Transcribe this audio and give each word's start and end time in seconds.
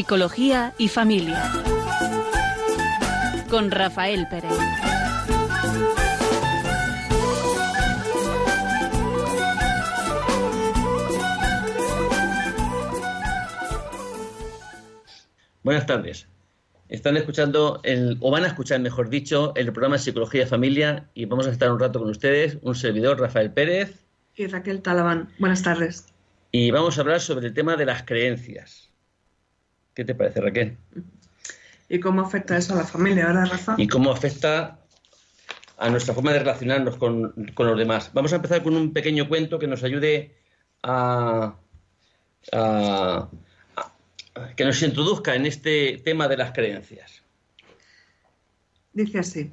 Psicología 0.00 0.72
y 0.78 0.88
familia. 0.88 1.52
Con 3.50 3.70
Rafael 3.70 4.26
Pérez. 4.30 4.50
Buenas 15.62 15.84
tardes. 15.84 16.26
Están 16.88 17.18
escuchando, 17.18 17.80
el, 17.82 18.16
o 18.20 18.30
van 18.30 18.44
a 18.44 18.46
escuchar, 18.46 18.80
mejor 18.80 19.10
dicho, 19.10 19.52
el 19.54 19.70
programa 19.70 19.98
Psicología 19.98 20.44
y 20.44 20.46
Familia 20.46 21.10
y 21.12 21.26
vamos 21.26 21.46
a 21.46 21.50
estar 21.50 21.70
un 21.70 21.78
rato 21.78 21.98
con 21.98 22.08
ustedes, 22.08 22.56
un 22.62 22.74
servidor, 22.74 23.20
Rafael 23.20 23.52
Pérez. 23.52 24.02
Y 24.34 24.46
Raquel 24.46 24.80
Talabán. 24.80 25.28
Buenas 25.38 25.62
tardes. 25.62 26.06
Y 26.52 26.70
vamos 26.70 26.96
a 26.96 27.02
hablar 27.02 27.20
sobre 27.20 27.48
el 27.48 27.52
tema 27.52 27.76
de 27.76 27.84
las 27.84 28.04
creencias. 28.04 28.89
¿Qué 30.00 30.06
te 30.06 30.14
parece, 30.14 30.40
Raquel? 30.40 30.78
¿Y 31.90 32.00
cómo 32.00 32.22
afecta 32.22 32.56
eso 32.56 32.72
a 32.72 32.76
la 32.76 32.86
familia 32.86 33.26
ahora, 33.26 33.44
Rafa? 33.44 33.74
Y 33.76 33.86
cómo 33.86 34.10
afecta 34.10 34.78
a 35.76 35.90
nuestra 35.90 36.14
forma 36.14 36.32
de 36.32 36.38
relacionarnos 36.38 36.96
con, 36.96 37.52
con 37.52 37.66
los 37.66 37.76
demás. 37.76 38.10
Vamos 38.14 38.32
a 38.32 38.36
empezar 38.36 38.62
con 38.62 38.76
un 38.76 38.94
pequeño 38.94 39.28
cuento 39.28 39.58
que 39.58 39.66
nos 39.66 39.84
ayude 39.84 40.34
a, 40.82 41.54
a 42.50 43.28
que 44.56 44.64
nos 44.64 44.82
introduzca 44.82 45.34
en 45.34 45.44
este 45.44 46.00
tema 46.02 46.28
de 46.28 46.38
las 46.38 46.52
creencias. 46.52 47.22
Dice 48.94 49.18
así, 49.18 49.52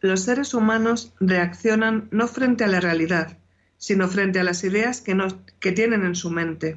los 0.00 0.20
seres 0.20 0.52
humanos 0.52 1.14
reaccionan 1.18 2.08
no 2.10 2.28
frente 2.28 2.64
a 2.64 2.68
la 2.68 2.80
realidad, 2.80 3.38
sino 3.78 4.06
frente 4.06 4.38
a 4.38 4.44
las 4.44 4.62
ideas 4.64 5.00
que, 5.00 5.16
que 5.60 5.72
tienen 5.72 6.04
en 6.04 6.14
su 6.14 6.28
mente. 6.28 6.76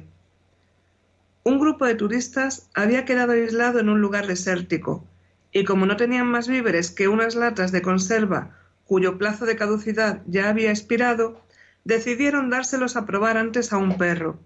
Un 1.42 1.58
grupo 1.58 1.86
de 1.86 1.94
turistas 1.94 2.68
había 2.74 3.04
quedado 3.04 3.32
aislado 3.32 3.78
en 3.80 3.88
un 3.88 4.00
lugar 4.00 4.26
desértico, 4.26 5.06
y 5.52 5.64
como 5.64 5.86
no 5.86 5.96
tenían 5.96 6.26
más 6.26 6.48
víveres 6.48 6.90
que 6.90 7.08
unas 7.08 7.34
latas 7.34 7.72
de 7.72 7.82
conserva 7.82 8.56
cuyo 8.84 9.18
plazo 9.18 9.46
de 9.46 9.56
caducidad 9.56 10.20
ya 10.26 10.48
había 10.48 10.70
expirado, 10.70 11.40
decidieron 11.84 12.50
dárselos 12.50 12.96
a 12.96 13.06
probar 13.06 13.36
antes 13.36 13.72
a 13.72 13.78
un 13.78 13.96
perro, 13.96 14.38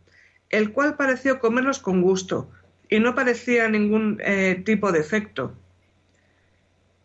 el 0.51 0.73
cual 0.73 0.97
pareció 0.97 1.41
comerlos 1.41 1.79
con 1.79 2.03
gusto 2.03 2.51
y 2.89 3.01
no 3.01 3.15
parecía 3.15 3.69
ningún 3.69 4.21
eh, 4.23 4.63
tipo 4.65 4.93
de 4.93 5.01
efecto. 5.01 5.55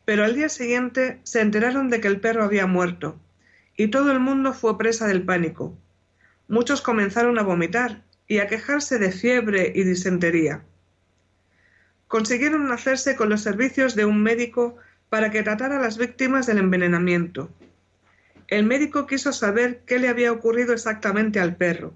Pero 0.06 0.26
al 0.26 0.36
día 0.36 0.50
siguiente 0.50 1.20
se 1.24 1.42
enteraron 1.42 1.90
de 1.90 2.02
que 2.02 2.10
el 2.10 2.20
perro 2.20 2.44
había 2.44 2.68
muerto 2.68 3.18
y 3.78 3.88
todo 3.88 4.12
el 4.12 4.20
mundo 4.20 4.54
fue 4.54 4.78
presa 4.78 5.08
del 5.08 5.24
pánico. 5.24 5.78
Muchos 6.48 6.82
comenzaron 6.82 7.40
a 7.40 7.44
vomitar 7.44 8.04
y 8.30 8.38
a 8.40 8.48
quejarse 8.48 9.00
de 9.00 9.12
fiebre 9.12 9.74
y 9.76 9.84
disentería. 9.84 10.64
Consiguieron 12.08 12.72
hacerse 12.72 13.16
con 13.16 13.28
los 13.28 13.42
servicios 13.42 13.96
de 13.96 14.06
un 14.06 14.24
médico 14.24 14.78
para 15.10 15.32
que 15.32 15.44
tratara 15.44 15.78
a 15.78 15.82
las 15.82 15.98
víctimas 15.98 16.46
del 16.46 16.60
envenenamiento. 16.60 17.50
El 18.48 18.66
médico 18.66 19.08
quiso 19.08 19.34
saber 19.34 19.82
qué 19.86 19.98
le 19.98 20.10
había 20.10 20.32
ocurrido 20.32 20.74
exactamente 20.74 21.40
al 21.40 21.56
perro, 21.56 21.94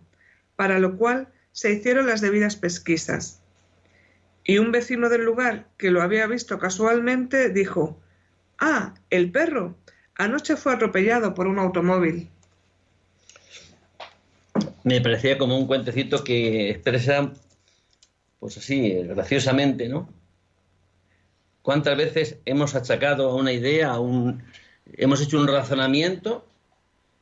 para 0.56 0.80
lo 0.80 0.98
cual 0.98 1.28
se 1.52 1.72
hicieron 1.72 2.08
las 2.08 2.20
debidas 2.20 2.56
pesquisas. 2.56 3.40
Y 4.44 4.58
un 4.58 4.72
vecino 4.72 5.10
del 5.10 5.24
lugar, 5.24 5.68
que 5.78 5.92
lo 5.92 6.02
había 6.02 6.26
visto 6.26 6.58
casualmente, 6.58 7.50
dijo 7.50 8.00
Ah, 8.60 8.96
el 9.12 9.32
perro. 9.32 9.78
Anoche 10.16 10.56
fue 10.56 10.74
atropellado 10.74 11.36
por 11.36 11.46
un 11.46 11.60
automóvil. 11.60 12.30
Me 14.84 15.02
parecía 15.02 15.38
como 15.38 15.58
un 15.58 15.68
cuentecito 15.68 16.24
que 16.24 16.72
expresa, 16.72 17.32
pues 18.40 18.58
así, 18.58 18.92
graciosamente, 18.92 19.88
¿no? 19.88 20.10
¿Cuántas 21.62 21.98
veces 21.98 22.38
hemos 22.46 22.76
achacado 22.76 23.30
a 23.30 23.36
una 23.36 23.54
idea, 23.54 23.92
a 23.92 24.00
un, 24.00 24.44
hemos 24.98 25.22
hecho 25.22 25.40
un 25.40 25.48
razonamiento 25.48 26.46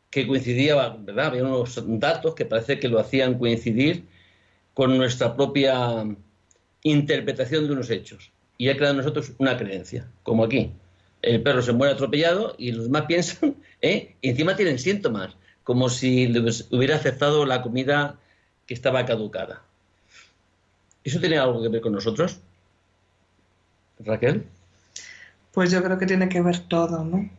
que 0.10 0.28
coincidía, 0.28 0.76
¿verdad? 0.90 1.28
Había 1.28 1.44
unos 1.44 1.80
datos 2.00 2.36
que 2.36 2.46
parece 2.46 2.80
que 2.80 2.90
lo 2.90 3.00
hacían 3.00 3.38
coincidir 3.38 4.06
con 4.74 4.98
nuestra 4.98 5.36
propia 5.36 6.06
interpretación 6.84 7.68
de 7.68 7.74
unos 7.74 7.90
hechos. 7.90 8.32
Y 8.58 8.70
ha 8.70 8.76
creado 8.76 8.94
en 8.94 8.98
nosotros 8.98 9.34
una 9.38 9.58
creencia, 9.58 10.08
como 10.24 10.44
aquí. 10.44 10.72
El 11.22 11.42
perro 11.42 11.62
se 11.62 11.72
muere 11.72 11.94
atropellado 11.94 12.56
y 12.58 12.72
los 12.72 12.86
demás 12.86 13.06
piensan, 13.08 13.56
¿eh? 13.82 14.16
y 14.22 14.30
encima 14.30 14.56
tienen 14.56 14.80
síntomas, 14.80 15.36
como 15.72 15.88
si 15.88 16.28
les 16.28 16.68
hubiera 16.70 16.98
aceptado 16.98 17.46
la 17.46 17.62
comida 17.62 18.18
que 18.68 18.74
estaba 18.74 19.06
caducada. 19.06 19.62
¿Eso 21.06 21.22
tiene 21.22 21.38
algo 21.38 21.62
que 21.62 21.70
ver 21.70 21.80
con 21.80 21.94
nosotros? 21.94 22.42
Raquel. 24.00 24.44
Pues 25.54 25.72
yo 25.72 25.82
creo 25.82 25.98
que 25.98 26.06
tiene 26.06 26.28
que 26.28 26.42
ver 26.42 26.60
todo, 26.60 27.06
¿no? 27.06 27.30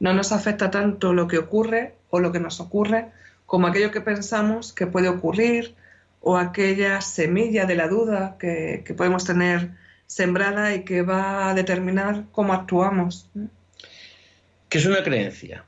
No 0.00 0.12
nos 0.12 0.32
afecta 0.32 0.70
tanto 0.70 1.14
lo 1.14 1.28
que 1.28 1.38
ocurre 1.38 1.94
o 2.10 2.20
lo 2.20 2.30
que 2.30 2.40
nos 2.40 2.60
ocurre 2.60 3.06
como 3.46 3.68
aquello 3.68 3.90
que 3.90 4.02
pensamos 4.02 4.74
que 4.74 4.86
puede 4.86 5.08
ocurrir 5.08 5.74
o 6.20 6.36
aquella 6.36 7.00
semilla 7.00 7.64
de 7.64 7.74
la 7.74 7.88
duda 7.88 8.36
que, 8.38 8.84
podemos 8.98 9.24
tener 9.24 9.70
sembrada 10.06 10.74
y 10.74 10.84
que 10.84 11.00
va 11.00 11.48
a 11.48 11.54
determinar 11.54 12.26
cómo 12.32 12.52
actuamos. 12.52 13.30
¿Qué 14.68 14.76
es 14.76 14.84
una 14.84 15.02
creencia? 15.02 15.64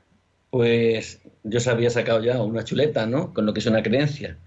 Pues 0.51 1.19
yo 1.43 1.59
se 1.59 1.69
había 1.71 1.89
sacado 1.89 2.23
ya 2.23 2.41
una 2.41 2.63
chuleta, 2.63 3.07
¿no? 3.07 3.33
Con 3.33 3.47
lo 3.47 3.53
que 3.53 3.61
es 3.61 3.65
una 3.65 3.81
creencia, 3.81 4.37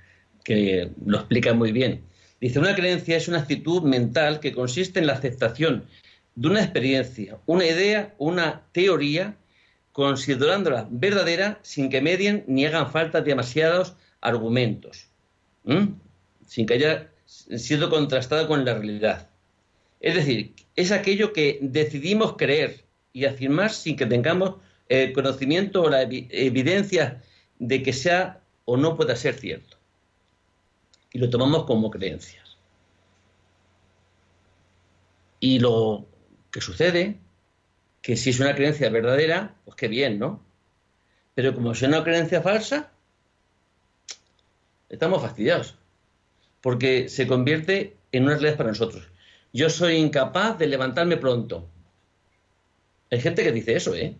que 0.44 0.90
lo 1.04 1.18
explica 1.18 1.52
muy 1.52 1.72
bien. 1.72 2.02
Dice, 2.40 2.60
una 2.60 2.76
creencia 2.76 3.16
es 3.16 3.26
una 3.26 3.40
actitud 3.40 3.82
mental 3.82 4.38
que 4.38 4.52
consiste 4.52 5.00
en 5.00 5.08
la 5.08 5.14
aceptación 5.14 5.86
de 6.36 6.48
una 6.48 6.62
experiencia, 6.62 7.38
una 7.46 7.66
idea, 7.66 8.14
una 8.18 8.62
teoría, 8.72 9.36
considerándola 9.92 10.86
verdadera 10.90 11.58
sin 11.62 11.88
que 11.88 12.00
medien 12.00 12.44
ni 12.46 12.66
hagan 12.66 12.90
falta 12.90 13.20
demasiados 13.20 13.94
argumentos 14.20 15.08
sin 16.46 16.66
que 16.66 16.74
haya 16.74 17.10
sido 17.26 17.90
contrastada 17.90 18.46
con 18.46 18.64
la 18.64 18.74
realidad. 18.74 19.28
Es 20.00 20.14
decir, 20.14 20.54
es 20.76 20.92
aquello 20.92 21.32
que 21.32 21.58
decidimos 21.62 22.36
creer 22.36 22.84
y 23.12 23.24
afirmar 23.24 23.70
sin 23.70 23.96
que 23.96 24.06
tengamos 24.06 24.56
el 24.88 25.12
conocimiento 25.12 25.82
o 25.82 25.90
la 25.90 26.02
evidencia 26.02 27.22
de 27.58 27.82
que 27.82 27.92
sea 27.92 28.42
o 28.64 28.76
no 28.76 28.96
pueda 28.96 29.16
ser 29.16 29.34
cierto. 29.34 29.76
Y 31.12 31.18
lo 31.18 31.30
tomamos 31.30 31.64
como 31.64 31.90
creencias. 31.90 32.56
Y 35.40 35.58
lo 35.58 36.06
que 36.50 36.60
sucede, 36.60 37.18
que 38.02 38.16
si 38.16 38.30
es 38.30 38.40
una 38.40 38.54
creencia 38.54 38.88
verdadera, 38.90 39.54
pues 39.64 39.76
qué 39.76 39.88
bien, 39.88 40.18
¿no? 40.18 40.42
Pero 41.34 41.54
como 41.54 41.72
es 41.72 41.82
una 41.82 42.02
creencia 42.02 42.40
falsa, 42.40 42.92
estamos 44.88 45.20
fastidiados, 45.22 45.76
porque 46.60 47.08
se 47.08 47.26
convierte 47.26 47.96
en 48.12 48.24
una 48.24 48.34
realidad 48.34 48.56
para 48.56 48.70
nosotros. 48.70 49.08
Yo 49.52 49.70
soy 49.70 49.96
incapaz 49.96 50.58
de 50.58 50.66
levantarme 50.66 51.16
pronto. 51.16 51.68
Hay 53.10 53.20
gente 53.20 53.42
que 53.42 53.52
dice 53.52 53.76
eso, 53.76 53.94
¿eh? 53.94 54.16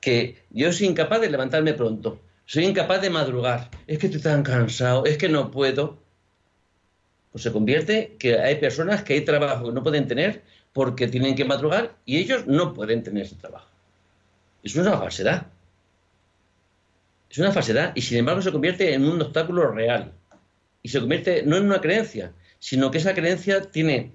Que 0.00 0.42
yo 0.50 0.72
soy 0.72 0.86
incapaz 0.86 1.20
de 1.20 1.30
levantarme 1.30 1.74
pronto. 1.74 2.20
Soy 2.46 2.64
incapaz 2.64 3.00
de 3.00 3.10
madrugar. 3.10 3.70
Es 3.86 3.98
que 3.98 4.06
estoy 4.06 4.20
tan 4.20 4.42
cansado. 4.42 5.04
Es 5.04 5.16
que 5.16 5.28
no 5.28 5.50
puedo. 5.50 5.98
Pues 7.32 7.42
se 7.42 7.52
convierte 7.52 8.16
que 8.18 8.38
hay 8.38 8.56
personas 8.56 9.02
que 9.02 9.14
hay 9.14 9.22
trabajo 9.22 9.66
que 9.66 9.72
no 9.72 9.82
pueden 9.82 10.06
tener 10.06 10.42
porque 10.72 11.08
tienen 11.08 11.34
que 11.34 11.44
madrugar 11.44 11.96
y 12.04 12.18
ellos 12.18 12.46
no 12.46 12.74
pueden 12.74 13.02
tener 13.02 13.24
ese 13.24 13.36
trabajo. 13.36 13.68
Es 14.62 14.76
una 14.76 14.96
falsedad. 14.98 15.46
Es 17.30 17.38
una 17.38 17.52
falsedad 17.52 17.92
y 17.94 18.02
sin 18.02 18.18
embargo 18.18 18.42
se 18.42 18.52
convierte 18.52 18.94
en 18.94 19.04
un 19.04 19.20
obstáculo 19.20 19.70
real. 19.70 20.12
Y 20.82 20.88
se 20.88 21.00
convierte 21.00 21.42
no 21.44 21.56
en 21.56 21.64
una 21.64 21.80
creencia, 21.80 22.32
sino 22.58 22.90
que 22.90 22.98
esa 22.98 23.14
creencia 23.14 23.62
tiene 23.70 24.12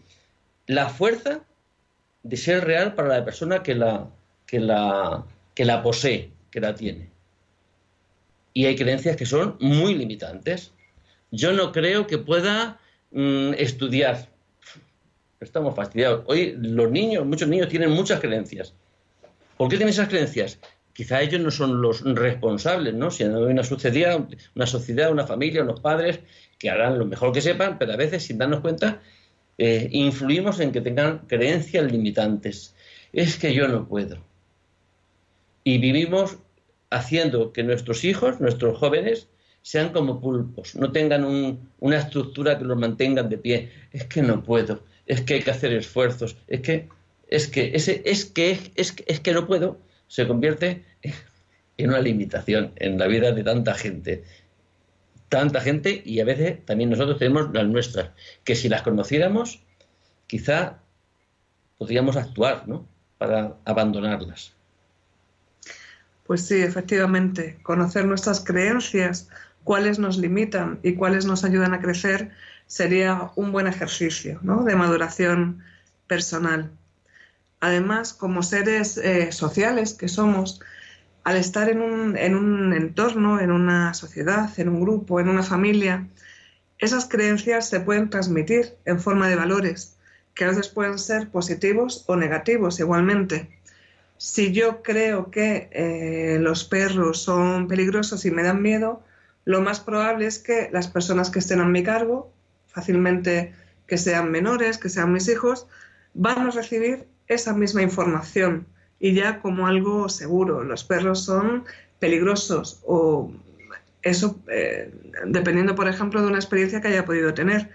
la 0.68 0.90
fuerza 0.90 1.42
de 2.24 2.38
ser 2.38 2.64
real 2.64 2.94
para 2.94 3.10
la 3.10 3.26
persona 3.26 3.64
que 3.64 3.76
la, 3.76 4.10
que 4.50 4.60
la, 4.60 5.26
que 5.54 5.66
la 5.66 5.84
posee, 5.84 6.32
que 6.52 6.60
la 6.60 6.74
tiene. 6.74 7.10
Y 8.54 8.66
hay 8.66 8.76
creencias 8.76 9.16
que 9.16 9.26
son 9.26 9.58
muy 9.60 9.94
limitantes. 9.94 10.72
Yo 11.32 11.54
no 11.54 11.72
creo 11.72 12.08
que 12.08 12.18
pueda 12.18 12.80
mm, 13.12 13.54
estudiar. 13.58 14.28
Estamos 15.40 15.76
fastidiados. 15.76 16.24
Hoy 16.26 16.56
los 16.60 16.90
niños, 16.90 17.26
muchos 17.26 17.48
niños 17.48 17.70
tienen 17.70 17.92
muchas 17.92 18.20
creencias. 18.20 18.74
¿Por 19.58 19.70
qué 19.70 19.78
tienen 19.78 19.94
esas 19.94 20.10
creencias? 20.10 20.60
quizá 21.00 21.22
ellos 21.22 21.40
no 21.40 21.50
son 21.50 21.82
los 21.82 22.02
responsables, 22.04 22.94
¿no? 22.94 23.10
Si 23.10 23.24
hay 23.24 23.30
una 23.30 23.64
sociedad, 23.64 24.20
una 24.54 24.68
sociedad, 24.68 25.10
una 25.10 25.26
familia, 25.26 25.64
unos 25.64 25.80
padres 25.80 26.20
que 26.58 26.70
harán 26.70 27.00
lo 27.00 27.06
mejor 27.06 27.32
que 27.32 27.40
sepan, 27.40 27.78
pero 27.80 27.94
a 27.94 27.96
veces, 27.96 28.24
sin 28.26 28.38
darnos 28.38 28.60
cuenta, 28.60 29.02
eh, 29.58 29.88
influimos 29.94 30.60
en 30.60 30.74
que 30.74 30.82
tengan 30.82 31.20
creencias 31.20 31.90
limitantes. 31.90 32.76
Es 33.14 33.38
que 33.38 33.54
yo 33.54 33.70
no 33.70 33.88
puedo. 33.88 34.18
Y 35.70 35.78
vivimos 35.78 36.40
haciendo 36.90 37.54
que 37.54 37.62
nuestros 37.62 38.04
hijos, 38.04 38.42
nuestros 38.42 38.76
jóvenes, 38.80 39.28
sean 39.62 39.90
como 39.90 40.20
pulpos, 40.20 40.74
no 40.74 40.92
tengan 40.92 41.24
una 41.80 41.98
estructura 41.98 42.58
que 42.58 42.66
los 42.66 42.76
mantengan 42.76 43.30
de 43.30 43.38
pie. 43.38 43.70
Es 43.92 44.06
que 44.06 44.24
no 44.24 44.42
puedo, 44.42 44.84
es 45.06 45.22
que 45.22 45.36
hay 45.36 45.44
que 45.44 45.52
hacer 45.52 45.72
esfuerzos, 45.74 46.38
es 46.48 46.62
que, 46.62 46.90
es 47.28 47.48
que, 47.48 47.76
ese, 47.76 48.02
es 48.04 48.26
que, 48.26 48.58
es, 48.74 48.96
es 49.06 49.20
que 49.20 49.32
no 49.32 49.46
puedo, 49.46 49.78
se 50.08 50.26
convierte 50.26 50.86
en 51.78 51.90
una 51.90 52.00
limitación 52.00 52.72
en 52.78 52.98
la 52.98 53.06
vida 53.06 53.32
de 53.32 53.44
tanta 53.44 53.76
gente. 53.76 54.24
Tanta 55.30 55.62
gente 55.62 56.02
y 56.04 56.20
a 56.20 56.26
veces 56.26 56.66
también 56.66 56.90
nosotros 56.90 57.20
tenemos 57.20 57.54
las 57.54 57.68
nuestras, 57.68 58.10
que 58.44 58.56
si 58.56 58.70
las 58.70 58.82
conociéramos, 58.82 59.62
quizá 60.26 60.80
podríamos 61.78 62.16
actuar, 62.16 62.68
¿no? 62.68 62.88
Para 63.20 63.58
abandonarlas. 63.66 64.58
Pues 66.30 66.46
sí, 66.46 66.62
efectivamente, 66.62 67.58
conocer 67.64 68.06
nuestras 68.06 68.40
creencias, 68.42 69.30
cuáles 69.64 69.98
nos 69.98 70.20
limitan 70.20 70.80
y 70.84 70.94
cuáles 70.94 71.26
nos 71.26 71.44
ayudan 71.44 71.74
a 71.74 71.82
crecer, 71.82 72.30
sería 72.68 73.32
un 73.36 73.52
buen 73.52 73.66
ejercicio 73.66 74.38
¿no? 74.44 74.64
de 74.64 74.76
maduración 74.76 75.64
personal. 76.06 76.70
Además, 77.62 78.14
como 78.14 78.44
seres 78.44 78.98
eh, 78.98 79.32
sociales 79.32 79.96
que 79.96 80.08
somos, 80.08 80.62
al 81.24 81.36
estar 81.36 81.68
en 81.68 81.82
un, 81.82 82.16
en 82.16 82.36
un 82.36 82.74
entorno, 82.74 83.40
en 83.40 83.50
una 83.50 83.96
sociedad, 83.96 84.52
en 84.60 84.70
un 84.70 84.82
grupo, 84.82 85.20
en 85.20 85.30
una 85.30 85.42
familia, 85.42 86.08
esas 86.78 87.10
creencias 87.10 87.68
se 87.70 87.80
pueden 87.80 88.12
transmitir 88.12 88.76
en 88.86 89.00
forma 89.00 89.28
de 89.30 89.36
valores, 89.36 89.98
que 90.36 90.44
a 90.44 90.50
veces 90.50 90.68
pueden 90.68 91.00
ser 91.00 91.30
positivos 91.30 92.04
o 92.06 92.16
negativos 92.16 92.80
igualmente 92.80 93.59
si 94.20 94.52
yo 94.52 94.84
creo 94.84 95.32
que 95.32 95.70
eh, 95.72 96.40
los 96.42 96.66
perros 96.66 97.22
son 97.22 97.70
peligrosos 97.70 98.26
y 98.26 98.32
me 98.32 98.44
dan 98.44 98.62
miedo, 98.62 99.02
lo 99.46 99.62
más 99.62 99.80
probable 99.80 100.26
es 100.26 100.40
que 100.40 100.70
las 100.74 100.90
personas 100.90 101.30
que 101.30 101.40
estén 101.40 101.62
a 101.62 101.66
mi 101.66 101.84
cargo, 101.84 102.30
fácilmente 102.68 103.54
que 103.88 103.98
sean 103.98 104.30
menores, 104.30 104.78
que 104.78 104.90
sean 104.90 105.14
mis 105.14 105.30
hijos, 105.30 105.68
van 106.14 106.48
a 106.48 106.52
recibir 106.52 107.08
esa 107.28 107.54
misma 107.54 107.82
información 107.82 108.68
y 109.00 109.14
ya 109.14 109.40
como 109.40 109.68
algo 109.68 110.10
seguro. 110.10 110.66
Los 110.66 110.84
perros 110.84 111.24
son 111.24 111.64
peligrosos 112.00 112.82
o 112.86 113.32
eso 114.02 114.38
eh, 114.52 114.94
dependiendo, 115.28 115.76
por 115.76 115.88
ejemplo, 115.88 116.22
de 116.22 116.28
una 116.28 116.40
experiencia 116.40 116.82
que 116.82 116.90
haya 116.90 117.06
podido 117.06 117.34
tener, 117.34 117.70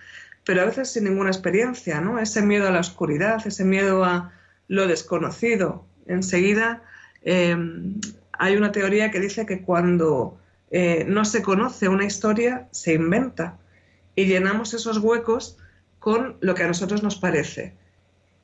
pero 0.45 0.61
a 0.61 0.67
veces 0.67 0.93
sin 0.93 1.05
ninguna 1.05 1.31
experiencia, 1.31 2.03
¿no? 2.03 2.19
Ese 2.19 2.43
miedo 2.43 2.69
a 2.69 2.71
la 2.71 2.81
oscuridad, 2.81 3.47
ese 3.47 3.65
miedo 3.65 4.05
a 4.05 4.35
lo 4.69 4.87
desconocido, 4.87 5.87
enseguida 6.07 6.83
eh, 7.23 7.57
hay 8.33 8.57
una 8.57 8.73
teoría 8.73 9.11
que 9.11 9.21
dice 9.21 9.47
que 9.47 9.63
cuando 9.63 10.39
eh, 10.71 11.05
no 11.07 11.25
se 11.25 11.43
conoce 11.43 11.89
una 11.89 12.05
historia, 12.05 12.69
se 12.71 12.95
inventa 12.95 13.59
y 14.17 14.27
llenamos 14.27 14.75
esos 14.75 14.99
huecos 14.99 15.57
con 15.99 16.37
lo 16.41 16.55
que 16.55 16.65
a 16.65 16.69
nosotros 16.69 17.03
nos 17.03 17.17
parece. 17.17 17.75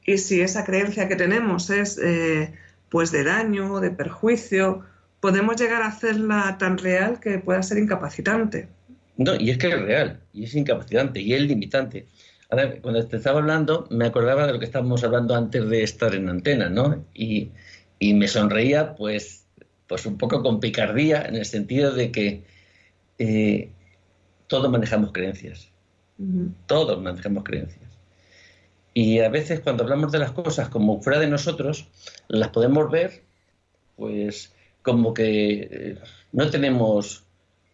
Y 0.04 0.18
si 0.18 0.40
esa 0.40 0.64
creencia 0.64 1.08
que 1.08 1.16
tenemos 1.16 1.70
es 1.70 1.98
eh, 1.98 2.52
pues 2.88 3.12
de 3.12 3.24
daño, 3.24 3.80
de 3.80 3.90
perjuicio, 3.90 4.84
podemos 5.20 5.56
llegar 5.56 5.82
a 5.82 5.88
hacerla 5.88 6.56
tan 6.58 6.78
real 6.78 7.20
que 7.20 7.38
pueda 7.38 7.62
ser 7.62 7.78
incapacitante. 7.78 8.68
No, 9.16 9.34
y 9.36 9.50
es 9.50 9.58
que 9.58 9.68
es 9.68 9.80
real, 9.80 10.20
y 10.32 10.44
es 10.44 10.54
incapacitante, 10.54 11.20
y 11.20 11.34
es 11.34 11.42
limitante. 11.42 12.06
Ahora, 12.50 12.81
cuando 12.81 13.06
te 13.06 13.17
estaba 13.17 13.38
hablando, 13.38 13.87
me 13.91 14.06
acordaba 14.06 14.47
de 14.47 14.52
lo 14.52 14.58
que 14.58 14.64
estábamos 14.64 15.05
hablando 15.05 15.37
antes 15.37 15.69
de 15.69 15.85
estar 15.85 16.14
en 16.17 16.29
antena, 16.29 16.69
¿no? 16.69 17.05
Y, 17.14 17.52
me 18.00 18.26
sonreía, 18.26 18.97
pues, 18.97 19.47
pues 19.87 20.05
un 20.06 20.19
poco 20.19 20.43
con 20.43 20.58
picardía, 20.58 21.23
en 21.23 21.37
el 21.37 21.44
sentido 21.44 21.93
de 21.93 22.11
que 22.11 22.44
eh, 23.19 23.70
todos 24.49 24.70
manejamos 24.70 25.12
creencias. 25.12 25.69
Todos 26.67 27.00
manejamos 27.00 27.44
creencias. 27.44 27.88
Y 28.94 29.20
a 29.20 29.29
veces 29.29 29.61
cuando 29.61 29.85
hablamos 29.85 30.11
de 30.11 30.19
las 30.19 30.32
cosas 30.32 30.69
como 30.69 31.00
fuera 31.00 31.20
de 31.20 31.29
nosotros, 31.29 31.88
las 32.29 32.49
podemos 32.49 32.91
ver, 32.91 33.23
pues, 33.97 34.52
como 34.82 35.14
que 35.14 35.69
eh, 35.70 35.99
no 36.32 36.50
tenemos, 36.50 37.23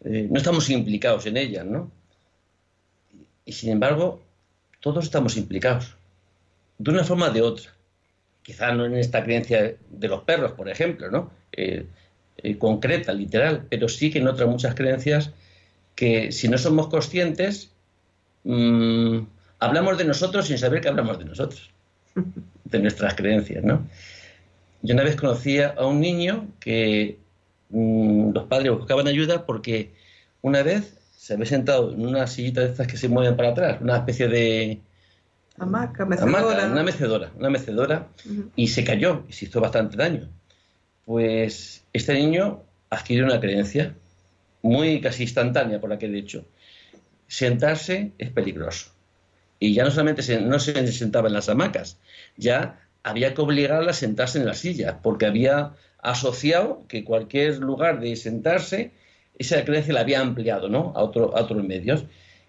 eh, 0.05 0.28
no 0.31 0.37
estamos 0.37 0.69
implicados 0.69 1.25
en 1.26 1.38
ellas, 1.38 1.64
¿no? 1.64 1.90
Y 3.44 3.52
sin 3.52 3.70
embargo, 3.70 4.25
todos 4.92 5.06
estamos 5.06 5.36
implicados, 5.36 5.96
de 6.78 6.92
una 6.92 7.02
forma 7.02 7.28
o 7.28 7.32
de 7.32 7.42
otra. 7.42 7.72
Quizá 8.44 8.70
no 8.70 8.84
en 8.84 8.94
esta 8.94 9.24
creencia 9.24 9.74
de 9.90 10.08
los 10.08 10.22
perros, 10.22 10.52
por 10.52 10.68
ejemplo, 10.68 11.10
¿no? 11.10 11.32
Eh, 11.50 11.86
eh, 12.36 12.56
concreta, 12.56 13.12
literal, 13.12 13.66
pero 13.68 13.88
sí 13.88 14.12
que 14.12 14.20
en 14.20 14.28
otras 14.28 14.48
muchas 14.48 14.76
creencias 14.76 15.32
que 15.96 16.30
si 16.30 16.48
no 16.48 16.56
somos 16.56 16.86
conscientes, 16.86 17.72
mm, 18.44 19.18
hablamos 19.58 19.98
de 19.98 20.04
nosotros 20.04 20.46
sin 20.46 20.56
saber 20.56 20.80
que 20.80 20.88
hablamos 20.88 21.18
de 21.18 21.24
nosotros, 21.24 21.68
de 22.64 22.78
nuestras 22.78 23.16
creencias, 23.16 23.64
¿no? 23.64 23.88
Yo 24.82 24.94
una 24.94 25.02
vez 25.02 25.16
conocí 25.16 25.58
a 25.58 25.84
un 25.84 26.00
niño 26.00 26.46
que 26.60 27.18
mm, 27.70 28.30
los 28.30 28.44
padres 28.44 28.70
buscaban 28.70 29.08
ayuda 29.08 29.46
porque 29.46 29.94
una 30.42 30.62
vez 30.62 30.96
se 31.16 31.34
había 31.34 31.46
sentado 31.46 31.92
en 31.92 32.06
una 32.06 32.26
sillita 32.26 32.60
de 32.60 32.68
estas 32.68 32.86
que 32.86 32.96
se 32.96 33.08
mueven 33.08 33.36
para 33.36 33.50
atrás, 33.50 33.78
una 33.80 33.96
especie 33.96 34.28
de... 34.28 34.80
Hamaca, 35.58 36.04
mecedora. 36.04 36.66
una 36.66 36.82
mecedora, 36.82 37.32
una 37.38 37.48
mecedora, 37.48 38.08
y 38.54 38.68
se 38.68 38.84
cayó 38.84 39.24
y 39.26 39.32
se 39.32 39.46
hizo 39.46 39.60
bastante 39.60 39.96
daño. 39.96 40.28
Pues 41.06 41.82
este 41.94 42.12
niño 42.12 42.62
adquirió 42.90 43.24
una 43.24 43.40
creencia 43.40 43.94
muy 44.60 45.00
casi 45.00 45.22
instantánea 45.22 45.80
por 45.80 45.92
aquel 45.92 46.14
hecho. 46.14 46.44
Sentarse 47.26 48.12
es 48.18 48.30
peligroso. 48.30 48.90
Y 49.58 49.72
ya 49.72 49.84
no 49.84 49.90
solamente 49.90 50.22
se, 50.22 50.42
no 50.42 50.58
se 50.58 50.92
sentaba 50.92 51.28
en 51.28 51.34
las 51.34 51.48
hamacas, 51.48 51.98
ya 52.36 52.78
había 53.02 53.32
que 53.32 53.40
obligarla 53.40 53.92
a 53.92 53.94
sentarse 53.94 54.38
en 54.38 54.44
la 54.44 54.54
silla, 54.54 55.00
porque 55.02 55.24
había 55.24 55.72
asociado 55.98 56.84
que 56.88 57.04
cualquier 57.04 57.58
lugar 57.58 58.00
de 58.00 58.14
sentarse 58.16 58.92
esa 59.38 59.64
creencia 59.64 59.94
la 59.94 60.00
había 60.00 60.20
ampliado 60.20 60.68
¿no? 60.68 60.92
a, 60.94 61.02
otro, 61.02 61.36
a 61.36 61.42
otros 61.42 61.62
medios. 61.64 62.04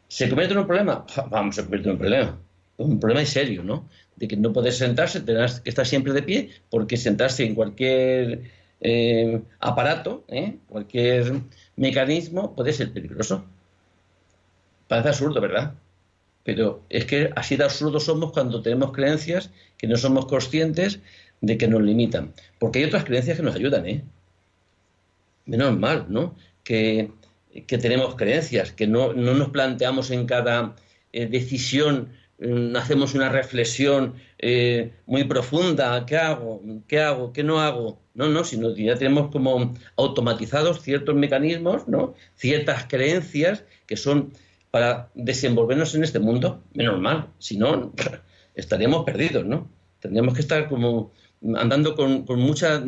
¿Se 0.07 0.29
convierte 0.29 0.53
en 0.53 0.59
un 0.59 0.67
problema? 0.67 1.05
Vamos, 1.29 1.55
se 1.55 1.61
convierte 1.61 1.89
en 1.89 1.93
un 1.93 1.99
problema. 1.99 2.39
Un 2.77 2.99
problema 2.99 3.25
serio, 3.25 3.63
¿no? 3.63 3.89
De 4.15 4.27
que 4.27 4.37
no 4.37 4.53
puedes 4.53 4.77
sentarse, 4.77 5.21
tendrás 5.21 5.61
que 5.61 5.69
estar 5.69 5.85
siempre 5.85 6.13
de 6.13 6.23
pie, 6.23 6.49
porque 6.69 6.95
sentarse 6.95 7.43
en 7.43 7.55
cualquier 7.55 8.43
eh, 8.81 9.41
aparato, 9.59 10.23
¿eh? 10.27 10.57
cualquier 10.69 11.41
mecanismo, 11.75 12.55
puede 12.55 12.73
ser 12.73 12.93
peligroso. 12.93 13.43
Parece 14.87 15.09
absurdo, 15.09 15.41
¿verdad? 15.41 15.73
Pero 16.43 16.83
es 16.89 17.05
que 17.05 17.31
así 17.35 17.57
de 17.57 17.65
absurdos 17.65 18.05
somos 18.05 18.31
cuando 18.31 18.61
tenemos 18.61 18.91
creencias 18.91 19.49
que 19.77 19.87
no 19.87 19.97
somos 19.97 20.27
conscientes 20.27 20.99
de 21.41 21.57
que 21.57 21.67
nos 21.67 21.81
limitan. 21.81 22.33
Porque 22.59 22.79
hay 22.79 22.85
otras 22.85 23.03
creencias 23.03 23.37
que 23.37 23.43
nos 23.43 23.55
ayudan, 23.55 23.85
¿eh? 23.87 24.03
Menos 25.45 25.77
mal, 25.77 26.05
¿no? 26.09 26.35
Que, 26.67 27.11
tenemos 27.67 28.15
creencias, 28.15 28.73
que 28.73 28.87
no, 28.87 29.13
nos 29.13 29.49
planteamos 29.49 30.11
en 30.11 30.25
cada 30.25 30.75
eh, 31.13 31.25
decisión, 31.25 32.09
mm, 32.39 32.75
hacemos 32.75 33.13
una 33.15 33.29
reflexión 33.29 34.15
eh, 34.37 34.91
muy 35.05 35.23
profunda, 35.23 36.05
¿qué 36.05 36.17
hago? 36.17 36.61
¿Qué 36.87 36.99
hago? 36.99 37.31
¿Qué 37.31 37.43
no 37.43 37.61
hago? 37.61 38.01
No, 38.13 38.27
no, 38.27 38.43
sino 38.43 38.75
que 38.75 38.83
ya 38.83 38.95
tenemos 38.95 39.31
como 39.31 39.73
automatizados 39.95 40.81
ciertos 40.81 41.15
mecanismos, 41.15 41.87
¿no? 41.87 42.15
Ciertas 42.35 42.85
creencias 42.85 43.63
que 43.85 43.95
son 43.95 44.33
para 44.69 45.09
desenvolvernos 45.15 45.95
en 45.95 46.03
este 46.03 46.19
mundo, 46.19 46.61
menos 46.73 46.99
mal, 46.99 47.29
si 47.39 47.57
no 47.57 47.93
estaríamos 48.55 49.05
perdidos, 49.05 49.45
¿no? 49.45 49.69
Tendríamos 49.99 50.33
que 50.33 50.41
estar 50.41 50.67
como 50.67 51.13
andando 51.55 51.95
con, 51.95 52.25
con 52.25 52.39
mucha 52.39 52.81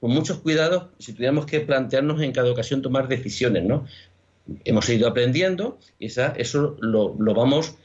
con 0.00 0.12
muchos 0.12 0.38
cuidados 0.38 0.86
si 0.98 1.12
tuviéramos 1.12 1.46
que 1.46 1.60
plantearnos 1.60 2.20
en 2.22 2.32
cada 2.32 2.50
ocasión 2.50 2.82
tomar 2.82 3.06
decisiones, 3.06 3.64
¿no? 3.64 3.86
Hemos 4.64 4.88
ido 4.88 5.06
aprendiendo 5.06 5.78
y 5.98 6.06
esa, 6.06 6.28
eso 6.36 6.76
lo, 6.80 7.14
vamos 7.34 7.76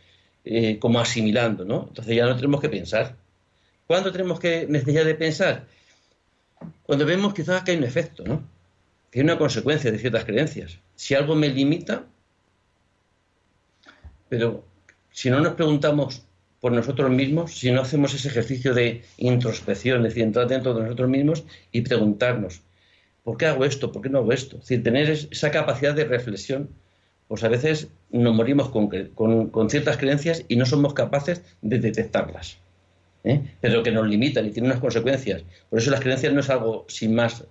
eh, 0.46 0.80
como 0.80 1.00
asimilando, 1.00 1.66
¿no? 1.66 1.86
Entonces 1.90 2.16
ya 2.16 2.26
no 2.26 2.36
tenemos 2.36 2.62
que 2.62 2.70
pensar. 2.70 3.18
¿Cuándo 3.86 4.12
tenemos 4.12 4.40
que 4.40 4.66
necesidad 4.68 5.06
de 5.06 5.16
pensar? 5.16 5.68
Cuando 6.84 7.06
vemos 7.06 7.34
quizás 7.34 7.64
que 7.64 7.72
hay 7.72 7.78
un 7.78 7.84
efecto, 7.84 8.24
¿no? 8.24 8.42
Que 9.12 9.20
hay 9.20 9.24
una 9.24 9.38
consecuencia 9.38 9.92
de 9.92 10.00
ciertas 10.00 10.24
creencias. 10.24 10.80
Si 10.96 11.14
algo 11.14 11.36
me 11.36 11.50
limita, 11.50 12.06
pero 14.30 14.66
si 15.12 15.30
no 15.30 15.42
nos 15.42 15.54
preguntamos 15.54 16.24
por 16.60 16.72
nosotros 16.72 17.12
mismos 17.12 17.58
si 17.58 17.72
no 17.72 17.82
hacemos 17.82 18.14
ese 18.14 18.28
ejercicio 18.28 18.74
de 18.74 19.04
introspección, 19.18 19.98
es 20.00 20.14
decir, 20.14 20.24
entrar 20.24 20.48
dentro 20.48 20.74
de 20.74 20.84
nosotros 20.84 21.10
mismos 21.10 21.44
y 21.72 21.82
preguntarnos, 21.82 22.62
¿por 23.24 23.38
qué 23.38 23.46
hago 23.46 23.66
esto? 23.66 23.92
¿Por 23.92 24.02
qué 24.02 24.10
no 24.10 24.20
hago 24.20 24.32
esto? 24.32 24.58
Es 24.58 24.64
decir, 24.64 24.84
tener 24.84 25.10
esa 25.10 25.52
capacidad 25.52 25.94
de 25.94 26.06
reflexión, 26.06 26.70
pues 27.28 27.44
a 27.44 27.50
veces 27.50 27.90
nos 28.12 28.36
morimos 28.36 28.70
con, 28.70 29.70
ciertas 29.70 29.98
creencias 29.98 30.44
y 30.48 30.56
no 30.56 30.66
somos 30.66 30.94
capaces 30.94 31.42
de 31.62 31.80
detectarlas, 31.80 32.58
¿eh? 33.24 33.42
pero 33.62 33.84
que 33.84 33.92
nos 33.92 34.08
limitan 34.08 34.46
y 34.46 34.52
tienen 34.52 34.72
unas 34.72 34.82
consecuencias. 34.82 35.44
Por 35.70 35.80
eso 35.80 35.92
las 35.92 36.00
creencias 36.00 36.34
no 36.34 36.40
es 36.40 36.50
algo 36.50 36.86
sin 36.88 37.16
más 37.16 37.44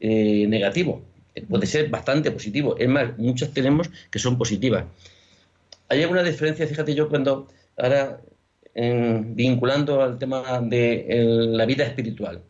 eh, 0.00 0.46
negativo, 0.48 1.02
puede 1.48 1.66
ser 1.66 1.88
bastante 1.88 2.30
positivo. 2.30 2.76
Es 2.78 2.88
más, 2.88 3.16
muchas 3.18 3.50
tenemos 3.50 3.90
que 4.10 4.18
son 4.18 4.36
positivas. 4.36 4.84
Hay 5.88 6.02
alguna 6.02 6.22
diferencia, 6.22 6.66
fíjate 6.66 6.94
yo, 6.94 7.08
cuando 7.08 7.48
ahora 7.76 8.20
vinculando 8.74 10.02
al 10.02 10.18
tema 10.18 10.60
de 10.60 11.06
la 11.50 11.66
vida 11.66 11.84
espiritual. 11.84 12.42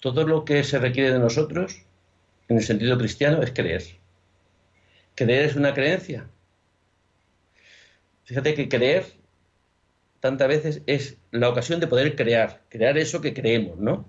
Todo 0.00 0.26
lo 0.26 0.44
que 0.44 0.64
se 0.64 0.78
requiere 0.78 1.12
de 1.12 1.18
nosotros, 1.18 1.82
en 2.48 2.58
el 2.58 2.62
sentido 2.62 2.98
cristiano, 2.98 3.42
es 3.42 3.52
creer. 3.52 3.82
Creer 5.14 5.44
es 5.44 5.56
una 5.56 5.72
creencia. 5.72 6.28
Fíjate 8.24 8.54
que 8.54 8.68
creer 8.68 9.04
tantas 10.20 10.48
veces 10.48 10.82
es 10.86 11.18
la 11.30 11.48
ocasión 11.50 11.80
de 11.80 11.86
poder 11.86 12.16
crear, 12.16 12.62
crear 12.70 12.96
eso 12.96 13.20
que 13.20 13.34
creemos, 13.34 13.78
¿no? 13.78 14.08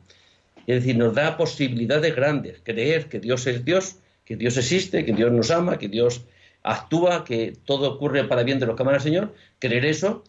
Es 0.66 0.76
decir, 0.76 0.98
nos 0.98 1.14
da 1.14 1.38
posibilidades 1.38 2.16
grandes, 2.16 2.62
creer 2.64 3.08
que 3.08 3.20
Dios 3.20 3.46
es 3.48 3.64
Dios, 3.66 3.98
que 4.24 4.36
Dios 4.36 4.58
existe, 4.58 5.06
que 5.06 5.12
Dios 5.12 5.32
nos 5.32 5.52
ama, 5.52 5.78
que 5.78 5.90
Dios 5.90 6.26
actúa, 6.64 7.24
que 7.24 7.54
todo 7.66 7.94
ocurre 7.94 8.24
para 8.24 8.44
bien 8.44 8.60
de 8.60 8.66
los 8.66 8.76
que 8.76 8.82
aman 8.82 8.96
al 8.96 9.02
Señor, 9.02 9.36
creer 9.60 9.86
eso 9.86 10.24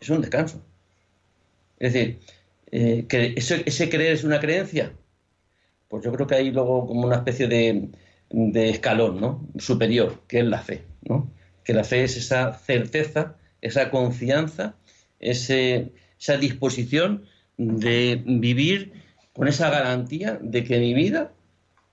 es 0.00 0.08
un 0.10 0.20
descanso. 0.20 0.62
Es 1.78 1.92
decir, 1.92 2.18
eh, 2.70 3.06
que 3.08 3.34
ese, 3.36 3.88
creer 3.88 4.12
es 4.12 4.24
una 4.24 4.40
creencia, 4.40 4.92
pues 5.88 6.04
yo 6.04 6.12
creo 6.12 6.26
que 6.26 6.34
hay 6.34 6.50
luego 6.50 6.86
como 6.86 7.06
una 7.06 7.16
especie 7.16 7.48
de, 7.48 7.88
de 8.30 8.70
escalón 8.70 9.20
¿no? 9.20 9.48
superior, 9.58 10.22
que 10.28 10.40
es 10.40 10.44
la 10.44 10.60
fe, 10.60 10.84
¿no? 11.02 11.30
que 11.64 11.72
la 11.72 11.84
fe 11.84 12.04
es 12.04 12.16
esa 12.16 12.54
certeza, 12.54 13.36
esa 13.62 13.90
confianza, 13.90 14.74
ese, 15.20 15.92
esa 16.20 16.36
disposición 16.36 17.24
de 17.56 18.22
vivir 18.24 18.92
con 19.32 19.48
esa 19.48 19.70
garantía 19.70 20.38
de 20.42 20.64
que 20.64 20.78
mi 20.78 20.94
vida 20.94 21.32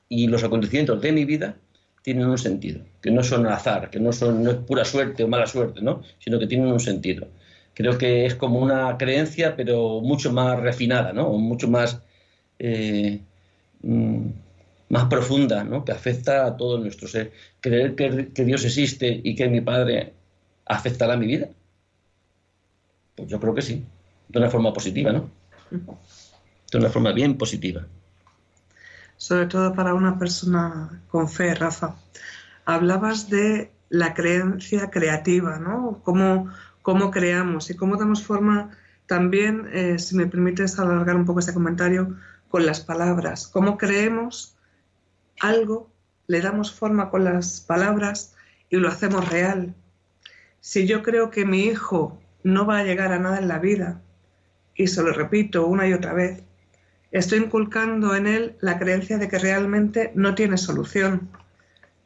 y 0.09 0.27
los 0.27 0.43
acontecimientos 0.43 1.01
de 1.01 1.11
mi 1.11 1.25
vida 1.25 1.57
tienen 2.01 2.27
un 2.27 2.37
sentido, 2.37 2.81
que 3.01 3.11
no 3.11 3.23
son 3.23 3.47
azar, 3.47 3.89
que 3.89 3.99
no, 3.99 4.11
son, 4.13 4.43
no 4.43 4.51
es 4.51 4.57
pura 4.57 4.85
suerte 4.85 5.23
o 5.23 5.27
mala 5.27 5.47
suerte, 5.47 5.81
¿no? 5.81 6.03
sino 6.19 6.37
que 6.37 6.47
tienen 6.47 6.67
un 6.67 6.79
sentido. 6.79 7.27
Creo 7.75 7.97
que 7.97 8.25
es 8.25 8.35
como 8.35 8.59
una 8.59 8.97
creencia, 8.97 9.55
pero 9.55 9.99
mucho 10.01 10.31
más 10.31 10.57
refinada, 10.59 11.11
¿no? 11.11 11.29
mucho 11.33 11.67
más, 11.67 11.99
eh, 12.57 13.19
mm, 13.83 14.27
más 14.89 15.05
profunda, 15.05 15.63
¿no? 15.65 15.83
que 15.83 15.91
afecta 15.91 16.45
a 16.45 16.55
todo 16.55 16.79
nuestro 16.79 17.07
ser. 17.09 17.33
Creer 17.59 17.95
que, 17.95 18.45
Dios 18.45 18.63
existe 18.63 19.21
y 19.21 19.35
que 19.35 19.49
mi 19.49 19.59
Padre 19.59 20.13
afectará 20.65 21.17
mi 21.17 21.27
vida, 21.27 21.49
pues 23.15 23.29
yo 23.29 23.39
creo 23.41 23.53
que 23.53 23.61
sí, 23.61 23.83
de 24.29 24.39
una 24.39 24.49
forma 24.49 24.71
positiva, 24.71 25.11
¿no? 25.11 25.29
de 25.69 26.77
una 26.77 26.89
forma 26.89 27.11
bien 27.11 27.37
positiva. 27.37 27.85
Sobre 29.17 29.47
todo 29.47 29.73
para 29.73 29.93
una 29.93 30.17
persona 30.17 31.03
con 31.09 31.27
fe, 31.27 31.53
Rafa. 31.55 31.95
Hablabas 32.65 33.29
de 33.29 33.71
la 33.89 34.13
creencia 34.13 34.89
creativa, 34.89 35.59
¿no? 35.59 36.01
Cómo, 36.03 36.51
cómo 36.85 37.09
creamos 37.09 37.71
y 37.71 37.75
cómo 37.75 37.97
damos 37.97 38.23
forma 38.23 38.69
también, 39.07 39.67
eh, 39.73 39.97
si 39.97 40.15
me 40.15 40.27
permites 40.27 40.77
alargar 40.77 41.15
un 41.15 41.25
poco 41.25 41.39
este 41.39 41.51
comentario, 41.51 42.15
con 42.47 42.63
las 42.63 42.79
palabras. 42.81 43.47
Cómo 43.47 43.75
creemos 43.75 44.55
algo, 45.39 45.89
le 46.27 46.41
damos 46.41 46.71
forma 46.71 47.09
con 47.09 47.23
las 47.23 47.59
palabras 47.59 48.35
y 48.69 48.77
lo 48.77 48.87
hacemos 48.87 49.27
real. 49.27 49.73
Si 50.59 50.85
yo 50.85 51.01
creo 51.01 51.31
que 51.31 51.43
mi 51.43 51.63
hijo 51.63 52.21
no 52.43 52.67
va 52.67 52.77
a 52.77 52.83
llegar 52.83 53.11
a 53.13 53.17
nada 53.17 53.39
en 53.39 53.47
la 53.47 53.57
vida, 53.57 54.03
y 54.75 54.85
se 54.85 55.01
lo 55.01 55.11
repito 55.11 55.65
una 55.65 55.87
y 55.87 55.93
otra 55.93 56.13
vez, 56.13 56.43
estoy 57.09 57.39
inculcando 57.39 58.15
en 58.15 58.27
él 58.27 58.57
la 58.61 58.77
creencia 58.77 59.17
de 59.17 59.27
que 59.27 59.39
realmente 59.39 60.11
no 60.13 60.35
tiene 60.35 60.59
solución, 60.59 61.31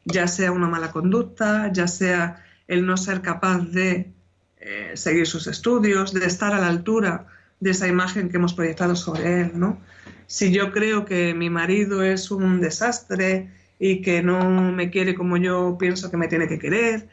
ya 0.06 0.26
sea 0.26 0.52
una 0.52 0.68
mala 0.68 0.90
conducta, 0.90 1.70
ya 1.70 1.86
sea 1.86 2.42
el 2.66 2.86
no 2.86 2.96
ser 2.96 3.20
capaz 3.20 3.58
de 3.58 4.14
eh, 4.60 4.92
seguir 4.94 5.26
sus 5.26 5.46
estudios, 5.46 6.12
de 6.12 6.26
estar 6.26 6.52
a 6.54 6.60
la 6.60 6.68
altura 6.68 7.26
de 7.60 7.70
esa 7.70 7.88
imagen 7.88 8.28
que 8.28 8.36
hemos 8.36 8.54
proyectado 8.54 8.96
sobre 8.96 9.42
él, 9.42 9.52
¿no? 9.54 9.78
Si 10.26 10.52
yo 10.52 10.70
creo 10.72 11.04
que 11.04 11.34
mi 11.34 11.50
marido 11.50 12.02
es 12.02 12.30
un 12.30 12.60
desastre 12.60 13.50
y 13.78 14.02
que 14.02 14.22
no 14.22 14.72
me 14.72 14.90
quiere 14.90 15.14
como 15.14 15.36
yo 15.36 15.76
pienso 15.78 16.10
que 16.10 16.16
me 16.16 16.28
tiene 16.28 16.46
que 16.46 16.58
querer, 16.58 17.08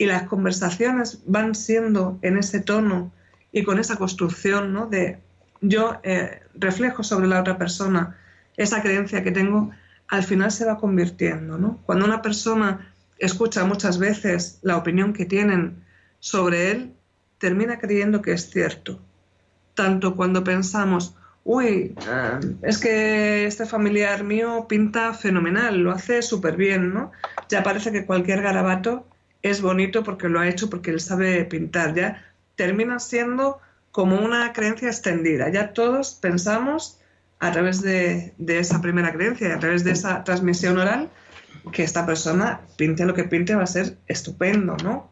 y 0.00 0.06
las 0.06 0.22
conversaciones 0.22 1.22
van 1.26 1.54
siendo 1.54 2.18
en 2.22 2.38
ese 2.38 2.60
tono 2.60 3.12
y 3.52 3.64
con 3.64 3.78
esa 3.78 3.96
construcción 3.96 4.72
¿no? 4.72 4.86
de 4.86 5.18
yo 5.60 6.00
eh, 6.02 6.40
reflejo 6.54 7.02
sobre 7.02 7.26
la 7.26 7.38
otra 7.38 7.58
persona 7.58 8.16
esa 8.56 8.80
creencia 8.80 9.22
que 9.22 9.30
tengo, 9.30 9.70
al 10.08 10.22
final 10.22 10.50
se 10.52 10.64
va 10.64 10.78
convirtiendo. 10.78 11.58
¿no? 11.58 11.80
Cuando 11.84 12.06
una 12.06 12.22
persona 12.22 12.94
escucha 13.18 13.64
muchas 13.66 13.98
veces 13.98 14.58
la 14.62 14.78
opinión 14.78 15.12
que 15.12 15.26
tienen 15.26 15.84
sobre 16.20 16.70
él, 16.70 16.92
termina 17.38 17.78
creyendo 17.78 18.22
que 18.22 18.32
es 18.32 18.50
cierto. 18.50 19.00
Tanto 19.74 20.14
cuando 20.14 20.44
pensamos, 20.44 21.16
uy, 21.42 21.94
eh, 22.06 22.38
es 22.62 22.78
que 22.78 23.46
este 23.46 23.66
familiar 23.66 24.22
mío 24.22 24.66
pinta 24.68 25.14
fenomenal, 25.14 25.78
lo 25.78 25.90
hace 25.90 26.22
súper 26.22 26.56
bien, 26.56 26.94
¿no? 26.94 27.10
Ya 27.48 27.62
parece 27.62 27.90
que 27.90 28.06
cualquier 28.06 28.42
garabato 28.42 29.06
es 29.42 29.62
bonito 29.62 30.04
porque 30.04 30.28
lo 30.28 30.38
ha 30.38 30.48
hecho, 30.48 30.70
porque 30.70 30.90
él 30.90 31.00
sabe 31.00 31.44
pintar. 31.44 31.94
Ya 31.94 32.22
termina 32.56 32.98
siendo 32.98 33.60
como 33.90 34.16
una 34.16 34.52
creencia 34.52 34.88
extendida. 34.88 35.48
Ya 35.48 35.72
todos 35.72 36.14
pensamos 36.14 37.00
a 37.40 37.50
través 37.52 37.80
de, 37.80 38.34
esa 38.46 38.80
primera 38.80 39.12
creencia 39.12 39.54
a 39.54 39.58
través 39.58 39.82
de 39.82 39.92
esa 39.92 40.22
transmisión 40.24 40.78
oral 40.78 41.08
que 41.72 41.82
esta 41.82 42.04
persona 42.06 42.60
pinte 42.76 43.04
lo 43.06 43.14
que 43.14 43.24
pinte 43.24 43.54
va 43.54 43.64
a 43.64 43.66
ser 43.66 43.96
estupendo, 44.06 44.76
¿no? 44.84 45.10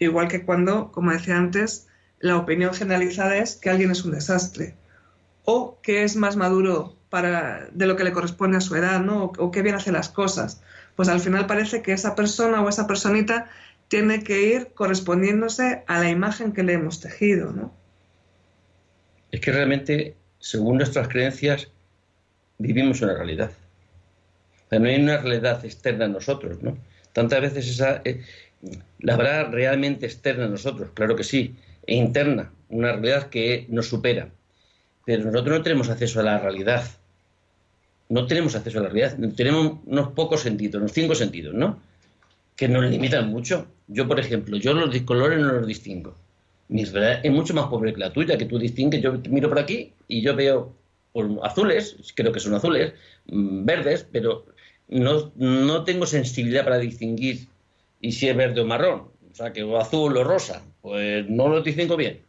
Igual 0.00 0.28
que 0.28 0.44
cuando, 0.44 0.90
como 0.90 1.12
decía 1.12 1.36
antes, 1.36 1.86
la 2.18 2.36
opinión 2.36 2.74
generalizada 2.74 3.36
es 3.36 3.56
que 3.56 3.70
alguien 3.70 3.90
es 3.92 4.04
un 4.04 4.12
desastre 4.12 4.74
o 5.44 5.78
que 5.82 6.04
es 6.04 6.16
más 6.16 6.36
maduro 6.36 6.96
para, 7.10 7.68
de 7.72 7.86
lo 7.86 7.96
que 7.96 8.04
le 8.04 8.12
corresponde 8.12 8.56
a 8.56 8.60
su 8.60 8.74
edad, 8.76 9.00
¿no? 9.00 9.24
O, 9.24 9.32
o 9.38 9.50
que 9.50 9.62
bien 9.62 9.74
hace 9.74 9.92
las 9.92 10.08
cosas. 10.08 10.62
Pues 10.96 11.08
al 11.08 11.20
final 11.20 11.46
parece 11.46 11.82
que 11.82 11.92
esa 11.92 12.14
persona 12.14 12.62
o 12.62 12.68
esa 12.68 12.86
personita 12.86 13.50
tiene 13.88 14.22
que 14.22 14.42
ir 14.42 14.68
correspondiéndose 14.74 15.82
a 15.86 15.98
la 16.00 16.08
imagen 16.08 16.52
que 16.52 16.62
le 16.62 16.74
hemos 16.74 17.00
tejido, 17.00 17.52
¿no? 17.52 17.74
Es 19.30 19.40
que 19.40 19.52
realmente, 19.52 20.16
según 20.38 20.78
nuestras 20.78 21.08
creencias, 21.08 21.68
vivimos 22.58 23.02
una 23.02 23.14
realidad. 23.14 23.50
no 24.70 24.86
hay 24.86 25.00
una 25.00 25.18
realidad 25.18 25.64
externa 25.64 26.06
a 26.06 26.08
nosotros, 26.08 26.62
¿no? 26.62 26.78
Tantas 27.12 27.40
veces 27.40 27.68
esa, 27.68 28.00
eh, 28.04 28.22
la 28.98 29.14
habrá 29.14 29.44
realmente 29.44 30.06
externa 30.06 30.44
a 30.44 30.48
nosotros, 30.48 30.90
claro 30.94 31.16
que 31.16 31.24
sí, 31.24 31.54
e 31.86 31.94
interna, 31.94 32.52
una 32.68 32.92
realidad 32.92 33.28
que 33.28 33.66
nos 33.68 33.88
supera. 33.88 34.30
Pero 35.04 35.24
nosotros 35.24 35.58
no 35.58 35.62
tenemos 35.62 35.88
acceso 35.88 36.20
a 36.20 36.22
la 36.22 36.38
realidad. 36.38 36.84
No 38.08 38.26
tenemos 38.26 38.54
acceso 38.54 38.78
a 38.78 38.82
la 38.82 38.88
realidad. 38.88 39.16
Tenemos 39.34 39.78
unos 39.86 40.12
pocos 40.12 40.42
sentidos, 40.42 40.80
unos 40.80 40.92
cinco 40.92 41.14
sentidos, 41.14 41.54
¿no? 41.54 41.80
Que 42.54 42.68
nos 42.68 42.84
limitan 42.84 43.28
mucho. 43.28 43.66
Yo, 43.88 44.06
por 44.06 44.20
ejemplo, 44.20 44.56
yo 44.56 44.74
los 44.74 44.96
colores 45.02 45.40
no 45.40 45.52
los 45.52 45.66
distingo. 45.66 46.14
Mi 46.68 46.84
realidad 46.84 47.20
es 47.24 47.32
mucho 47.32 47.54
más 47.54 47.66
pobre 47.66 47.92
que 47.92 48.00
la 48.00 48.12
tuya, 48.12 48.38
que 48.38 48.44
tú 48.44 48.58
distingues. 48.58 49.02
Yo 49.02 49.14
miro 49.30 49.48
por 49.48 49.58
aquí 49.58 49.92
y 50.06 50.20
yo 50.22 50.36
veo 50.36 50.74
azules, 51.42 51.96
creo 52.14 52.30
que 52.30 52.38
son 52.38 52.54
azules, 52.54 52.92
mm, 53.26 53.64
verdes, 53.64 54.06
pero 54.12 54.46
no, 54.88 55.32
no 55.34 55.82
tengo 55.82 56.06
sensibilidad 56.06 56.62
para 56.62 56.78
distinguir 56.78 57.48
y 58.00 58.12
si 58.12 58.28
es 58.28 58.36
verde 58.36 58.60
o 58.60 58.66
marrón. 58.66 59.08
O 59.30 59.34
sea, 59.34 59.52
que 59.52 59.62
o 59.62 59.78
azul 59.78 60.16
o 60.16 60.24
rosa, 60.24 60.62
pues 60.82 61.28
no 61.28 61.48
lo 61.48 61.62
distingo 61.62 61.96
bien. 61.96 62.20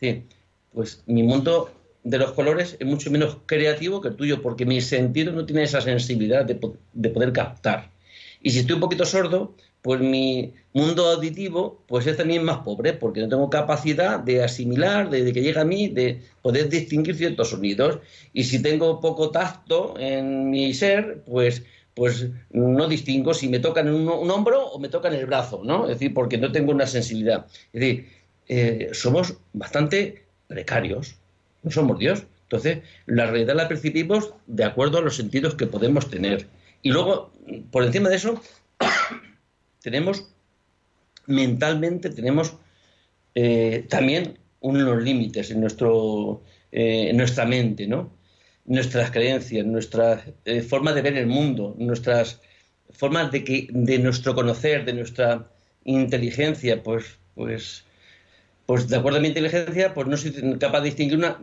Sí, 0.00 0.24
pues 0.72 1.02
mi 1.06 1.22
mundo 1.22 1.70
de 2.04 2.18
los 2.18 2.32
colores 2.32 2.76
es 2.78 2.86
mucho 2.86 3.10
menos 3.10 3.38
creativo 3.46 4.00
que 4.00 4.08
el 4.08 4.16
tuyo, 4.16 4.42
porque 4.42 4.64
mi 4.66 4.80
sentido 4.80 5.32
no 5.32 5.46
tiene 5.46 5.62
esa 5.62 5.80
sensibilidad 5.80 6.44
de, 6.44 6.58
de 6.92 7.08
poder 7.10 7.32
captar. 7.32 7.90
Y 8.42 8.50
si 8.50 8.60
estoy 8.60 8.74
un 8.74 8.80
poquito 8.80 9.04
sordo, 9.04 9.54
pues 9.82 10.00
mi 10.00 10.52
mundo 10.72 11.06
auditivo 11.06 11.82
pues 11.86 12.06
es 12.06 12.16
también 12.16 12.44
más 12.44 12.58
pobre 12.58 12.92
porque 12.92 13.20
no 13.20 13.28
tengo 13.28 13.50
capacidad 13.50 14.20
de 14.20 14.44
asimilar, 14.44 15.10
de, 15.10 15.32
que 15.32 15.42
llegue 15.42 15.58
a 15.58 15.64
mí, 15.64 15.88
de 15.88 16.22
poder 16.42 16.68
distinguir 16.68 17.16
ciertos 17.16 17.50
sonidos. 17.50 17.98
Y 18.32 18.44
si 18.44 18.62
tengo 18.62 19.00
poco 19.00 19.30
tacto 19.30 19.94
en 19.98 20.50
mi 20.50 20.74
ser, 20.74 21.22
pues, 21.26 21.64
pues 22.00 22.28
no 22.48 22.88
distingo 22.88 23.34
si 23.34 23.46
me 23.46 23.58
tocan 23.58 23.86
en 23.86 23.92
un, 23.92 24.30
hombro 24.30 24.68
o 24.68 24.78
me 24.78 24.88
tocan 24.88 25.12
el 25.12 25.26
brazo, 25.26 25.60
¿no? 25.62 25.84
Es 25.84 25.98
decir, 25.98 26.14
porque 26.14 26.38
no 26.38 26.50
tengo 26.50 26.72
una 26.72 26.86
sensibilidad. 26.86 27.44
Es 27.74 27.80
decir, 27.82 28.08
eh, 28.48 28.88
somos 28.94 29.36
bastante 29.52 30.24
precarios, 30.46 31.16
no 31.62 31.70
somos 31.70 31.98
Dios. 31.98 32.24
Entonces, 32.44 32.78
la 33.04 33.26
realidad 33.26 33.54
la 33.54 33.68
percibimos 33.68 34.32
de 34.46 34.64
acuerdo 34.64 34.96
a 34.96 35.02
los 35.02 35.16
sentidos 35.16 35.56
que 35.56 35.66
podemos 35.66 36.08
tener. 36.08 36.46
Y 36.80 36.90
luego, 36.90 37.32
por 37.70 37.84
encima 37.84 38.08
de 38.08 38.16
eso, 38.16 38.40
tenemos 39.82 40.26
mentalmente, 41.26 42.08
tenemos 42.08 42.54
eh, 43.34 43.84
también 43.90 44.38
unos 44.60 45.02
límites 45.02 45.50
en, 45.50 45.60
nuestro, 45.60 46.40
eh, 46.72 47.08
en 47.10 47.18
nuestra 47.18 47.44
mente, 47.44 47.86
¿no? 47.86 48.10
Nuestras 48.64 49.10
creencias, 49.10 49.66
nuestra 49.66 50.24
eh, 50.44 50.62
forma 50.62 50.92
de 50.92 51.02
ver 51.02 51.16
el 51.16 51.26
mundo, 51.26 51.74
nuestras 51.78 52.40
formas 52.92 53.30
de 53.32 53.44
que 53.44 53.68
de 53.70 53.98
nuestro 53.98 54.34
conocer, 54.34 54.84
de 54.84 54.92
nuestra 54.92 55.48
inteligencia, 55.84 56.82
pues 56.82 57.18
pues 57.34 57.84
pues 58.66 58.88
de 58.88 58.96
acuerdo 58.96 59.18
a 59.18 59.22
mi 59.22 59.28
inteligencia, 59.28 59.94
pues 59.94 60.06
no 60.06 60.16
soy 60.16 60.32
capaz 60.58 60.80
de 60.80 60.86
distinguir 60.86 61.18
una 61.18 61.38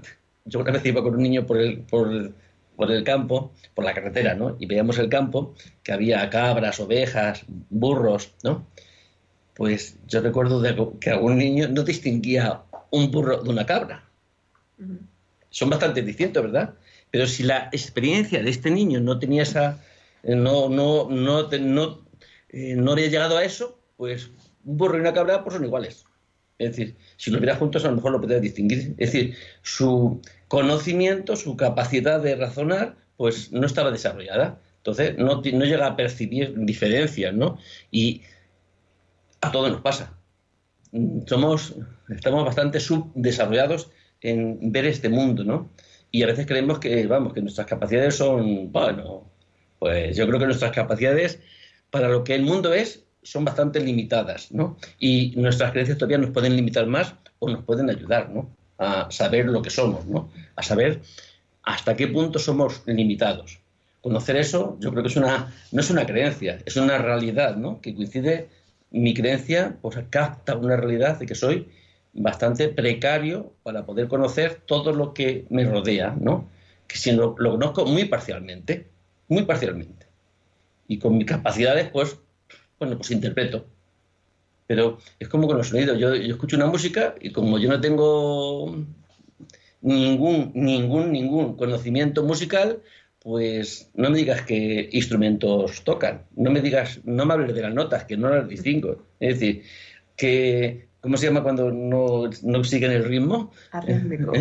yo 0.46 0.60
una 0.62 0.72
vez 0.72 0.86
iba 0.86 1.04
con 1.04 1.16
un 1.16 1.24
niño 1.24 1.46
por 1.46 1.58
el 1.58 1.80
por, 1.80 2.34
por 2.76 2.92
el 2.92 3.04
campo, 3.04 3.52
por 3.74 3.84
la 3.84 3.94
carretera, 3.94 4.36
¿no? 4.36 4.56
Y 4.60 4.66
veíamos 4.66 4.98
el 5.00 5.10
campo, 5.10 5.56
que 5.84 5.92
había 5.92 6.30
cabras, 6.30 6.80
ovejas, 6.80 7.44
burros, 7.70 8.34
¿no? 8.44 8.66
Pues 9.56 9.98
yo 10.08 10.22
recuerdo 10.22 10.62
que 11.00 11.10
algún 11.10 11.38
niño 11.38 11.68
no 11.68 11.84
distinguía 11.84 12.62
un 12.92 13.12
burro 13.12 13.42
de 13.42 13.50
una 13.50 13.66
cabra. 13.66 14.04
Son 15.50 15.70
bastante 15.70 16.04
distintos, 16.04 16.44
¿verdad? 16.44 16.76
Pero 17.12 17.28
si 17.28 17.44
la 17.44 17.70
experiencia 17.72 18.42
de 18.44 18.50
este 18.50 18.70
niño 18.70 19.00
no 19.00 19.20
tenía 19.20 19.44
esa, 19.44 19.84
eh, 20.24 20.36
no, 20.36 20.70
no, 20.70 21.10
no, 21.10 21.48
no, 21.50 22.02
eh, 22.50 22.76
no 22.76 22.92
había 22.92 23.08
llegado 23.08 23.38
a 23.38 23.44
eso, 23.44 23.80
pues 23.96 24.30
un 24.66 24.78
burro 24.78 24.98
y 24.98 25.02
una 25.02 25.14
cabra 25.14 25.44
pues 25.44 25.56
son 25.56 25.66
iguales. 25.66 26.06
Es 26.58 26.70
decir, 26.70 26.98
si 27.18 27.30
lo 27.30 27.38
hubiera 27.38 27.56
juntos 27.56 27.86
a 27.86 27.90
lo 27.90 27.96
mejor 27.96 28.12
lo 28.12 28.20
podría 28.20 28.40
distinguir. 28.40 28.96
Es 28.98 29.12
decir, 29.12 29.36
su 29.62 30.22
conocimiento, 30.48 31.36
su 31.36 31.56
capacidad 31.56 32.22
de 32.22 32.36
razonar, 32.36 32.96
pues 33.16 33.52
no 33.52 33.66
estaba 33.66 33.92
desarrollada. 33.92 34.60
Entonces 34.78 35.18
no, 35.18 35.42
no 35.42 35.66
llega 35.66 35.86
a 35.86 35.96
percibir 35.96 36.54
diferencias, 36.58 37.34
¿no? 37.34 37.58
Y 37.92 38.24
a 39.42 39.52
todos 39.52 39.72
nos 39.72 39.82
pasa. 39.82 40.18
Somos, 41.28 41.76
estamos 42.10 42.46
bastante 42.46 42.80
subdesarrollados 42.80 43.92
en 44.22 44.72
ver 44.72 44.86
este 44.86 45.10
mundo, 45.10 45.44
¿no? 45.44 45.70
Y 46.12 46.24
a 46.24 46.28
veces 46.28 46.46
creemos 46.46 46.80
que, 46.80 47.06
vamos, 47.08 47.34
que 47.34 47.42
nuestras 47.42 47.68
capacidades 47.68 48.16
son, 48.16 48.72
bueno, 48.72 49.30
pues 49.80 50.16
yo 50.16 50.28
creo 50.28 50.40
que 50.40 50.46
nuestras 50.46 50.72
capacidades 50.72 51.40
para 51.90 52.10
lo 52.10 52.24
que 52.24 52.36
el 52.36 52.44
mundo 52.44 52.74
es 52.74 53.04
son 53.24 53.44
bastante 53.44 53.80
limitadas, 53.82 54.52
¿no? 54.52 54.78
Y 55.00 55.34
nuestras 55.36 55.72
creencias 55.72 55.98
todavía 55.98 56.18
nos 56.18 56.30
pueden 56.30 56.56
limitar 56.56 56.88
más 56.88 57.14
o 57.40 57.50
nos 57.50 57.64
pueden 57.64 57.90
ayudar, 57.90 58.30
¿no? 58.30 58.50
A 58.78 59.12
saber 59.12 59.48
lo 59.48 59.62
que 59.62 59.70
somos, 59.70 60.06
¿no? 60.06 60.30
A 60.56 60.64
saber 60.64 61.02
hasta 61.64 61.96
qué 61.96 62.08
punto 62.08 62.40
somos 62.40 62.84
limitados. 62.86 63.60
Conocer 64.02 64.38
eso, 64.38 64.78
yo 64.80 64.92
creo 64.92 65.04
que 65.04 65.10
es 65.10 65.18
una, 65.18 65.54
no 65.74 65.82
es 65.82 65.90
una 65.90 66.06
creencia, 66.06 66.60
es 66.66 66.78
una 66.78 66.98
realidad, 66.98 67.58
¿no? 67.58 67.82
Que 67.82 67.94
coincide, 67.94 68.48
mi 68.92 69.14
creencia, 69.14 69.76
pues 69.82 69.98
capta 70.10 70.56
una 70.56 70.78
realidad 70.78 71.20
de 71.20 71.26
que 71.26 71.36
soy 71.36 71.68
bastante 72.14 72.70
precario 72.70 73.54
para 73.64 73.86
poder 73.86 74.08
conocer 74.08 74.62
todo 74.66 74.94
lo 74.94 75.14
que 75.14 75.46
me 75.50 75.66
rodea, 75.66 76.16
¿no? 76.20 76.50
Que 76.88 76.98
si 76.98 77.12
lo, 77.12 77.36
lo 77.38 77.52
conozco 77.52 77.86
muy 77.86 78.06
parcialmente, 78.06 78.88
muy 79.28 79.44
parcialmente. 79.44 80.08
Y 80.88 81.00
con 81.00 81.18
mis 81.18 81.28
capacidades, 81.28 81.90
pues, 81.90 82.18
bueno, 82.80 82.98
pues 82.98 83.12
interpreto. 83.12 83.66
Pero 84.68 84.98
es 85.20 85.28
como 85.30 85.48
con 85.48 85.58
los 85.58 85.70
sonidos. 85.70 85.98
Yo, 85.98 86.16
yo 86.16 86.34
escucho 86.34 86.56
una 86.56 86.68
música 86.68 87.16
y 87.20 87.32
como 87.32 87.58
yo 87.60 87.70
no 87.70 87.80
tengo 87.80 88.76
ningún, 89.82 90.52
ningún, 90.54 91.12
ningún 91.12 91.56
conocimiento 91.56 92.24
musical, 92.24 92.82
pues 93.20 93.90
no 93.94 94.10
me 94.10 94.18
digas 94.18 94.42
qué 94.44 94.90
instrumentos 94.92 95.84
tocan, 95.84 96.24
no 96.36 96.52
me 96.52 96.62
digas, 96.62 97.02
no 97.04 97.26
me 97.26 97.34
hables 97.34 97.54
de 97.54 97.62
las 97.62 97.74
notas, 97.74 98.06
que 98.06 98.18
no 98.18 98.30
las 98.30 98.48
distingo. 98.48 99.04
Es 99.20 99.40
decir, 99.40 99.64
que 100.16 100.87
¿Cómo 101.02 101.16
se 101.18 101.28
llama 101.28 101.44
cuando 101.44 101.72
no, 101.72 102.30
no 102.44 102.64
siguen 102.64 102.92
el 102.92 103.06
ritmo? 103.06 103.52
Arrítmico. 103.72 104.34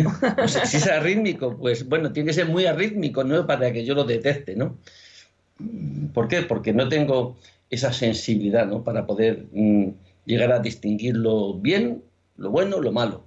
si 0.47 0.77
es 0.77 0.87
arrítmico, 0.87 1.55
pues 1.57 1.87
bueno, 1.87 2.11
tiene 2.11 2.27
que 2.27 2.33
ser 2.33 2.47
muy 2.47 2.65
arrítmico, 2.65 3.23
¿no? 3.23 3.45
Para 3.45 3.71
que 3.71 3.85
yo 3.85 3.93
lo 3.93 4.03
detecte, 4.03 4.55
¿no? 4.55 4.77
¿Por 6.13 6.27
qué? 6.27 6.41
Porque 6.41 6.73
no 6.73 6.89
tengo 6.89 7.37
esa 7.69 7.93
sensibilidad, 7.93 8.65
¿no? 8.65 8.83
Para 8.83 9.05
poder 9.05 9.45
mm, 9.51 9.89
llegar 10.25 10.51
a 10.51 10.59
distinguir 10.59 11.15
lo 11.15 11.53
bien, 11.53 12.03
lo 12.37 12.49
bueno, 12.49 12.81
lo 12.81 12.91
malo. 12.91 13.23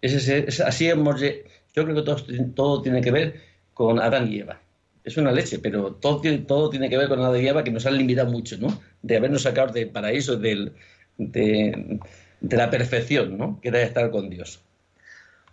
Es, 0.00 0.60
así 0.60 0.88
hemos... 0.88 1.20
Yo 1.20 1.84
creo 1.84 1.94
que 1.94 2.02
todo, 2.02 2.16
todo 2.54 2.82
tiene 2.82 3.00
que 3.00 3.10
ver 3.10 3.34
con 3.74 4.00
Adán 4.00 4.32
y 4.32 4.40
Eva. 4.40 4.60
Es 5.04 5.16
una 5.16 5.32
leche, 5.32 5.58
pero 5.58 5.94
todo, 5.94 6.20
todo 6.46 6.70
tiene 6.70 6.88
que 6.88 6.96
ver 6.96 7.08
con 7.08 7.20
Adán 7.20 7.42
y 7.42 7.46
Eva 7.46 7.64
que 7.64 7.70
nos 7.70 7.86
han 7.86 7.96
limitado 7.98 8.30
mucho, 8.30 8.56
¿no? 8.58 8.80
De 9.02 9.16
habernos 9.16 9.42
sacado 9.42 9.72
del 9.72 9.90
paraíso, 9.90 10.36
del, 10.36 10.72
de, 11.16 12.00
de 12.40 12.56
la 12.56 12.70
perfección, 12.70 13.36
¿no? 13.36 13.60
Que 13.60 13.68
estar 13.82 14.10
con 14.10 14.30
Dios. 14.30 14.62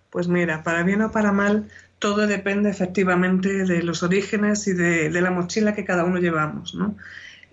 Pues 0.10 0.28
mira, 0.28 0.64
para 0.64 0.84
bien 0.84 1.02
o 1.02 1.12
para 1.12 1.32
mal, 1.32 1.68
todo 2.00 2.28
depende 2.28 2.70
efectivamente 2.70 3.66
de 3.66 3.84
los 3.84 4.04
orígenes 4.04 4.68
y 4.68 4.74
de, 4.74 5.10
la 5.10 5.32
mochila 5.32 5.76
que 5.76 5.86
cada 5.86 6.04
uno 6.04 6.20
llevamos, 6.20 6.76
¿no? 6.76 6.96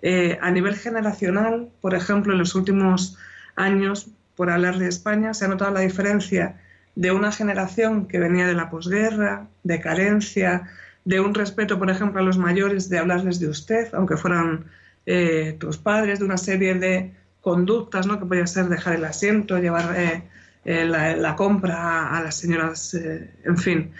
Eh, 0.01 0.37
a 0.41 0.51
nivel 0.51 0.75
generacional, 0.75 1.69
por 1.81 1.95
ejemplo, 1.95 2.33
en 2.33 2.39
los 2.39 2.53
últimos 2.55 3.17
años, 3.55 4.07
por 4.35 4.49
hablar 4.49 4.77
de 4.77 4.87
España, 4.87 5.33
se 5.33 5.45
ha 5.45 5.47
notado 5.47 5.71
la 5.71 5.79
diferencia 5.79 6.61
de 6.95 7.11
una 7.11 7.31
generación 7.31 8.07
que 8.07 8.19
venía 8.19 8.45
de 8.45 8.53
la 8.53 8.69
posguerra, 8.69 9.47
de 9.63 9.81
carencia, 9.81 10.69
de 11.05 11.19
un 11.19 11.33
respeto, 11.33 11.79
por 11.79 11.89
ejemplo, 11.89 12.21
a 12.21 12.23
los 12.23 12.37
mayores, 12.37 12.89
de 12.89 12.99
hablarles 12.99 13.39
de 13.39 13.49
usted, 13.49 13.93
aunque 13.93 14.17
fueran 14.17 14.65
eh, 15.05 15.55
tus 15.59 15.77
padres, 15.77 16.19
de 16.19 16.25
una 16.25 16.37
serie 16.37 16.75
de 16.75 17.13
conductas, 17.45 18.07
¿no? 18.07 18.17
que 18.17 18.25
podía 18.25 18.47
ser 18.47 18.69
dejar 18.69 18.95
el 18.95 19.05
asiento, 19.05 19.59
llevar 19.59 19.93
eh, 19.95 20.23
eh, 20.65 20.83
la, 20.83 21.35
compra 21.35 22.17
a, 22.17 22.23
las 22.23 22.37
señoras, 22.37 22.95
eh, 22.95 23.29
en 23.43 23.57
fin. 23.59 23.91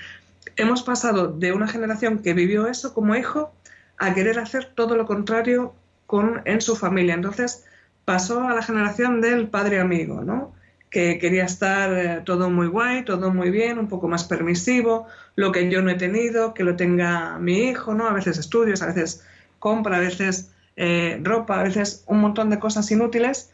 Hemos 0.56 0.82
pasado 0.82 1.28
de 1.28 1.54
una 1.54 1.68
generación 1.68 2.24
que 2.24 2.34
vivió 2.34 2.66
eso 2.66 2.96
como 2.96 3.16
hijo 3.16 3.54
a 4.00 4.16
querer 4.16 4.40
hacer 4.40 4.72
todo 4.74 4.96
lo 4.96 5.06
contrario 5.06 5.76
con, 6.08 6.42
en 6.46 6.60
su 6.60 6.76
familia. 6.76 7.14
Entonces 7.14 7.66
pasó 8.04 8.48
a 8.48 8.56
la 8.56 8.64
generación 8.64 9.22
del 9.22 9.48
padre 9.48 9.80
amigo, 9.80 10.24
¿no? 10.24 10.56
que 10.90 11.20
quería 11.20 11.44
estar 11.44 12.24
todo 12.24 12.50
muy 12.50 12.66
guay, 12.66 13.06
todo 13.06 13.32
muy 13.32 13.52
bien, 13.52 13.78
un 13.78 13.90
poco 13.90 14.08
más 14.08 14.24
permisivo, 14.24 15.06
lo 15.36 15.52
que 15.52 15.70
yo 15.70 15.84
no 15.84 15.92
he 15.92 15.96
tenido, 15.96 16.56
que 16.56 16.64
lo 16.64 16.76
tenga 16.76 17.38
mi 17.38 17.70
hijo, 17.70 17.94
¿no? 17.94 18.08
A 18.08 18.14
veces 18.14 18.38
estudios, 18.38 18.82
a 18.82 18.88
veces 18.88 19.24
compra, 19.60 19.98
a 19.98 20.00
veces 20.00 20.55
eh, 20.76 21.20
ropa, 21.24 21.60
a 21.60 21.64
veces 21.64 22.04
un 22.08 22.20
montón 22.20 22.50
de 22.50 22.60
cosas 22.60 22.90
inútiles, 22.92 23.52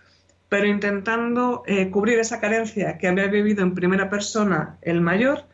pero 0.50 0.68
intentando 0.68 1.64
eh, 1.66 1.90
cubrir 1.90 2.20
esa 2.20 2.40
carencia 2.40 2.98
que 2.98 3.08
había 3.08 3.28
vivido 3.28 3.64
en 3.64 3.76
primera 3.76 4.10
persona 4.10 4.78
el 4.82 5.02
mayor 5.02 5.46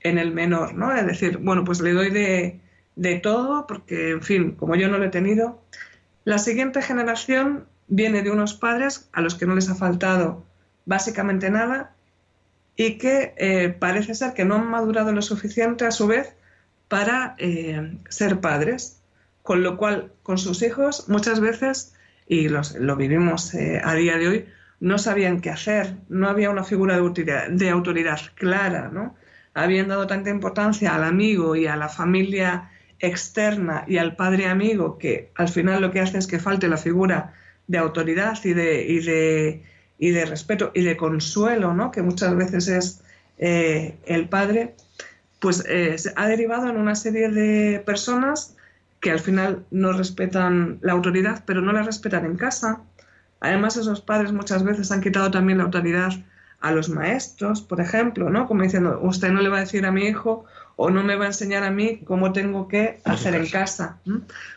en 0.00 0.18
el 0.18 0.32
menor, 0.32 0.74
¿no? 0.74 0.94
Es 0.94 1.06
decir, 1.06 1.38
bueno, 1.38 1.64
pues 1.64 1.80
le 1.80 1.92
doy 1.92 2.10
de, 2.10 2.60
de 2.94 3.16
todo 3.16 3.66
porque, 3.66 4.10
en 4.10 4.22
fin, 4.22 4.52
como 4.52 4.76
yo 4.76 4.88
no 4.88 4.98
lo 4.98 5.04
he 5.06 5.08
tenido. 5.08 5.60
La 6.24 6.38
siguiente 6.38 6.82
generación 6.82 7.66
viene 7.88 8.22
de 8.22 8.30
unos 8.30 8.54
padres 8.54 9.08
a 9.12 9.20
los 9.20 9.34
que 9.34 9.46
no 9.46 9.54
les 9.54 9.68
ha 9.68 9.74
faltado 9.74 10.44
básicamente 10.84 11.50
nada 11.50 11.94
y 12.76 12.98
que 12.98 13.34
eh, 13.38 13.70
parece 13.70 14.14
ser 14.14 14.34
que 14.34 14.44
no 14.44 14.56
han 14.56 14.68
madurado 14.68 15.12
lo 15.12 15.22
suficiente 15.22 15.86
a 15.86 15.90
su 15.90 16.06
vez 16.06 16.34
para 16.88 17.34
ser 18.08 18.40
padres 18.40 19.00
con 19.46 19.62
lo 19.62 19.76
cual 19.76 20.12
con 20.24 20.38
sus 20.38 20.60
hijos 20.62 21.08
muchas 21.08 21.38
veces, 21.38 21.94
y 22.26 22.48
lo 22.48 22.96
vivimos 22.96 23.54
eh, 23.54 23.80
a 23.82 23.94
día 23.94 24.18
de 24.18 24.28
hoy, 24.28 24.46
no 24.80 24.98
sabían 24.98 25.40
qué 25.40 25.50
hacer, 25.50 25.94
no 26.08 26.28
había 26.28 26.50
una 26.50 26.64
figura 26.64 26.94
de 26.94 27.00
autoridad, 27.00 27.48
de 27.48 27.70
autoridad 27.70 28.20
clara, 28.34 28.90
¿no? 28.92 29.14
Habían 29.54 29.86
dado 29.88 30.08
tanta 30.08 30.30
importancia 30.30 30.94
al 30.94 31.04
amigo 31.04 31.54
y 31.54 31.68
a 31.68 31.76
la 31.76 31.88
familia 31.88 32.70
externa 32.98 33.84
y 33.86 33.98
al 33.98 34.16
padre 34.16 34.46
amigo 34.48 34.98
que 34.98 35.30
al 35.36 35.48
final 35.48 35.80
lo 35.80 35.92
que 35.92 36.00
hace 36.00 36.18
es 36.18 36.26
que 36.26 36.40
falte 36.40 36.66
la 36.66 36.76
figura 36.76 37.32
de 37.68 37.78
autoridad 37.78 38.36
y 38.42 38.52
de, 38.52 38.84
y 38.84 38.98
de, 38.98 39.62
y 39.98 40.10
de 40.10 40.24
respeto 40.24 40.72
y 40.74 40.82
de 40.82 40.96
consuelo, 40.96 41.72
¿no? 41.72 41.92
que 41.92 42.02
muchas 42.02 42.34
veces 42.36 42.66
es 42.66 43.02
eh, 43.38 43.96
el 44.06 44.28
padre, 44.28 44.74
pues 45.38 45.64
eh, 45.68 45.94
ha 46.16 46.26
derivado 46.26 46.68
en 46.68 46.78
una 46.78 46.96
serie 46.96 47.28
de 47.28 47.80
personas 47.80 48.55
que 49.00 49.10
al 49.10 49.20
final 49.20 49.64
no 49.70 49.92
respetan 49.92 50.78
la 50.82 50.92
autoridad, 50.92 51.44
pero 51.46 51.60
no 51.60 51.72
la 51.72 51.82
respetan 51.82 52.24
en 52.24 52.36
casa. 52.36 52.80
Además, 53.40 53.76
esos 53.76 54.00
padres 54.00 54.32
muchas 54.32 54.64
veces 54.64 54.90
han 54.90 55.00
quitado 55.00 55.30
también 55.30 55.58
la 55.58 55.64
autoridad 55.64 56.12
a 56.60 56.72
los 56.72 56.88
maestros, 56.88 57.60
por 57.60 57.80
ejemplo, 57.80 58.30
¿no? 58.30 58.46
Como 58.46 58.62
diciendo, 58.62 58.98
usted 59.02 59.30
no 59.30 59.40
le 59.42 59.48
va 59.48 59.58
a 59.58 59.60
decir 59.60 59.84
a 59.86 59.92
mi 59.92 60.06
hijo 60.06 60.46
o 60.76 60.90
no 60.90 61.02
me 61.02 61.16
va 61.16 61.24
a 61.24 61.28
enseñar 61.28 61.62
a 61.64 61.70
mí 61.70 62.00
cómo 62.04 62.32
tengo 62.32 62.68
que 62.68 63.00
hacer 63.04 63.34
en 63.34 63.46
casa. 63.48 63.98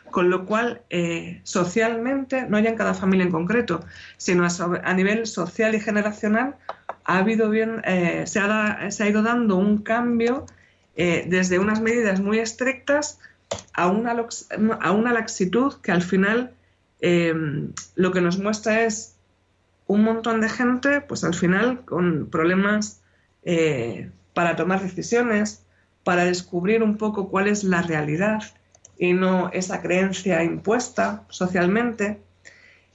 Con 0.10 0.30
lo 0.30 0.45
cual, 0.45 0.82
eh, 0.89 1.39
socialmente, 1.43 2.47
no 2.47 2.60
ya 2.60 2.69
en 2.69 2.75
cada 2.75 2.93
familia 2.93 3.25
en 3.25 3.32
concreto, 3.32 3.86
sino 4.17 4.45
a, 4.84 4.93
nivel 4.93 5.28
social 5.28 5.75
y 5.75 5.80
generacional, 5.80 6.56
ha 7.06 7.19
habido 7.19 7.49
bien, 7.49 7.82
eh, 7.86 8.23
se, 8.25 8.39
ha 8.39 8.89
se, 8.91 9.04
ha 9.04 9.08
ido 9.08 9.21
dando 9.21 9.56
un 9.56 9.80
cambio 9.80 10.45
eh, 10.95 11.25
desde 11.28 11.60
unas 11.60 11.80
medidas 11.80 12.19
muy 12.19 12.39
estrictas 12.39 13.19
a 13.73 13.88
una, 13.88 14.15
a 14.81 14.91
una 14.91 15.13
laxitud 15.13 15.75
que 15.81 15.91
al 15.91 16.01
final 16.01 16.53
eh, 17.01 17.33
lo 17.95 18.12
que 18.12 18.21
nos 18.21 18.38
muestra 18.38 18.83
es 18.83 19.15
un 19.88 20.03
montón 20.03 20.41
de 20.41 20.49
gente, 20.49 21.01
pues 21.01 21.23
al 21.23 21.33
final 21.33 21.83
con 21.85 22.29
problemas 22.29 23.01
eh, 23.43 24.09
para 24.33 24.55
tomar 24.55 24.81
decisiones, 24.81 25.65
para 26.03 26.25
descubrir 26.25 26.83
un 26.83 26.97
poco 26.97 27.29
cuál 27.29 27.47
es 27.47 27.63
la 27.63 27.81
realidad 27.81 28.43
y 28.97 29.13
no 29.13 29.49
esa 29.53 29.81
creencia 29.81 30.43
impuesta 30.43 31.23
socialmente. 31.29 32.19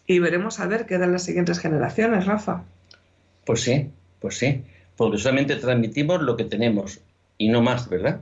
Y 0.07 0.19
veremos 0.19 0.61
a 0.61 0.67
ver 0.67 0.87
qué 0.87 0.99
dan 0.99 1.13
las 1.13 1.25
siguientes 1.25 1.59
generaciones, 1.59 2.27
Rafa. 2.27 2.63
Pues 3.47 3.63
sí, 3.63 3.91
pues 4.21 4.37
sí, 4.37 4.63
porque 4.97 5.19
solamente 5.19 5.57
transmitimos 5.57 6.23
lo 6.23 6.37
que 6.37 6.45
tenemos 6.45 7.01
y 7.39 7.49
no 7.49 7.63
más, 7.63 7.89
¿verdad? 7.89 8.21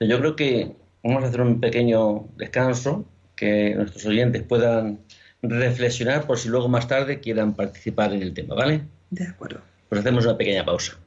Yo 0.00 0.18
creo 0.18 0.36
que 0.36 0.76
vamos 1.08 1.24
a 1.24 1.28
hacer 1.28 1.40
un 1.40 1.60
pequeño 1.60 2.28
descanso, 2.36 3.04
que 3.34 3.74
nuestros 3.74 4.06
oyentes 4.06 4.42
puedan 4.42 5.00
reflexionar 5.42 6.26
por 6.26 6.38
si 6.38 6.48
luego 6.48 6.68
más 6.68 6.88
tarde 6.88 7.20
quieran 7.20 7.54
participar 7.54 8.12
en 8.12 8.22
el 8.22 8.34
tema, 8.34 8.54
¿vale? 8.54 8.82
De 9.10 9.26
acuerdo. 9.26 9.60
Pues 9.88 10.00
hacemos 10.00 10.24
una 10.24 10.36
pequeña 10.36 10.64
pausa. 10.64 10.98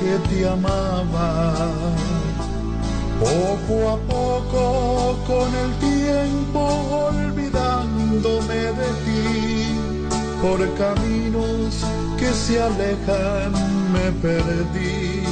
Que 0.00 0.18
te 0.28 0.48
amaba. 0.48 1.70
Poco 3.20 3.74
a 3.90 3.96
poco 4.16 5.18
con 5.26 5.48
el 5.64 5.72
tiempo 5.90 6.60
olvidándome 7.08 8.60
de 8.80 8.90
ti, 9.04 9.76
por 10.40 10.60
caminos 10.82 11.84
que 12.18 12.32
se 12.32 12.62
alejan 12.62 13.52
me 13.92 14.10
perdí. 14.22 15.22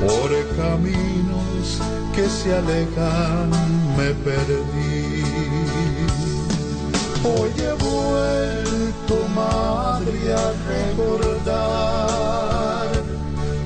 Por 0.00 0.30
caminos 0.56 1.78
que 2.14 2.26
se 2.28 2.54
alejan 2.54 3.50
me 3.96 4.08
perdí. 4.26 5.22
Hoy 7.24 7.52
he 7.56 7.72
vuelto, 7.86 9.14
madre, 9.34 10.32
a 10.34 10.46
recordar 10.72 12.51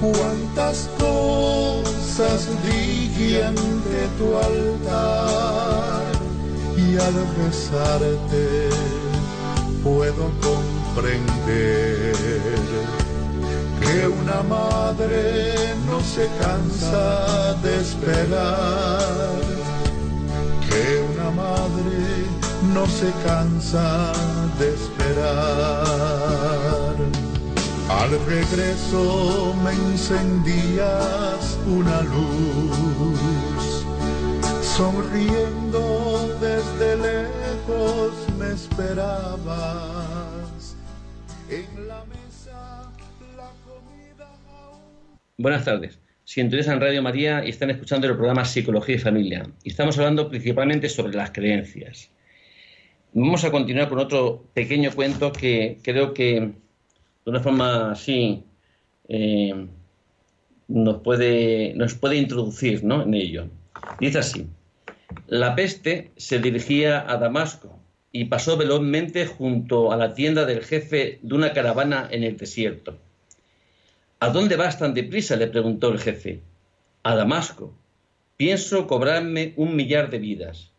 cuántas 0.00 0.88
cosas 0.98 2.48
dije 2.64 3.44
ante 3.44 4.08
tu 4.18 4.36
altar 4.36 6.02
y 6.76 6.96
al 6.98 7.14
rezarte 7.38 8.68
puedo 9.82 10.30
comprender 10.40 12.14
que 13.80 14.08
una 14.08 14.42
madre 14.42 15.74
no 15.86 16.00
se 16.00 16.28
cansa 16.40 17.54
de 17.62 17.76
esperar, 17.80 19.40
que 20.68 21.04
una 21.12 21.30
madre 21.30 22.26
no 22.74 22.86
se 22.86 23.10
cansa 23.24 24.12
de 24.58 24.74
esperar. 24.74 26.25
Al 27.88 28.10
regreso 28.26 29.54
me 29.62 29.70
encendías 29.70 31.58
una 31.68 32.02
luz, 32.02 33.86
sonriendo 34.60 36.36
desde 36.40 36.96
lejos 36.96 38.12
me 38.38 38.48
esperabas 38.54 39.56
en 41.48 41.88
la 41.88 42.04
Buenas 45.38 45.64
tardes. 45.64 46.00
Sintonizan 46.24 46.80
Radio 46.80 47.02
María 47.02 47.44
y 47.44 47.50
están 47.50 47.70
escuchando 47.70 48.08
el 48.08 48.16
programa 48.16 48.44
Psicología 48.44 48.96
y 48.96 48.98
Familia. 48.98 49.46
Y 49.62 49.70
estamos 49.70 49.96
hablando 49.96 50.28
principalmente 50.28 50.88
sobre 50.88 51.14
las 51.14 51.30
creencias. 51.30 52.10
Vamos 53.12 53.44
a 53.44 53.52
continuar 53.52 53.88
con 53.88 54.00
otro 54.00 54.48
pequeño 54.54 54.90
cuento 54.90 55.30
que 55.30 55.78
creo 55.84 56.12
que 56.12 56.65
de 57.26 57.30
una 57.30 57.40
forma 57.40 57.90
así 57.90 58.44
eh, 59.08 59.66
nos, 60.68 61.02
puede, 61.02 61.74
nos 61.74 61.94
puede 61.94 62.16
introducir 62.16 62.82
en 62.84 63.14
ello. 63.14 63.48
Dice 63.98 64.18
así, 64.20 64.46
la 65.26 65.56
peste 65.56 66.12
se 66.16 66.38
dirigía 66.38 67.04
a 67.10 67.16
Damasco 67.18 67.80
y 68.12 68.26
pasó 68.26 68.56
velozmente 68.56 69.26
junto 69.26 69.90
a 69.90 69.96
la 69.96 70.14
tienda 70.14 70.44
del 70.44 70.62
jefe 70.62 71.18
de 71.20 71.34
una 71.34 71.52
caravana 71.52 72.08
en 72.12 72.22
el 72.22 72.36
desierto. 72.36 72.96
¿A 74.20 74.30
dónde 74.30 74.54
vas 74.54 74.78
tan 74.78 74.94
deprisa? 74.94 75.34
le 75.34 75.48
preguntó 75.48 75.88
el 75.88 75.98
jefe. 75.98 76.40
A 77.02 77.16
Damasco. 77.16 77.74
Pienso 78.36 78.86
cobrarme 78.86 79.52
un 79.56 79.74
millar 79.74 80.10
de 80.10 80.18
vidas. 80.20 80.70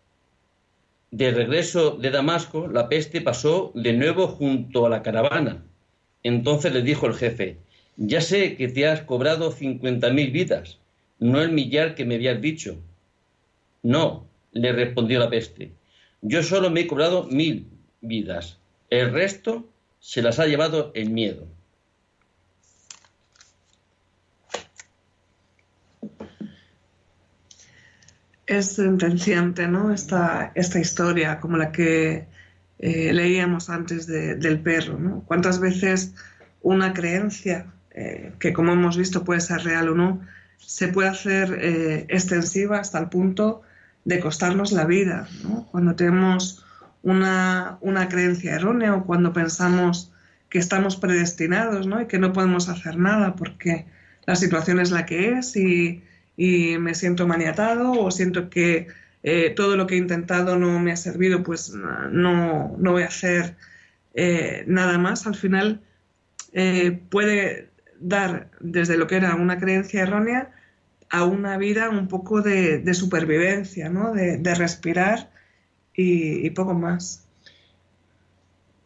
De 1.11 1.31
regreso 1.31 1.91
de 1.91 2.09
Damasco, 2.09 2.67
la 2.67 2.87
peste 2.87 3.19
pasó 3.19 3.71
de 3.75 3.93
nuevo 3.93 4.27
junto 4.27 4.85
a 4.85 4.89
la 4.89 5.03
caravana. 5.03 5.63
Entonces 6.23 6.73
le 6.73 6.81
dijo 6.81 7.07
el 7.07 7.13
jefe, 7.13 7.57
ya 7.95 8.21
sé 8.21 8.55
que 8.55 8.67
te 8.67 8.87
has 8.87 9.01
cobrado 9.01 9.51
cincuenta 9.51 10.09
mil 10.09 10.31
vidas, 10.31 10.79
no 11.19 11.41
el 11.41 11.51
millar 11.51 11.95
que 11.95 12.05
me 12.05 12.15
habías 12.15 12.41
dicho. 12.41 12.77
No, 13.83 14.27
le 14.51 14.71
respondió 14.71 15.19
la 15.19 15.29
peste, 15.29 15.71
yo 16.21 16.43
solo 16.43 16.69
me 16.69 16.81
he 16.81 16.87
cobrado 16.87 17.23
mil 17.23 17.67
vidas, 18.01 18.57
el 18.89 19.11
resto 19.11 19.67
se 19.99 20.21
las 20.21 20.39
ha 20.39 20.47
llevado 20.47 20.91
el 20.95 21.09
miedo. 21.09 21.47
es 28.47 28.67
sentenciante, 28.75 29.67
¿no? 29.67 29.93
Esta, 29.93 30.51
esta 30.55 30.79
historia, 30.79 31.39
como 31.39 31.57
la 31.57 31.71
que 31.71 32.27
eh, 32.79 33.11
leíamos 33.13 33.69
antes 33.69 34.07
del 34.07 34.59
perro, 34.59 34.99
¿no? 34.99 35.23
¿Cuántas 35.25 35.59
veces 35.59 36.13
una 36.61 36.93
creencia, 36.93 37.67
eh, 37.91 38.33
que 38.39 38.53
como 38.53 38.73
hemos 38.73 38.97
visto 38.97 39.23
puede 39.23 39.41
ser 39.41 39.63
real 39.63 39.89
o 39.89 39.95
no, 39.95 40.21
se 40.57 40.87
puede 40.87 41.09
hacer 41.09 41.57
eh, 41.61 42.05
extensiva 42.09 42.79
hasta 42.79 42.99
el 42.99 43.09
punto 43.09 43.61
de 44.05 44.19
costarnos 44.19 44.71
la 44.71 44.85
vida, 44.85 45.27
¿no? 45.43 45.67
Cuando 45.71 45.95
tenemos 45.95 46.65
una, 47.03 47.77
una, 47.81 48.09
creencia 48.09 48.55
errónea 48.55 48.95
o 48.95 49.05
cuando 49.05 49.33
pensamos 49.33 50.11
que 50.49 50.59
estamos 50.59 50.95
predestinados, 50.95 51.87
¿no? 51.87 52.01
Y 52.01 52.07
que 52.07 52.19
no 52.19 52.33
podemos 52.33 52.69
hacer 52.69 52.97
nada 52.97 53.35
porque 53.35 53.85
la 54.25 54.35
situación 54.35 54.79
es 54.79 54.91
la 54.91 55.05
que 55.05 55.37
es 55.37 55.55
y 55.55 56.03
y 56.37 56.77
me 56.77 56.93
siento 56.93 57.27
maniatado 57.27 57.91
o 57.93 58.11
siento 58.11 58.49
que 58.49 58.87
eh, 59.23 59.49
todo 59.49 59.75
lo 59.75 59.87
que 59.87 59.95
he 59.95 59.97
intentado 59.97 60.57
no 60.57 60.79
me 60.79 60.91
ha 60.91 60.95
servido, 60.95 61.43
pues 61.43 61.71
no, 61.71 62.75
no 62.77 62.91
voy 62.91 63.03
a 63.03 63.07
hacer 63.07 63.55
eh, 64.13 64.63
nada 64.67 64.97
más. 64.97 65.25
Al 65.27 65.35
final 65.35 65.81
eh, 66.53 66.99
puede 67.09 67.69
dar 67.99 68.49
desde 68.59 68.97
lo 68.97 69.07
que 69.07 69.15
era 69.15 69.35
una 69.35 69.57
creencia 69.57 70.03
errónea 70.03 70.51
a 71.09 71.23
una 71.23 71.57
vida 71.57 71.89
un 71.89 72.07
poco 72.07 72.41
de, 72.41 72.93
supervivencia, 72.93 73.89
¿no? 73.89 74.13
de, 74.13 74.55
respirar 74.55 75.31
y, 75.95 76.49
poco 76.51 76.73
más. 76.73 77.25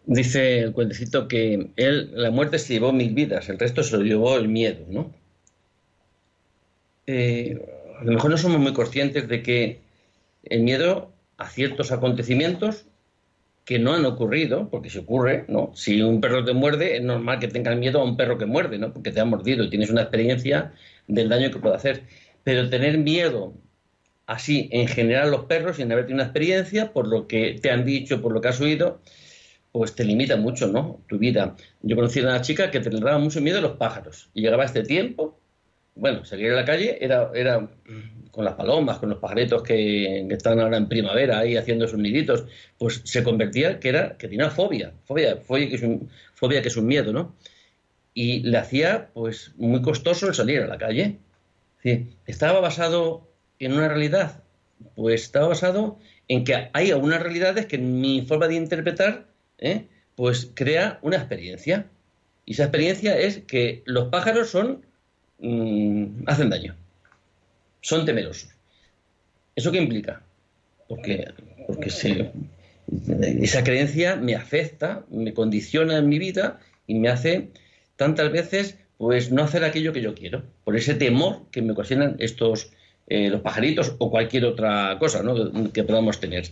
Dice 0.05 0.59
el 0.59 0.73
cuentecito 0.73 1.27
que 1.27 1.71
él, 1.75 2.11
la 2.13 2.31
muerte 2.31 2.59
se 2.59 2.73
llevó 2.73 2.93
mil 2.93 3.13
vidas, 3.13 3.49
el 3.49 3.59
resto 3.59 3.83
se 3.83 3.97
lo 3.97 4.03
llevó 4.03 4.37
el 4.37 4.47
miedo, 4.47 4.85
¿no? 4.89 5.13
A 7.07 8.03
lo 8.03 8.13
mejor 8.13 8.31
no 8.31 8.37
somos 8.37 8.59
muy 8.59 8.73
conscientes 8.73 9.27
de 9.27 9.43
que 9.43 9.90
el 10.43 10.61
miedo 10.61 11.13
a 11.37 11.49
ciertos 11.49 11.91
acontecimientos 11.91 12.85
que 13.65 13.79
no 13.79 13.93
han 13.93 14.05
ocurrido, 14.05 14.69
porque 14.69 14.89
si 14.89 14.97
ocurre, 14.97 15.45
¿no? 15.47 15.71
Si 15.75 16.01
un 16.01 16.19
perro 16.19 16.43
te 16.43 16.53
muerde, 16.53 16.97
es 16.97 17.03
normal 17.03 17.39
que 17.39 17.47
tengas 17.47 17.77
miedo 17.77 18.01
a 18.01 18.03
un 18.03 18.17
perro 18.17 18.37
que 18.37 18.45
muerde, 18.45 18.77
¿no? 18.77 18.91
Porque 18.91 19.11
te 19.11 19.19
ha 19.19 19.25
mordido 19.25 19.63
y 19.63 19.69
tienes 19.69 19.89
una 19.89 20.01
experiencia 20.01 20.73
del 21.07 21.29
daño 21.29 21.51
que 21.51 21.59
puede 21.59 21.75
hacer. 21.75 22.03
Pero 22.43 22.69
tener 22.69 22.97
miedo 22.97 23.53
así 24.25 24.69
en 24.71 24.87
general 24.87 25.31
los 25.31 25.45
perros 25.45 25.77
sin 25.77 25.91
haber 25.91 26.05
tenido 26.05 26.23
una 26.23 26.23
experiencia, 26.23 26.93
por 26.93 27.07
lo 27.07 27.27
que 27.27 27.59
te 27.61 27.69
han 27.69 27.85
dicho, 27.85 28.21
por 28.21 28.33
lo 28.33 28.41
que 28.41 28.47
has 28.47 28.61
oído, 28.61 29.01
pues 29.71 29.95
te 29.95 30.03
limita 30.03 30.37
mucho, 30.37 30.67
¿no? 30.67 31.01
Tu 31.07 31.17
vida. 31.17 31.55
Yo 31.81 31.95
conocí 31.95 32.19
a 32.19 32.23
una 32.23 32.41
chica 32.41 32.71
que 32.71 32.79
te 32.79 32.89
daba 32.89 33.19
mucho 33.19 33.41
miedo 33.41 33.59
a 33.59 33.61
los 33.61 33.77
pájaros. 33.77 34.29
Y 34.33 34.41
llegaba 34.41 34.65
este 34.65 34.83
tiempo, 34.83 35.39
bueno, 35.95 36.25
salir 36.25 36.51
a 36.51 36.55
la 36.55 36.65
calle 36.65 36.97
era, 37.01 37.31
era 37.33 37.69
con 38.31 38.45
las 38.45 38.55
palomas, 38.55 38.97
con 38.97 39.09
los 39.09 39.19
pajaritos 39.19 39.61
que, 39.61 40.25
están 40.29 40.59
ahora 40.59 40.77
en 40.77 40.87
primavera 40.87 41.39
ahí 41.39 41.57
haciendo 41.57 41.87
sus 41.87 41.99
niditos, 41.99 42.45
pues 42.77 43.01
se 43.03 43.23
convertía 43.23 43.79
que 43.79 43.89
era 43.89 44.17
que 44.17 44.27
tenía 44.27 44.49
fobia, 44.49 44.93
fobia, 45.03 45.37
fobia 45.37 45.69
que 45.69 45.75
es 45.75 45.83
un, 45.83 46.09
fobia 46.33 46.61
que 46.61 46.69
es 46.69 46.77
un 46.77 46.87
miedo, 46.87 47.11
¿no? 47.11 47.35
Y 48.13 48.39
le 48.41 48.57
hacía 48.57 49.09
pues 49.13 49.53
muy 49.57 49.81
costoso 49.81 50.27
el 50.27 50.33
salir 50.33 50.61
a 50.61 50.67
la 50.67 50.77
calle. 50.77 51.17
¿Estaba 52.25 52.59
basado 52.59 53.27
en 53.59 53.73
una 53.73 53.87
realidad? 53.87 54.43
Pues 54.95 55.23
estaba 55.23 55.47
basado 55.47 55.97
en 56.27 56.43
que 56.43 56.69
hay 56.73 56.91
algunas 56.91 57.21
realidades 57.21 57.65
que 57.65 57.77
en 57.77 58.01
mi 58.01 58.21
forma 58.21 58.47
de 58.47 58.55
interpretar, 58.55 59.25
¿eh? 59.57 59.87
pues 60.15 60.51
crea 60.53 60.99
una 61.01 61.17
experiencia. 61.17 61.87
Y 62.45 62.53
esa 62.53 62.63
experiencia 62.63 63.17
es 63.17 63.39
que 63.39 63.81
los 63.85 64.09
pájaros 64.09 64.49
son 64.49 64.85
mm, 65.41 66.23
hacen 66.27 66.49
daño 66.49 66.75
son 67.81 68.05
temerosos. 68.05 68.49
¿Eso 69.55 69.71
qué 69.71 69.79
implica? 69.79 70.21
Porque, 70.87 71.27
porque 71.67 71.89
esa 73.41 73.63
creencia 73.63 74.15
me 74.15 74.35
afecta, 74.35 75.03
me 75.09 75.33
condiciona 75.33 75.97
en 75.97 76.07
mi 76.07 76.19
vida 76.19 76.59
y 76.87 76.95
me 76.95 77.09
hace 77.09 77.49
tantas 77.95 78.31
veces 78.31 78.77
pues 78.97 79.31
no 79.31 79.43
hacer 79.43 79.63
aquello 79.63 79.93
que 79.93 80.01
yo 80.01 80.13
quiero, 80.13 80.43
por 80.63 80.75
ese 80.75 80.93
temor 80.93 81.47
que 81.51 81.63
me 81.63 81.71
ocasionan 81.71 82.17
estos 82.19 82.71
eh, 83.07 83.29
los 83.29 83.41
pajaritos 83.41 83.95
o 83.97 84.11
cualquier 84.11 84.45
otra 84.45 84.97
cosa 84.99 85.23
que 85.73 85.83
podamos 85.83 86.19
tener. 86.19 86.45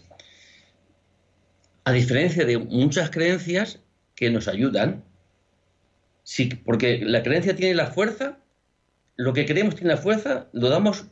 A 1.84 1.92
diferencia 1.92 2.46
de 2.46 2.58
muchas 2.58 3.12
creencias 3.12 3.80
que 4.16 4.30
nos 4.30 4.48
ayudan, 4.48 5.04
sí, 6.24 6.50
porque 6.66 7.00
la 7.04 7.24
creencia 7.24 7.56
tiene 7.56 7.76
la 7.76 7.88
fuerza, 7.88 8.40
lo 9.20 9.34
que 9.34 9.46
creemos 9.46 9.76
tiene 9.76 9.90
la 9.90 9.98
fuerza, 9.98 10.48
lo 10.54 10.70
damos 10.70 11.06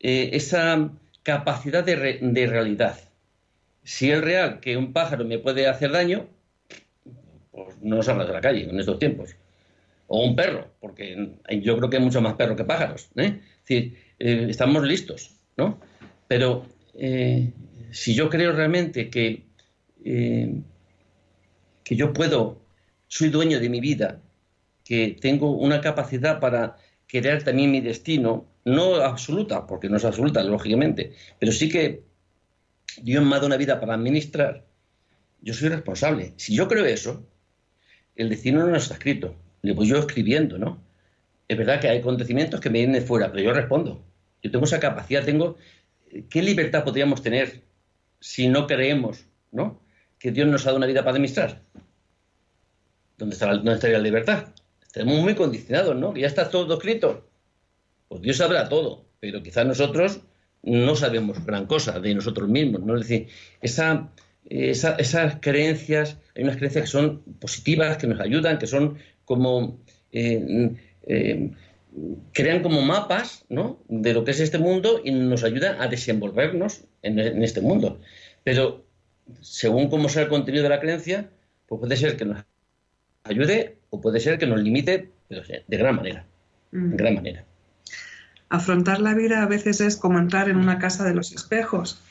eh, 0.00 0.30
esa 0.32 0.90
capacidad 1.22 1.84
de, 1.84 1.94
realidad. 2.46 2.98
Si 3.84 4.10
es 4.10 4.22
real 4.22 4.58
que 4.58 4.78
un 4.78 4.94
pájaro 4.94 5.26
me 5.26 5.38
puede 5.38 5.66
hacer 5.66 5.92
daño, 5.92 6.28
pues 7.50 7.76
no 7.82 8.02
salgas 8.02 8.28
de 8.28 8.32
la 8.32 8.40
calle 8.40 8.70
en 8.70 8.80
estos 8.80 8.98
tiempos. 8.98 9.36
O 10.06 10.24
un 10.24 10.34
perro, 10.34 10.68
porque 10.80 11.34
yo 11.60 11.76
creo 11.76 11.90
que 11.90 11.98
hay 11.98 12.02
mucho 12.02 12.22
más 12.22 12.34
perros 12.36 12.56
que 12.56 12.64
pájaros. 12.64 13.10
¿eh? 13.16 13.38
Eh, 13.68 14.46
estamos 14.48 14.82
listos, 14.84 15.32
¿no? 15.58 15.78
Pero 16.28 16.64
si 17.90 18.14
yo 18.14 18.30
creo 18.30 18.52
realmente 18.52 19.10
que, 19.10 19.42
que 20.02 21.96
yo 21.96 22.14
puedo, 22.14 22.62
soy 23.08 23.28
dueño 23.28 23.60
de 23.60 23.68
mi 23.68 23.80
vida, 23.80 24.22
que 24.86 25.18
tengo 25.20 25.50
una 25.50 25.82
capacidad 25.82 26.40
para 26.40 26.78
crear 27.06 27.42
también 27.42 27.70
mi 27.70 27.80
destino, 27.80 28.46
no 28.64 28.96
absoluta, 28.96 29.66
porque 29.66 29.88
no 29.88 29.96
es 29.96 30.04
absoluta, 30.04 30.42
lógicamente, 30.42 31.12
pero 31.38 31.52
sí 31.52 31.68
que 31.68 32.02
Dios 33.02 33.22
me 33.22 33.30
ha 33.30 33.34
dado 33.36 33.46
una 33.46 33.56
vida 33.56 33.80
para 33.80 33.94
administrar, 33.94 34.64
yo 35.40 35.54
soy 35.54 35.68
responsable. 35.68 36.32
Si 36.36 36.54
yo 36.54 36.66
creo 36.66 36.84
eso, 36.84 37.24
el 38.16 38.28
destino 38.28 38.66
no 38.66 38.76
está 38.76 38.94
escrito, 38.94 39.34
le 39.62 39.72
voy 39.72 39.86
yo 39.86 39.98
escribiendo, 39.98 40.58
¿no? 40.58 40.82
Es 41.48 41.56
verdad 41.56 41.80
que 41.80 41.88
hay 41.88 41.98
acontecimientos 41.98 42.60
que 42.60 42.70
me 42.70 42.78
vienen 42.80 43.00
de 43.00 43.06
fuera, 43.06 43.30
pero 43.30 43.44
yo 43.44 43.52
respondo. 43.52 44.04
Yo 44.42 44.50
tengo 44.50 44.64
esa 44.64 44.80
capacidad, 44.80 45.24
tengo... 45.24 45.56
¿Qué 46.28 46.42
libertad 46.42 46.82
podríamos 46.82 47.22
tener 47.22 47.62
si 48.20 48.48
no 48.48 48.66
creemos, 48.66 49.26
¿no? 49.52 49.80
Que 50.18 50.32
Dios 50.32 50.48
nos 50.48 50.62
ha 50.62 50.66
dado 50.66 50.78
una 50.78 50.86
vida 50.86 51.00
para 51.00 51.12
administrar. 51.12 51.62
¿Dónde, 53.18 53.36
dónde 53.36 53.74
estaría 53.74 53.98
la 53.98 54.04
libertad? 54.04 54.48
Estamos 54.96 55.20
muy 55.20 55.34
condicionados, 55.34 55.94
¿no? 55.94 56.14
Que 56.14 56.22
ya 56.22 56.26
está 56.26 56.48
todo 56.48 56.72
escrito. 56.72 57.28
Pues 58.08 58.22
Dios 58.22 58.38
sabrá 58.38 58.66
todo, 58.66 59.04
pero 59.20 59.42
quizás 59.42 59.66
nosotros 59.66 60.20
no 60.62 60.96
sabemos 60.96 61.44
gran 61.44 61.66
cosa 61.66 62.00
de 62.00 62.14
nosotros 62.14 62.48
mismos, 62.48 62.80
¿no? 62.80 62.94
Es 62.96 63.02
decir, 63.02 63.28
esa, 63.60 64.10
esas 64.48 65.36
creencias, 65.40 66.16
hay 66.34 66.44
unas 66.44 66.56
creencias 66.56 66.84
que 66.84 66.90
son 66.90 67.20
positivas, 67.40 67.98
que 67.98 68.06
nos 68.06 68.20
ayudan, 68.20 68.58
que 68.58 68.66
son 68.66 68.96
como... 69.26 69.78
Eh, 70.12 70.74
eh, 71.06 71.50
crean 72.32 72.62
como 72.62 72.80
mapas 72.80 73.44
¿no? 73.50 73.78
de 73.88 74.14
lo 74.14 74.24
que 74.24 74.30
es 74.30 74.40
este 74.40 74.58
mundo 74.58 75.00
y 75.04 75.10
nos 75.10 75.44
ayudan 75.44 75.80
a 75.80 75.88
desenvolvernos 75.88 76.84
en, 77.02 77.18
en, 77.18 77.42
este 77.42 77.60
mundo. 77.60 78.00
Pero 78.44 78.84
según 79.40 79.88
cómo 79.88 80.08
sea 80.08 80.22
el 80.22 80.28
contenido 80.28 80.62
de 80.62 80.70
la 80.70 80.80
creencia, 80.80 81.30
pues 81.66 81.80
puede 81.80 81.96
ser 81.96 82.16
que 82.16 82.24
nos 82.24 82.44
ayude 83.28 83.76
o 83.90 84.00
puede 84.00 84.20
ser 84.20 84.38
que 84.38 84.46
nos 84.46 84.60
limite 84.60 85.10
de 85.28 85.76
gran 85.76 85.96
manera. 85.96 86.26
De 86.70 86.96
gran 86.96 87.14
manera. 87.14 87.44
Afrontar 88.48 89.00
la 89.00 89.14
vida 89.14 89.42
a 89.42 89.46
veces 89.46 89.80
es 89.80 89.96
como 89.96 90.18
entrar 90.18 90.48
en 90.48 90.56
una 90.56 90.78
casa 90.78 91.04
de 91.04 91.14
los 91.14 91.32
espejos. 91.32 92.02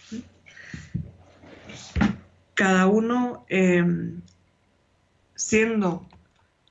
Cada 2.54 2.88
uno, 2.88 3.46
em, 3.50 4.22
siendo 5.36 6.08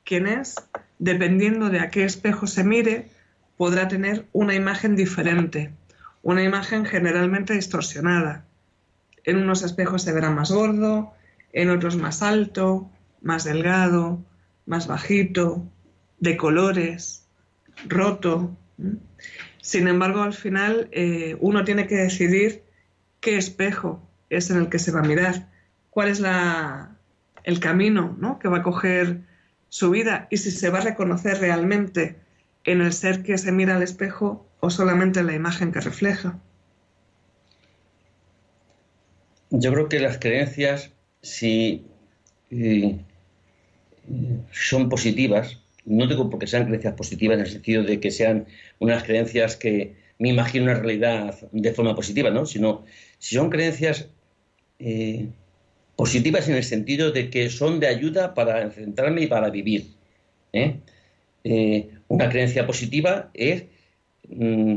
quien 0.05 0.27
es, 0.27 0.55
dependiendo 0.99 1.71
de 1.71 1.81
a 1.81 1.91
qué 1.91 2.05
espejo 2.05 2.47
se 2.47 2.65
mire, 2.65 3.09
podrá 3.57 3.89
tener 3.89 4.27
una 4.33 4.55
imagen 4.55 4.97
diferente, 4.97 5.73
una 6.23 6.43
imagen 6.43 6.85
generalmente 6.85 7.55
distorsionada. 7.55 8.45
En 9.25 9.39
unos 9.39 9.63
espejos 9.63 10.03
se 10.03 10.13
verá 10.13 10.31
más 10.31 10.51
gordo, 10.51 11.15
en 11.53 11.71
otros 11.71 11.97
más 11.97 12.23
alto, 12.23 12.91
más 13.23 13.45
delgado, 13.45 14.23
más 14.67 14.87
bajito, 14.87 15.67
de 16.21 16.37
colores, 16.37 17.27
roto. 17.87 18.57
Sin 19.61 19.89
embargo, 19.89 20.23
al 20.23 20.35
final 20.35 20.89
eh, 20.93 21.37
uno 21.41 21.65
tiene 21.65 21.87
que 21.87 21.97
decidir 21.97 22.63
qué 23.21 23.37
espejo 23.37 24.03
es 24.31 24.51
en 24.51 24.59
el 24.59 24.69
que 24.69 24.79
se 24.79 24.93
va 24.93 25.01
a 25.01 25.05
mirar, 25.05 25.49
cuál 25.91 26.09
es 26.09 26.21
la, 26.21 26.97
el 27.45 27.61
camino 27.61 28.17
¿no? 28.19 28.39
que 28.39 28.49
va 28.49 28.59
a 28.59 28.63
coger 28.63 29.21
su 29.69 29.91
vida 29.91 30.29
y 30.31 30.39
si 30.39 30.51
se 30.51 30.71
va 30.71 30.79
a 30.79 30.83
reconocer 30.83 31.39
realmente 31.39 32.17
en 32.65 32.81
el 32.81 32.93
ser 32.93 33.23
que 33.23 33.39
se 33.39 33.53
mira 33.53 33.77
al 33.77 33.83
espejo 33.83 34.47
o 34.61 34.71
solamente 34.71 35.21
en 35.21 35.27
la 35.27 35.35
imagen 35.35 35.73
que 35.73 35.81
refleja. 35.81 36.39
Yo 39.51 39.73
creo 39.73 39.89
que 39.89 40.01
las 40.01 40.19
creencias, 40.19 40.91
si 41.21 41.87
eh, 42.51 42.99
son 44.53 44.89
positivas, 44.89 45.59
no 45.85 46.07
digo 46.07 46.31
porque 46.31 46.47
sean 46.47 46.67
creencias 46.67 46.95
positivas 46.95 47.37
en 47.37 47.45
el 47.45 47.51
sentido 47.51 47.83
de 47.83 48.01
que 48.01 48.11
sean 48.11 48.47
unas 48.79 49.03
creencias 49.05 49.57
que 49.57 49.95
me 50.19 50.31
imagino 50.31 50.65
una 50.65 50.75
realidad 50.75 51.37
de 51.53 51.73
forma 51.73 51.95
positiva, 51.95 52.31
¿no? 52.31 52.47
Sino 52.47 52.85
si 53.19 53.35
son 53.35 53.51
creencias 53.51 54.09
eh, 54.79 55.29
positivas 55.97 56.49
en 56.49 56.57
el 56.57 56.65
sentido 56.65 57.11
de 57.11 57.31
que 57.31 57.51
son 57.51 57.81
de 57.81 57.89
ayuda 57.89 58.35
para 58.35 58.63
enfrentarme 58.63 59.23
y 59.23 59.27
para 59.27 59.51
vivir. 59.51 59.87
¿eh? 60.53 60.77
Eh, 61.45 61.91
una 62.09 62.29
creencia 62.29 62.67
positiva 62.67 63.31
es 63.35 63.65
mm, 64.29 64.77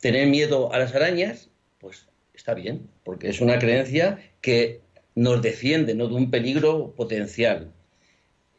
tener 0.00 0.28
miedo 0.28 0.72
a 0.72 0.78
las 0.78 0.94
arañas, 0.94 1.48
pues 1.78 2.06
está 2.34 2.54
bien, 2.54 2.88
porque 3.04 3.28
es 3.28 3.40
una 3.40 3.58
creencia 3.58 4.18
que 4.40 4.80
nos 5.18 5.42
defiende 5.42 5.94
¿no? 5.94 6.08
de 6.08 6.14
un 6.14 6.30
peligro 6.30 6.94
potencial 6.96 7.72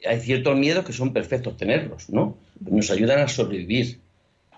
hay 0.06 0.20
ciertos 0.20 0.58
miedos 0.58 0.86
que 0.86 0.94
son 0.94 1.14
perfectos 1.14 1.58
tenerlos, 1.58 2.10
¿no? 2.10 2.38
Nos 2.60 2.90
ayudan 2.92 3.20
a 3.20 3.28
sobrevivir. 3.28 4.00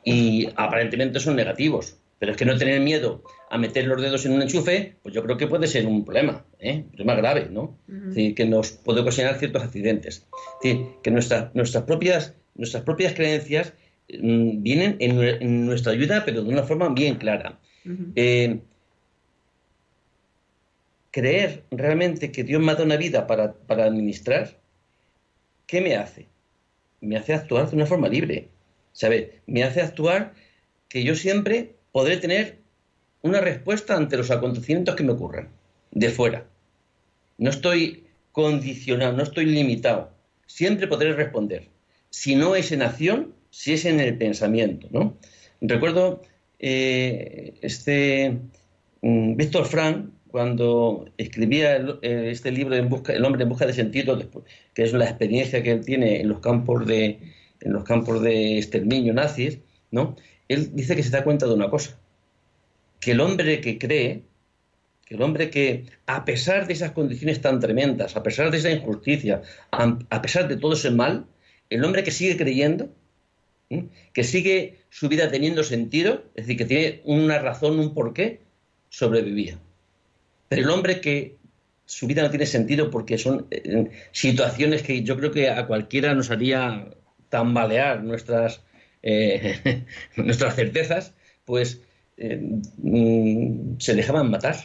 Y 0.03 0.47
aparentemente 0.55 1.19
son 1.19 1.35
negativos. 1.35 1.97
Pero 2.19 2.33
es 2.33 2.37
que 2.37 2.45
no 2.45 2.55
tener 2.57 2.79
miedo 2.81 3.23
a 3.49 3.57
meter 3.57 3.87
los 3.87 3.99
dedos 3.99 4.25
en 4.25 4.33
un 4.33 4.43
enchufe, 4.43 4.95
pues 5.01 5.13
yo 5.13 5.23
creo 5.23 5.37
que 5.37 5.47
puede 5.47 5.65
ser 5.65 5.87
un 5.87 6.05
problema, 6.05 6.45
¿eh? 6.59 6.83
un 6.85 6.89
problema 6.91 7.15
grave, 7.15 7.47
¿no? 7.49 7.79
que 8.13 8.45
nos 8.45 8.71
puede 8.73 9.01
ocasionar 9.01 9.39
ciertos 9.39 9.63
accidentes. 9.63 10.27
que 10.61 11.11
nuestras 11.11 11.83
propias, 11.83 12.35
nuestras 12.53 12.83
propias 12.83 13.13
creencias 13.13 13.73
mm, 14.07 14.61
vienen 14.61 14.97
en, 14.99 15.65
nuestra 15.65 15.93
ayuda, 15.93 16.23
pero 16.23 16.43
de 16.43 16.49
una 16.49 16.61
forma 16.61 16.89
bien 16.89 17.15
clara. 17.15 17.59
Eh, 18.15 18.59
creer 21.12 21.65
realmente 21.71 22.32
que 22.32 22.43
Dios 22.43 22.62
mata 22.62 22.84
una 22.84 22.97
vida 22.97 23.28
para, 23.28 23.54
para 23.54 23.86
administrar, 23.86 24.58
¿qué 25.67 25.82
me 25.82 25.95
hace? 25.95 26.28
Me 27.02 27.17
hace 27.17 27.34
actuar 27.34 27.69
de 27.69 27.76
una 27.76 27.86
forma 27.86 28.08
libre, 28.08 28.50
¿sabes? 28.93 29.30
Me 29.45 29.63
hace 29.63 29.82
actuar 29.82 30.34
que 30.88 31.04
yo 31.04 31.15
siempre 31.15 31.76
podré 31.91 32.17
tener 32.17 32.60
una 33.21 33.41
respuesta 33.41 33.95
ante 33.95 34.17
los 34.17 34.32
acontecimientos 34.32 34.95
que 34.95 35.04
me 35.04 35.12
ocurran, 35.12 35.50
de 35.91 36.10
fuera. 36.10 36.45
No 37.38 37.50
estoy 37.50 38.06
condicionado, 38.32 39.13
no 39.13 39.24
estoy 39.24 39.45
limitado. 39.45 40.12
Siempre 40.47 40.88
podré 40.88 41.13
responder. 41.13 41.67
Si 42.10 42.36
no 42.36 42.56
es 42.56 42.71
en 42.71 42.82
acción, 42.82 43.34
si 43.50 43.74
es 43.74 43.86
en 43.86 44.00
el 44.00 44.17
pensamiento, 44.17 44.88
¿no? 44.91 45.17
Recuerdo 45.62 46.21
eh, 46.60 47.54
este 47.62 48.38
mm, 49.02 49.36
Víctor 49.36 49.65
Frank, 49.65 50.10
cuando 50.32 51.10
escribía 51.17 51.76
eh, 52.02 52.30
este 52.32 52.52
libro 52.52 52.76
en 52.76 52.89
busca, 52.89 53.13
El 53.13 53.26
hombre 53.26 53.44
en 53.44 53.50
busca 53.50 53.65
de 53.65 53.74
sentido, 53.74 54.17
que 54.74 54.84
es 54.84 54.94
la 54.94 55.06
experiencia 55.06 55.62
que 55.62 55.72
él 55.72 55.86
tiene 55.86 56.22
en 56.22 56.30
los 56.30 56.39
campos 56.39 56.88
de, 56.88 57.20
en 57.60 57.74
los 57.74 57.84
campos 57.84 58.22
de 58.22 58.58
exterminio 58.58 59.13
nazis, 59.13 59.60
¿no? 59.91 60.15
Él 60.48 60.72
dice 60.74 60.96
que 60.96 61.04
se 61.04 61.10
da 61.10 61.24
cuenta 61.24 61.46
de 61.46 61.54
una 61.54 61.70
cosa, 61.70 62.00
que 63.00 63.12
el 63.12 63.20
hombre 63.20 63.62
que 63.62 63.78
cree, 63.78 64.24
que 65.06 65.15
el 65.15 65.22
hombre 65.22 65.50
que, 65.50 65.86
a 66.08 66.24
pesar 66.24 66.67
de 66.67 66.74
esas 66.74 66.91
condiciones 66.91 67.41
tan 67.41 67.60
tremendas, 67.60 68.15
a 68.15 68.24
pesar 68.24 68.52
de 68.52 68.58
esa 68.58 68.72
injusticia, 68.72 69.41
a, 69.72 70.22
pesar 70.22 70.48
de 70.48 70.58
todo 70.58 70.74
ese 70.74 70.91
mal, 70.91 71.26
el 71.70 71.84
hombre 71.84 72.04
que 72.04 72.12
sigue 72.12 72.38
creyendo, 72.38 72.89
que 74.13 74.24
sigue 74.24 74.80
su 74.89 75.08
vida 75.08 75.30
teniendo 75.30 75.63
sentido, 75.63 76.24
es 76.36 76.46
decir, 76.46 76.58
que 76.58 76.65
tiene 76.65 77.02
una 77.06 77.39
razón, 77.39 77.80
un 77.80 77.94
porqué, 77.94 78.41
sobrevivía. 78.89 79.58
Pero 80.51 80.63
el 80.63 80.69
hombre 80.69 80.99
que 80.99 81.37
su 81.85 82.07
vida 82.07 82.23
no 82.23 82.29
tiene 82.29 82.45
sentido 82.45 82.91
porque 82.91 83.17
son 83.17 83.47
eh, 83.51 83.89
situaciones 84.11 84.83
que 84.83 85.01
yo 85.01 85.15
creo 85.15 85.31
que 85.31 85.49
a 85.49 85.65
cualquiera 85.65 86.13
nos 86.13 86.29
haría 86.29 86.89
tambalear 87.29 88.03
nuestras, 88.03 88.59
eh, 89.01 89.85
nuestras 90.17 90.55
certezas, 90.55 91.13
pues 91.45 91.79
eh, 92.17 92.35
mm, 92.79 93.79
se 93.79 93.95
dejaban 93.95 94.29
matar. 94.29 94.57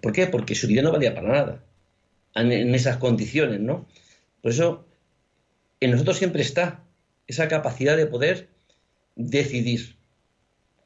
¿Por 0.00 0.14
qué? 0.14 0.26
Porque 0.26 0.54
su 0.54 0.68
vida 0.68 0.80
no 0.80 0.90
valía 0.90 1.14
para 1.14 1.28
nada 1.28 1.64
en, 2.34 2.50
en 2.50 2.74
esas 2.74 2.96
condiciones, 2.96 3.60
¿no? 3.60 3.86
Por 4.40 4.52
eso 4.52 4.86
en 5.80 5.90
nosotros 5.90 6.16
siempre 6.16 6.40
está 6.40 6.82
esa 7.26 7.46
capacidad 7.48 7.94
de 7.94 8.06
poder 8.06 8.48
decidir 9.16 9.96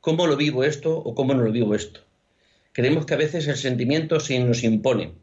cómo 0.01 0.27
lo 0.27 0.37
vivo 0.37 0.65
esto 0.65 0.99
o 0.99 1.15
cómo 1.15 1.35
no 1.35 1.45
lo 1.45 1.53
vivo 1.53 1.77
esto 1.77 2.01
creemos 2.73 3.07
que 3.07 3.15
a 3.15 3.19
veces 3.19 3.47
el 3.49 3.57
sentimiento 3.57 4.21
se 4.21 4.39
nos 4.41 4.63
impone. 4.65 5.15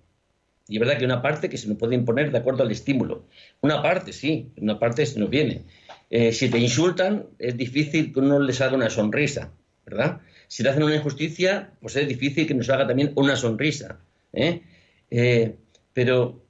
Y 0.68 0.76
es 0.76 0.80
verdad 0.80 0.98
que 0.98 1.06
una 1.06 1.22
parte 1.22 1.50
que 1.50 1.58
se 1.58 1.68
nos 1.68 1.78
puede 1.78 1.96
imponer 1.96 2.32
de 2.32 2.38
acuerdo 2.38 2.64
al 2.64 2.72
estímulo. 2.72 3.26
Una 3.62 3.82
parte, 3.82 4.12
sí, 4.12 4.52
una 4.58 4.80
parte 4.80 5.06
se 5.06 5.20
nos 5.20 5.30
viene. 5.30 5.64
Eh, 6.10 6.32
si 6.34 6.50
te 6.50 6.58
insultan, 6.58 7.26
es 7.40 7.56
difícil 7.56 8.14
que 8.14 8.20
uno 8.20 8.40
les 8.40 8.60
haga 8.60 8.76
una 8.76 8.90
sonrisa, 8.90 9.52
¿verdad? 9.86 10.22
Si 10.48 10.64
te 10.64 10.70
hacen 10.70 10.84
una 10.84 10.96
injusticia, 10.96 11.72
pues 11.82 11.96
es 11.96 12.08
difícil 12.08 12.48
que 12.48 12.54
nos 12.54 12.70
haga 12.70 12.88
también 12.88 13.12
una 13.16 13.36
sonrisa. 13.36 14.00
¿eh? 14.34 14.62
Eh, 15.10 15.56
pero 15.94 16.44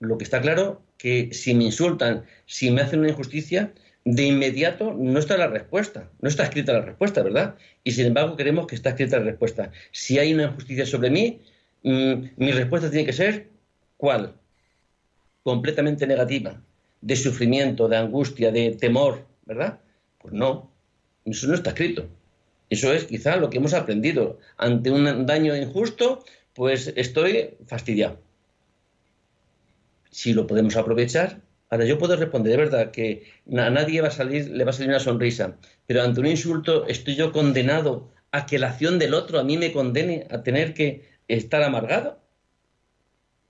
lo 0.00 0.18
que 0.18 0.24
está 0.24 0.40
claro 0.40 0.82
que 0.96 1.30
si 1.32 1.54
me 1.54 1.64
insultan, 1.64 2.24
si 2.46 2.70
me 2.70 2.82
hacen 2.82 3.00
una 3.00 3.10
injusticia, 3.10 3.72
de 4.10 4.22
inmediato 4.24 4.94
no 4.94 5.18
está 5.18 5.36
la 5.36 5.48
respuesta, 5.48 6.10
no 6.22 6.30
está 6.30 6.44
escrita 6.44 6.72
la 6.72 6.80
respuesta, 6.80 7.22
¿verdad? 7.22 7.56
Y 7.84 7.92
sin 7.92 8.06
embargo 8.06 8.36
queremos 8.36 8.66
que 8.66 8.74
está 8.74 8.90
escrita 8.90 9.18
la 9.18 9.26
respuesta. 9.26 9.70
Si 9.92 10.18
hay 10.18 10.32
una 10.32 10.44
injusticia 10.44 10.86
sobre 10.86 11.10
mí, 11.10 11.42
mm, 11.82 12.14
mi 12.36 12.52
respuesta 12.52 12.90
tiene 12.90 13.04
que 13.04 13.12
ser 13.12 13.50
¿cuál? 13.98 14.34
Completamente 15.42 16.06
negativa, 16.06 16.62
de 17.02 17.16
sufrimiento, 17.16 17.86
de 17.86 17.98
angustia, 17.98 18.50
de 18.50 18.70
temor, 18.70 19.26
¿verdad? 19.44 19.80
Pues 20.16 20.32
no, 20.32 20.70
eso 21.26 21.46
no 21.46 21.54
está 21.54 21.70
escrito. 21.70 22.08
Eso 22.70 22.92
es 22.94 23.04
quizá 23.04 23.36
lo 23.36 23.50
que 23.50 23.58
hemos 23.58 23.74
aprendido. 23.74 24.38
Ante 24.56 24.90
un 24.90 25.26
daño 25.26 25.54
injusto, 25.54 26.24
pues 26.54 26.92
estoy 26.96 27.56
fastidiado. 27.66 28.18
Si 30.10 30.32
lo 30.32 30.46
podemos 30.46 30.76
aprovechar, 30.76 31.42
Ahora, 31.70 31.84
yo 31.84 31.98
puedo 31.98 32.16
responder, 32.16 32.52
de 32.52 32.56
verdad, 32.56 32.90
que 32.90 33.24
a 33.56 33.70
nadie 33.70 34.00
va 34.00 34.08
a 34.08 34.10
salir, 34.10 34.48
le 34.48 34.64
va 34.64 34.70
a 34.70 34.72
salir 34.72 34.88
una 34.88 35.00
sonrisa, 35.00 35.58
pero 35.86 36.02
ante 36.02 36.20
un 36.20 36.26
insulto 36.26 36.86
estoy 36.86 37.14
yo 37.14 37.32
condenado 37.32 38.10
a 38.32 38.46
que 38.46 38.58
la 38.58 38.70
acción 38.70 38.98
del 38.98 39.14
otro 39.14 39.38
a 39.38 39.44
mí 39.44 39.58
me 39.58 39.72
condene 39.72 40.26
a 40.30 40.42
tener 40.42 40.74
que 40.74 41.08
estar 41.28 41.62
amargado. 41.62 42.20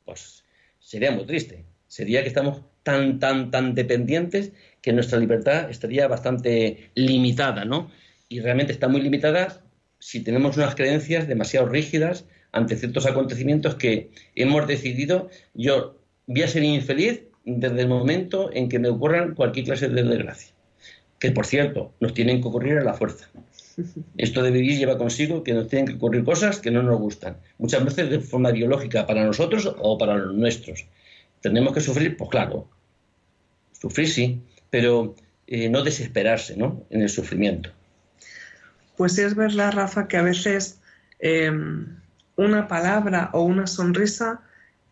Pues 0.05 0.45
sería 0.79 1.11
muy 1.13 1.27
triste. 1.27 1.65
Sería 1.87 2.23
que 2.23 2.29
estamos 2.29 2.63
tan, 2.83 3.19
tan, 3.19 3.51
tan 3.51 3.75
dependientes 3.75 4.53
que 4.83 4.93
nuestra 4.93 5.19
libertad 5.19 5.71
estaría 5.71 6.09
bastante 6.09 6.91
limitada, 6.95 7.65
¿no? 7.65 7.91
Y 8.29 8.41
realmente 8.41 8.73
está 8.73 8.89
muy 8.89 9.01
limitada 9.01 9.63
si 9.99 10.23
tenemos 10.23 10.57
unas 10.57 10.75
creencias 10.75 11.29
demasiado 11.29 11.69
rígidas 11.69 12.25
ante 12.53 12.77
ciertos 12.77 13.07
acontecimientos 13.07 13.75
que 13.75 14.11
hemos 14.35 14.67
decidido, 14.67 15.29
yo 15.55 16.01
voy 16.27 16.43
a 16.43 16.49
ser 16.49 16.63
infeliz 16.63 17.23
desde 17.57 17.81
el 17.81 17.89
momento 17.89 18.51
en 18.53 18.69
que 18.69 18.79
me 18.79 18.89
ocurran 18.89 19.35
cualquier 19.35 19.65
clase 19.67 19.89
de 19.89 20.03
desgracia. 20.03 20.53
Que, 21.19 21.31
por 21.31 21.47
cierto, 21.47 21.93
nos 22.01 22.15
tienen 22.15 22.41
que 22.41 22.49
ocurrir 22.49 22.79
a 22.79 22.85
la 22.85 22.95
fuerza. 22.95 23.29
Esto 24.17 24.43
de 24.43 24.51
vivir 24.51 24.77
lleva 24.77 24.99
consigo 24.99 25.43
que 25.43 25.55
nos 25.55 25.69
tienen 25.69 25.87
que 25.87 25.95
ocurrir 25.95 26.25
cosas 26.25 26.59
que 26.59 26.71
no 26.71 26.83
nos 26.83 26.99
gustan. 26.99 27.37
Muchas 27.59 27.85
veces 27.85 28.11
de 28.11 28.21
forma 28.21 28.51
biológica 28.51 29.07
para 29.07 29.25
nosotros 29.25 29.73
o 29.79 29.99
para 29.99 30.17
los 30.17 30.35
nuestros. 30.35 30.87
¿Tenemos 31.41 31.73
que 31.73 31.81
sufrir? 31.81 32.17
Pues 32.17 32.31
claro. 32.31 32.69
Sufrir 33.73 34.09
sí, 34.09 34.43
pero 34.71 35.15
eh, 35.47 35.69
no 35.69 35.83
desesperarse 35.83 36.57
¿no? 36.57 36.85
en 36.91 37.03
el 37.03 37.09
sufrimiento. 37.09 37.71
Pues 38.97 39.15
sí 39.15 39.23
es 39.23 39.37
verdad, 39.37 39.73
Rafa, 39.73 40.09
que 40.09 40.17
a 40.17 40.23
veces 40.23 40.81
em, 41.21 41.97
una 42.37 42.67
palabra 42.67 43.31
o 43.33 43.43
una 43.43 43.69
sonrisa 43.69 44.43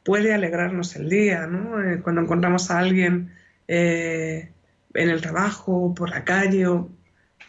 puede 0.06 0.32
alegrarnos 0.32 0.94
el 0.94 1.08
día, 1.08 1.48
¿no? 1.48 1.82
Eh, 1.82 2.00
cuando 2.00 2.22
encontramos 2.22 2.70
a 2.70 2.78
alguien 2.78 3.32
eh, 3.66 4.52
en 4.94 5.10
el 5.10 5.20
trabajo, 5.20 5.92
por 5.96 6.10
la 6.10 6.24
calle, 6.24 6.68
o 6.68 6.88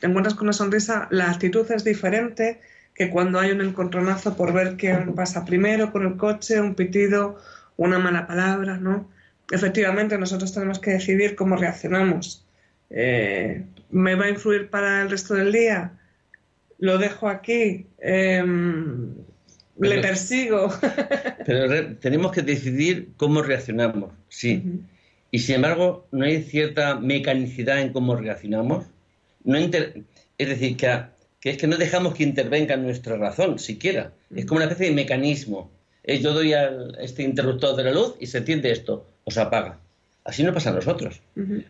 te 0.02 0.08
encuentras 0.08 0.34
con 0.34 0.48
una 0.48 0.54
sonrisa, 0.54 1.08
la 1.12 1.30
actitud 1.30 1.72
es 1.72 1.84
diferente 1.84 2.60
que 2.96 3.12
cuando 3.12 3.40
hay 3.40 3.52
un 3.52 3.62
encontronazo 3.62 4.36
por 4.36 4.54
ver 4.54 4.76
quién 4.76 5.14
pasa 5.14 5.46
primero 5.46 5.92
con 5.92 6.04
el 6.04 6.18
coche, 6.18 6.60
un 6.60 6.74
pitido, 6.74 7.38
una 7.78 8.00
mala 8.00 8.26
palabra, 8.26 8.78
¿no? 8.78 9.08
Efectivamente, 9.52 10.18
nosotros 10.18 10.52
tenemos 10.52 10.80
que 10.80 10.92
decidir 10.92 11.36
cómo 11.36 11.58
reaccionamos. 11.58 12.44
Eh, 12.90 13.66
¿Me 13.92 14.16
va 14.16 14.26
a 14.26 14.30
influir 14.30 14.72
para 14.72 15.04
el 15.04 15.12
resto 15.12 15.36
del 15.36 15.52
día? 15.52 15.92
¿Lo 16.80 16.98
dejo 16.98 17.30
aquí? 17.30 17.86
Em, 19.82 19.90
le 19.90 20.02
persigo. 20.02 20.70
pero 21.46 21.96
tenemos 21.98 22.32
que 22.32 22.42
decidir 22.42 23.10
cómo 23.18 23.42
reaccionamos, 23.42 24.12
sí. 24.30 24.64
Y 25.32 25.40
sin 25.40 25.56
embargo, 25.56 26.08
no 26.12 26.26
hay 26.26 26.44
cierta 26.44 27.00
mecanicidad 27.00 27.80
en 27.80 27.94
cómo 27.94 28.16
reaccionamos. 28.16 28.86
No 29.44 29.58
es 29.58 29.72
decir, 30.38 30.78
que, 30.78 31.04
es 31.44 31.58
que 31.58 31.68
no 31.68 31.78
dejamos 31.78 32.16
que 32.16 32.24
intervenga 32.24 32.78
nuestra 32.78 33.18
razón, 33.18 33.60
siquiera. 33.60 34.14
Es 34.36 34.46
como 34.46 34.58
una 34.58 34.66
especie 34.66 34.90
de 34.90 34.96
mecanismo. 34.96 35.72
yo 36.06 36.34
doy 36.34 36.54
a 36.54 36.72
este 37.00 37.24
interruptor 37.24 37.76
de 37.76 37.84
la 37.84 37.92
luz 37.92 38.16
y 38.20 38.28
se 38.28 38.40
entiende 38.40 38.72
esto, 38.72 39.06
o 39.24 39.32
se 39.32 39.42
apaga. 39.42 39.80
Así 40.24 40.44
no 40.44 40.54
pasa 40.54 40.72
a 40.72 40.74
nosotros. 40.74 41.22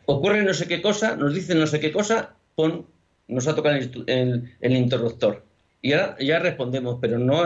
Ocurre 0.05 0.43
no 0.43 0.53
sé 0.53 0.67
qué 0.67 0.81
cosa, 0.81 1.15
nos 1.15 1.33
dicen 1.33 1.59
no 1.59 1.67
sé 1.67 1.79
qué 1.79 1.91
cosa, 1.91 2.35
pon, 2.55 2.87
nos 3.27 3.47
ha 3.47 3.55
tocado 3.55 3.75
el 3.75 4.75
interruptor 4.75 5.46
y 5.81 5.93
ahora 5.93 6.17
ya 6.19 6.39
respondemos, 6.39 6.97
pero 6.99 7.19
no 7.19 7.43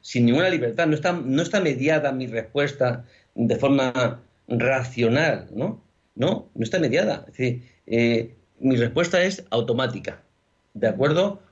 sin 0.00 0.26
ninguna 0.26 0.48
libertad. 0.50 0.86
No 0.86 0.94
está, 0.94 1.12
no 1.12 1.42
está 1.42 1.60
mediada 1.60 2.12
mi 2.12 2.26
respuesta 2.26 3.04
de 3.34 3.56
forma 3.56 4.22
racional, 4.48 5.48
¿no? 5.54 5.82
No, 6.14 6.50
no 6.54 6.62
está 6.62 6.78
mediada. 6.78 7.26
Eh, 7.86 8.34
mi 8.60 8.76
respuesta 8.76 9.22
es 9.22 9.44
automática. 9.50 10.22
¿De 10.74 10.88
acuerdo? 10.88 11.42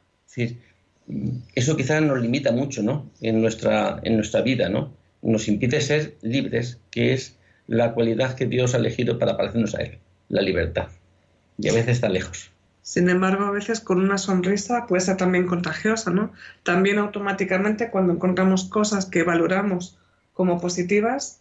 Eso 1.54 1.76
quizás 1.76 2.02
nos 2.02 2.20
limita 2.20 2.52
mucho, 2.52 2.82
¿no? 2.82 3.10
En 3.20 3.40
nuestra, 3.40 4.00
en 4.02 4.16
nuestra 4.16 4.42
vida, 4.42 4.68
¿no? 4.68 4.92
Nos 5.22 5.48
impide 5.48 5.80
ser 5.80 6.16
libres, 6.22 6.78
que 6.90 7.12
es 7.12 7.36
la 7.66 7.92
cualidad 7.92 8.34
que 8.34 8.46
Dios 8.46 8.74
ha 8.74 8.78
elegido 8.78 9.18
para 9.18 9.36
parecernos 9.36 9.74
a 9.74 9.82
Él, 9.82 9.98
la 10.28 10.42
libertad. 10.42 10.88
Y 11.58 11.68
a 11.68 11.72
veces 11.72 11.96
está 11.96 12.08
lejos. 12.08 12.50
Sin 12.90 13.08
embargo, 13.08 13.44
a 13.44 13.52
veces 13.52 13.78
con 13.78 14.00
una 14.00 14.18
sonrisa 14.18 14.88
puede 14.88 15.00
ser 15.00 15.16
también 15.16 15.46
contagiosa, 15.46 16.10
¿no? 16.10 16.32
También 16.64 16.98
automáticamente 16.98 17.88
cuando 17.88 18.12
encontramos 18.12 18.64
cosas 18.64 19.06
que 19.06 19.22
valoramos 19.22 19.96
como 20.34 20.60
positivas, 20.60 21.38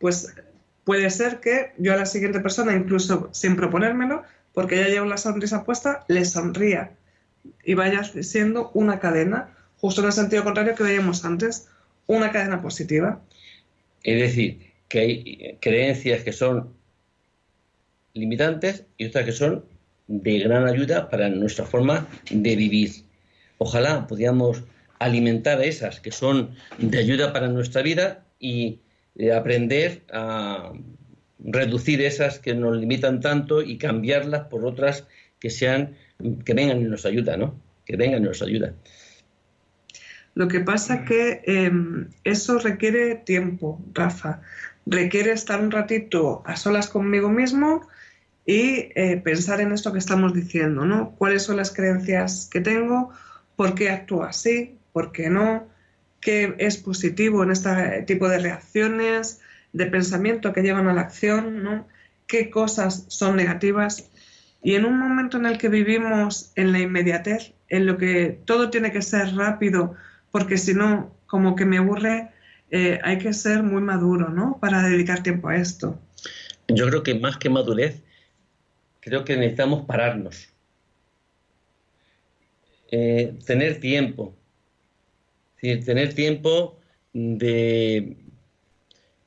pues 0.00 0.34
puede 0.82 1.08
ser 1.10 1.38
que 1.38 1.70
yo 1.78 1.92
a 1.92 1.96
la 1.96 2.06
siguiente 2.06 2.40
persona, 2.40 2.74
incluso 2.74 3.28
sin 3.30 3.54
proponérmelo, 3.54 4.24
porque 4.52 4.80
ya 4.80 4.88
llevo 4.88 5.06
la 5.06 5.16
sonrisa 5.16 5.62
puesta, 5.62 6.04
le 6.08 6.24
sonría 6.24 6.96
y 7.62 7.74
vaya 7.74 8.02
siendo 8.02 8.72
una 8.74 8.98
cadena, 8.98 9.56
justo 9.76 10.00
en 10.00 10.08
el 10.08 10.12
sentido 10.12 10.42
contrario 10.42 10.74
que 10.74 10.82
veíamos 10.82 11.24
antes, 11.24 11.68
una 12.08 12.32
cadena 12.32 12.60
positiva. 12.60 13.20
Es 14.02 14.20
decir, 14.20 14.72
que 14.88 14.98
hay 14.98 15.58
creencias 15.60 16.24
que 16.24 16.32
son 16.32 16.74
limitantes 18.12 18.86
y 18.96 19.06
otras 19.06 19.24
que 19.24 19.30
son 19.30 19.72
de 20.06 20.38
gran 20.40 20.66
ayuda 20.66 21.08
para 21.08 21.28
nuestra 21.28 21.64
forma 21.64 22.06
de 22.30 22.56
vivir. 22.56 22.90
Ojalá 23.58 24.06
pudiéramos 24.06 24.62
alimentar 24.98 25.58
a 25.58 25.64
esas 25.64 26.00
que 26.00 26.12
son 26.12 26.54
de 26.78 26.98
ayuda 26.98 27.32
para 27.32 27.48
nuestra 27.48 27.82
vida 27.82 28.24
y 28.38 28.80
eh, 29.16 29.32
aprender 29.32 30.02
a 30.12 30.72
reducir 31.38 32.00
esas 32.00 32.38
que 32.38 32.54
nos 32.54 32.76
limitan 32.76 33.20
tanto 33.20 33.62
y 33.62 33.76
cambiarlas 33.78 34.48
por 34.48 34.64
otras 34.64 35.06
que 35.38 35.50
sean 35.50 35.96
que 36.44 36.54
vengan 36.54 36.80
y 36.80 36.84
nos 36.84 37.04
ayudan, 37.06 37.40
¿no? 37.40 37.60
Que 37.84 37.96
vengan 37.96 38.22
y 38.22 38.26
nos 38.26 38.42
ayudan. 38.42 38.76
Lo 40.34 40.48
que 40.48 40.60
pasa 40.60 41.04
que 41.04 41.42
em, 41.44 42.08
eso 42.24 42.58
requiere 42.58 43.14
tiempo, 43.16 43.80
Rafa. 43.92 44.40
Requiere 44.86 45.32
estar 45.32 45.60
un 45.60 45.70
ratito 45.70 46.42
a 46.44 46.56
solas 46.56 46.88
conmigo 46.88 47.28
mismo 47.28 47.86
y 48.46 48.90
eh, 48.94 49.20
pensar 49.24 49.60
en 49.60 49.72
esto 49.72 49.92
que 49.92 49.98
estamos 49.98 50.34
diciendo, 50.34 50.84
¿no? 50.84 51.14
¿Cuáles 51.16 51.44
son 51.44 51.56
las 51.56 51.72
creencias 51.72 52.48
que 52.50 52.60
tengo? 52.60 53.10
¿Por 53.56 53.74
qué 53.74 53.90
actúo 53.90 54.22
así? 54.24 54.78
¿Por 54.92 55.12
qué 55.12 55.30
no? 55.30 55.66
¿Qué 56.20 56.54
es 56.58 56.76
positivo 56.76 57.42
en 57.42 57.50
este 57.50 58.02
tipo 58.06 58.28
de 58.28 58.38
reacciones, 58.38 59.40
de 59.72 59.86
pensamiento 59.86 60.52
que 60.52 60.62
llevan 60.62 60.88
a 60.88 60.94
la 60.94 61.02
acción? 61.02 61.62
¿no? 61.62 61.86
¿Qué 62.26 62.50
cosas 62.50 63.04
son 63.08 63.36
negativas? 63.36 64.10
Y 64.62 64.74
en 64.74 64.84
un 64.84 64.98
momento 64.98 65.36
en 65.36 65.46
el 65.46 65.58
que 65.58 65.68
vivimos 65.68 66.52
en 66.56 66.72
la 66.72 66.80
inmediatez, 66.80 67.52
en 67.68 67.86
lo 67.86 67.98
que 67.98 68.40
todo 68.44 68.70
tiene 68.70 68.92
que 68.92 69.02
ser 69.02 69.34
rápido, 69.36 69.94
porque 70.30 70.58
si 70.58 70.74
no, 70.74 71.14
como 71.26 71.54
que 71.54 71.64
me 71.64 71.78
aburre, 71.78 72.30
eh, 72.70 72.98
hay 73.02 73.18
que 73.18 73.32
ser 73.32 73.62
muy 73.62 73.82
maduro, 73.82 74.30
¿no? 74.30 74.58
Para 74.60 74.82
dedicar 74.82 75.22
tiempo 75.22 75.48
a 75.48 75.56
esto. 75.56 75.98
Yo 76.68 76.86
creo 76.88 77.02
que 77.02 77.14
más 77.14 77.36
que 77.36 77.50
madurez, 77.50 78.02
creo 79.04 79.24
que 79.24 79.36
necesitamos 79.36 79.84
pararnos. 79.84 80.48
Eh, 82.90 83.34
tener 83.44 83.80
tiempo. 83.80 84.34
tener 85.60 86.14
tiempo 86.14 86.78
de, 87.14 88.16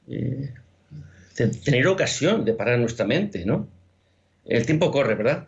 eh, 0.08 0.54
de, 1.36 1.48
tener 1.48 1.88
ocasión 1.88 2.46
de 2.46 2.54
parar 2.54 2.78
nuestra 2.80 3.06
mente, 3.06 3.44
¿no? 3.46 3.68
El 4.46 4.66
tiempo 4.66 4.92
corre, 4.92 5.16
¿verdad? 5.16 5.48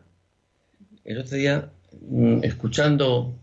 El 1.05 1.19
otro 1.19 1.37
día, 1.37 1.71
mm, 2.01 2.43
escuchando, 2.43 3.35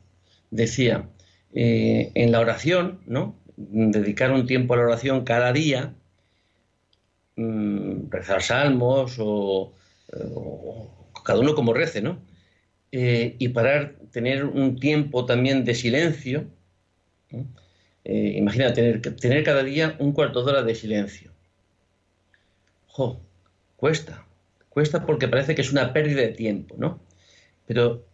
decía, 0.51 1.09
eh, 1.55 2.11
en 2.15 2.33
la 2.33 2.41
oración, 2.41 3.01
¿no? 3.07 3.37
Dedicar 3.57 4.33
un 4.33 4.47
tiempo 4.47 4.75
a 4.75 4.79
la 4.79 4.85
oración 4.85 5.25
cada 5.25 5.53
día, 5.53 5.95
mm, 7.37 8.11
rezar 8.11 8.43
salmos 8.43 9.17
o, 9.19 9.73
cada 11.25 11.41
uno 11.41 11.55
como 11.55 11.75
rece, 11.75 12.01
¿no? 12.01 12.21
Eh, 12.93 13.37
y 13.39 13.49
parar, 13.49 13.97
tener 14.13 14.45
un 14.45 14.79
tiempo 14.79 15.27
también 15.27 15.65
de 15.65 15.75
silencio. 15.75 16.47
Eh, 18.05 18.35
imagina 18.37 18.73
tener, 18.73 19.43
cada 19.45 19.63
día 19.65 19.97
un 19.99 20.13
cuarto 20.13 20.45
de 20.45 20.53
hora 20.53 20.63
de 20.63 20.75
silencio. 20.75 21.33
¡Jo! 22.87 23.21
Cuesta, 23.77 24.27
cuesta 24.71 25.05
porque 25.05 25.29
parece 25.29 25.55
que 25.55 25.63
es 25.63 25.73
una 25.73 25.93
pérdida 25.93 26.23
de 26.23 26.29
tiempo, 26.29 26.77
¿no? 26.79 27.01
Pero 27.67 28.07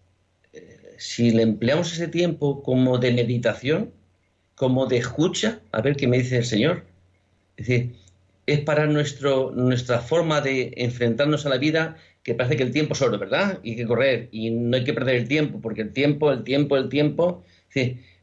si 0.96 1.30
le 1.30 1.42
empleamos 1.42 1.92
ese 1.92 2.08
tiempo 2.08 2.62
como 2.62 2.98
de 2.98 3.12
meditación, 3.12 3.92
como 4.54 4.86
de 4.86 4.98
escucha, 4.98 5.60
a 5.72 5.80
ver 5.80 5.96
qué 5.96 6.06
me 6.06 6.18
dice 6.18 6.38
el 6.38 6.44
Señor. 6.44 6.84
Es 7.56 7.66
decir, 7.66 7.96
es 8.52 8.60
para 8.60 8.86
nuestro, 8.86 9.50
nuestra 9.52 10.00
forma 10.00 10.40
de 10.40 10.72
enfrentarnos 10.76 11.46
a 11.46 11.48
la 11.48 11.58
vida 11.58 11.96
que 12.22 12.34
parece 12.34 12.56
que 12.56 12.62
el 12.62 12.72
tiempo 12.72 12.94
es 12.94 13.02
oro, 13.02 13.18
¿verdad? 13.18 13.58
Y 13.62 13.70
hay 13.70 13.76
que 13.76 13.86
correr 13.86 14.28
y 14.30 14.50
no 14.50 14.76
hay 14.76 14.84
que 14.84 14.94
perder 14.94 15.16
el 15.16 15.28
tiempo, 15.28 15.60
porque 15.60 15.82
el 15.82 15.92
tiempo, 15.92 16.30
el 16.30 16.44
tiempo, 16.44 16.76
el 16.76 16.88
tiempo. 16.88 17.44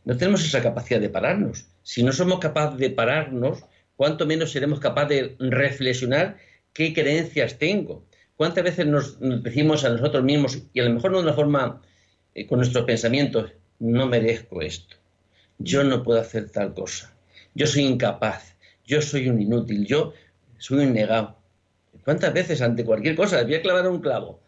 No 0.05 0.17
tenemos 0.17 0.45
esa 0.45 0.61
capacidad 0.61 0.99
de 0.99 1.09
pararnos. 1.09 1.65
Si 1.83 2.03
no 2.03 2.11
somos 2.11 2.39
capaces 2.39 2.79
de 2.79 2.89
pararnos, 2.89 3.63
¿cuánto 3.95 4.25
menos 4.25 4.51
seremos 4.51 4.79
capaces 4.79 5.09
de 5.09 5.35
reflexionar 5.49 6.37
qué 6.73 6.93
creencias 6.93 7.57
tengo? 7.57 8.05
¿Cuántas 8.37 8.63
veces 8.63 8.87
nos, 8.87 9.19
nos 9.19 9.43
decimos 9.43 9.83
a 9.83 9.89
nosotros 9.89 10.23
mismos, 10.23 10.63
y 10.73 10.79
a 10.79 10.85
lo 10.85 10.93
mejor 10.93 11.11
no 11.11 11.17
de 11.17 11.23
una 11.23 11.33
forma 11.33 11.81
eh, 12.35 12.47
con 12.47 12.59
nuestros 12.59 12.85
pensamientos, 12.85 13.51
no 13.79 14.07
merezco 14.07 14.61
esto, 14.61 14.95
yo 15.57 15.83
no 15.83 16.03
puedo 16.03 16.21
hacer 16.21 16.49
tal 16.49 16.73
cosa, 16.73 17.13
yo 17.53 17.67
soy 17.67 17.83
incapaz, 17.83 18.55
yo 18.89 19.01
soy 19.01 19.29
un 19.29 19.39
inútil, 19.39 19.85
yo 19.85 20.13
soy 20.57 20.85
un 20.85 20.93
negado. 20.93 21.37
¿Cuántas 22.03 22.33
veces 22.33 22.61
ante 22.61 22.83
cualquier 22.83 23.15
cosa, 23.15 23.43
voy 23.43 23.55
a 23.55 23.61
clavar 23.61 23.87
un 23.87 24.01
clavo, 24.01 24.41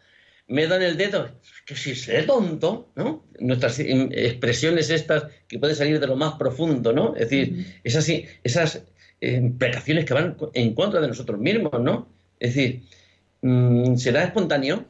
me 0.48 0.66
dan 0.66 0.82
el 0.82 0.96
dedo, 0.96 1.30
que 1.64 1.76
si 1.76 1.94
sé 1.94 2.24
tonto, 2.24 2.90
¿no? 2.96 3.24
Nuestras 3.38 3.78
expresiones 3.78 4.90
estas 4.90 5.26
que 5.46 5.58
pueden 5.58 5.76
salir 5.76 6.00
de 6.00 6.08
lo 6.08 6.16
más 6.16 6.34
profundo, 6.34 6.92
¿no? 6.92 7.14
Es 7.14 7.30
decir, 7.30 7.80
esas, 7.84 8.10
esas 8.42 8.82
eh, 9.20 9.52
que 10.06 10.14
van 10.14 10.36
en 10.54 10.74
contra 10.74 11.00
de 11.00 11.08
nosotros 11.08 11.38
mismos, 11.38 11.80
¿no? 11.80 12.08
Es 12.40 12.54
decir, 12.54 12.82
mm, 13.42 13.94
¿será 13.96 14.24
espontáneo? 14.24 14.84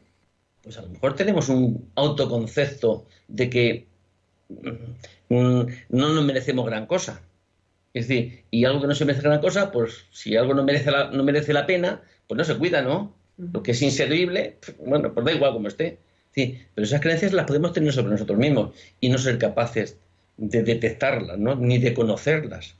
pues 0.62 0.78
a 0.78 0.82
lo 0.82 0.88
mejor 0.88 1.14
tenemos 1.14 1.48
un 1.48 1.90
autoconcepto 1.96 3.06
de 3.28 3.50
que 3.50 3.86
mm, 4.48 5.34
mm, 5.34 5.66
no 5.90 6.08
nos 6.14 6.24
merecemos 6.24 6.66
gran 6.66 6.86
cosa. 6.86 7.20
Es 7.94 8.08
decir, 8.08 8.44
y 8.50 8.64
algo 8.64 8.80
que 8.80 8.86
no 8.86 8.94
se 8.94 9.04
merece 9.04 9.22
gran 9.22 9.40
cosa, 9.40 9.70
pues 9.70 10.06
si 10.10 10.36
algo 10.36 10.54
no 10.54 10.64
merece 10.64 10.90
la, 10.90 11.10
no 11.10 11.22
merece 11.24 11.52
la 11.52 11.66
pena, 11.66 12.00
pues 12.26 12.38
no 12.38 12.44
se 12.44 12.56
cuida, 12.56 12.82
¿no? 12.82 13.14
Lo 13.36 13.62
que 13.62 13.72
es 13.72 13.82
inservible, 13.82 14.56
bueno, 14.84 15.12
pues 15.12 15.26
da 15.26 15.32
igual 15.32 15.52
como 15.52 15.68
esté. 15.68 15.98
Sí, 16.34 16.58
pero 16.74 16.86
esas 16.86 17.00
creencias 17.00 17.32
las 17.32 17.46
podemos 17.46 17.72
tener 17.72 17.92
sobre 17.92 18.12
nosotros 18.12 18.38
mismos 18.38 18.74
y 19.00 19.10
no 19.10 19.18
ser 19.18 19.38
capaces 19.38 19.98
de 20.38 20.62
detectarlas, 20.62 21.38
¿no? 21.38 21.54
ni 21.56 21.78
de 21.78 21.92
conocerlas, 21.92 22.76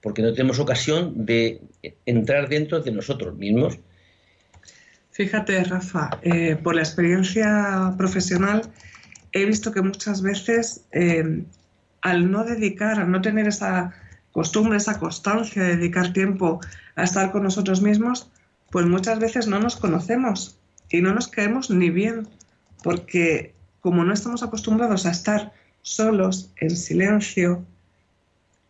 porque 0.00 0.22
no 0.22 0.32
tenemos 0.32 0.58
ocasión 0.58 1.24
de 1.24 1.60
entrar 2.04 2.48
dentro 2.48 2.80
de 2.80 2.90
nosotros 2.90 3.36
mismos 3.36 3.78
Fíjate, 5.16 5.64
Rafa, 5.64 6.10
eh, 6.20 6.56
por 6.62 6.74
la 6.74 6.82
experiencia 6.82 7.94
profesional 7.96 8.60
he 9.32 9.46
visto 9.46 9.72
que 9.72 9.80
muchas 9.80 10.20
veces 10.20 10.84
eh, 10.92 11.42
al 12.02 12.30
no 12.30 12.44
dedicar, 12.44 13.00
al 13.00 13.10
no 13.10 13.22
tener 13.22 13.48
esa 13.48 13.94
costumbre, 14.36 14.76
esa 14.76 14.98
constancia 14.98 15.62
de 15.62 15.76
dedicar 15.76 16.12
tiempo 16.12 16.60
a 16.94 17.02
estar 17.02 17.32
con 17.32 17.42
nosotros 17.42 17.82
mismos, 17.82 18.30
pues 18.70 18.86
muchas 18.86 19.18
veces 19.18 19.46
no 19.46 19.58
nos 19.58 19.76
conocemos 19.76 20.58
y 20.90 21.00
no 21.00 21.14
nos 21.14 21.28
caemos 21.28 21.70
ni 21.70 21.90
bien, 21.90 22.28
porque 22.82 23.54
como 23.80 24.04
no 24.04 24.12
estamos 24.12 24.42
acostumbrados 24.42 25.06
a 25.06 25.10
estar 25.10 25.52
solos, 25.82 26.50
en 26.56 26.76
silencio, 26.76 27.64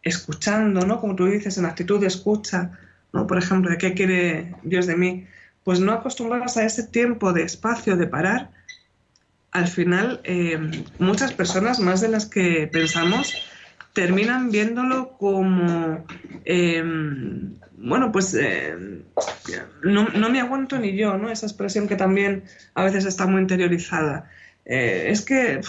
escuchando, 0.02 0.86
¿no? 0.86 1.00
Como 1.00 1.16
tú 1.16 1.26
dices, 1.26 1.58
en 1.58 1.66
actitud 1.66 2.00
de 2.00 2.06
escucha, 2.06 2.70
¿no? 3.12 3.26
Por 3.26 3.38
ejemplo, 3.38 3.70
¿de 3.70 3.78
qué 3.78 3.94
quiere 3.94 4.54
Dios 4.62 4.86
de 4.86 4.96
mí? 4.96 5.26
pues 5.66 5.80
no 5.80 5.90
acostumbradas 5.90 6.56
a 6.58 6.64
ese 6.64 6.84
tiempo 6.84 7.32
de 7.32 7.42
espacio, 7.42 7.96
de 7.96 8.06
parar, 8.06 8.50
al 9.50 9.66
final 9.66 10.20
eh, 10.22 10.56
muchas 11.00 11.32
personas, 11.32 11.80
más 11.80 12.00
de 12.00 12.06
las 12.06 12.26
que 12.26 12.68
pensamos, 12.68 13.34
terminan 13.97 14.51
viéndolo 14.51 15.16
como, 15.16 16.05
em, 16.44 17.55
bueno, 17.78 18.12
pues 18.12 18.34
em, 18.34 19.05
no, 19.82 20.28
me 20.28 20.38
aguanto 20.38 20.78
ni 20.78 20.94
yo, 20.94 21.16
¿no? 21.16 21.30
Esa 21.30 21.47
expresión 21.47 21.88
que 21.88 21.97
también 21.97 22.44
a 22.74 22.84
veces 22.84 23.07
está 23.07 23.26
muy 23.26 23.40
interiorizada. 23.40 24.30
Eh, 24.66 25.07
es 25.09 25.22
que 25.22 25.62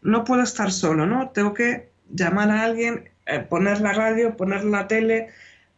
no 0.00 0.22
puedo 0.22 0.42
estar 0.42 0.70
solo, 0.70 1.06
¿no? 1.06 1.30
Tengo 1.30 1.54
que 1.54 1.88
llamar 2.08 2.52
a 2.52 2.62
alguien, 2.62 3.10
eh, 3.26 3.40
poner 3.40 3.80
la 3.80 3.92
radio, 3.92 4.36
poner 4.36 4.62
la 4.62 4.86
tele, 4.86 5.30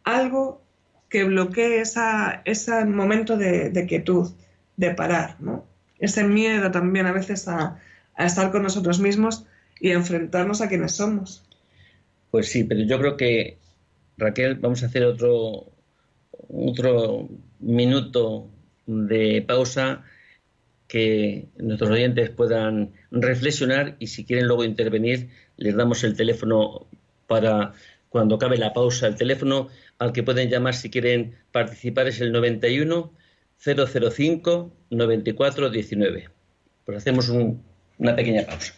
algo 0.03 0.61
que 1.09 1.23
bloquee 1.23 1.81
esa, 1.81 2.43
ese 2.45 2.85
momento 2.85 3.35
de, 3.35 3.85
quietud, 3.87 4.31
de 4.77 4.91
parar, 4.91 5.37
¿no? 5.39 5.65
Ese 5.97 6.23
miedo 6.23 6.69
también 6.69 7.07
a 7.07 7.13
veces 7.13 7.47
a, 7.47 7.79
estar 8.15 8.51
con 8.51 8.61
nosotros 8.61 8.99
mismos 8.99 9.47
y 9.79 9.89
enfrentarnos 9.89 10.61
a 10.61 10.69
quienes 10.69 10.91
somos. 10.91 11.44
Pues 12.35 12.49
sí, 12.49 12.65
pero 12.65 12.81
yo 12.81 12.99
creo 12.99 13.15
que, 13.15 13.59
Raquel, 14.17 14.55
vamos 14.55 14.83
a 14.83 14.87
hacer 14.87 15.05
otro, 15.05 15.71
otro 16.49 17.29
minuto 17.61 18.49
de 18.85 19.41
pausa 19.41 20.03
que 20.89 21.47
nuestros 21.55 21.91
oyentes 21.91 22.31
puedan 22.31 22.91
reflexionar 23.09 23.95
y 23.99 24.07
si 24.07 24.25
quieren 24.25 24.47
luego 24.47 24.65
intervenir, 24.65 25.29
les 25.55 25.77
damos 25.77 26.03
el 26.03 26.17
teléfono 26.17 26.87
para 27.25 27.71
cuando 28.09 28.35
acabe 28.35 28.57
la 28.57 28.73
pausa. 28.73 29.07
El 29.07 29.15
teléfono 29.15 29.69
al 29.97 30.11
que 30.11 30.23
pueden 30.23 30.49
llamar 30.49 30.73
si 30.73 30.89
quieren 30.89 31.37
participar 31.53 32.09
es 32.09 32.19
el 32.19 32.33
91 32.33 33.13
005 33.59 34.73
94 34.89 35.69
19. 35.69 36.29
Pues 36.83 36.97
hacemos 36.97 37.29
una 37.29 38.13
pequeña 38.13 38.45
pausa. 38.45 38.73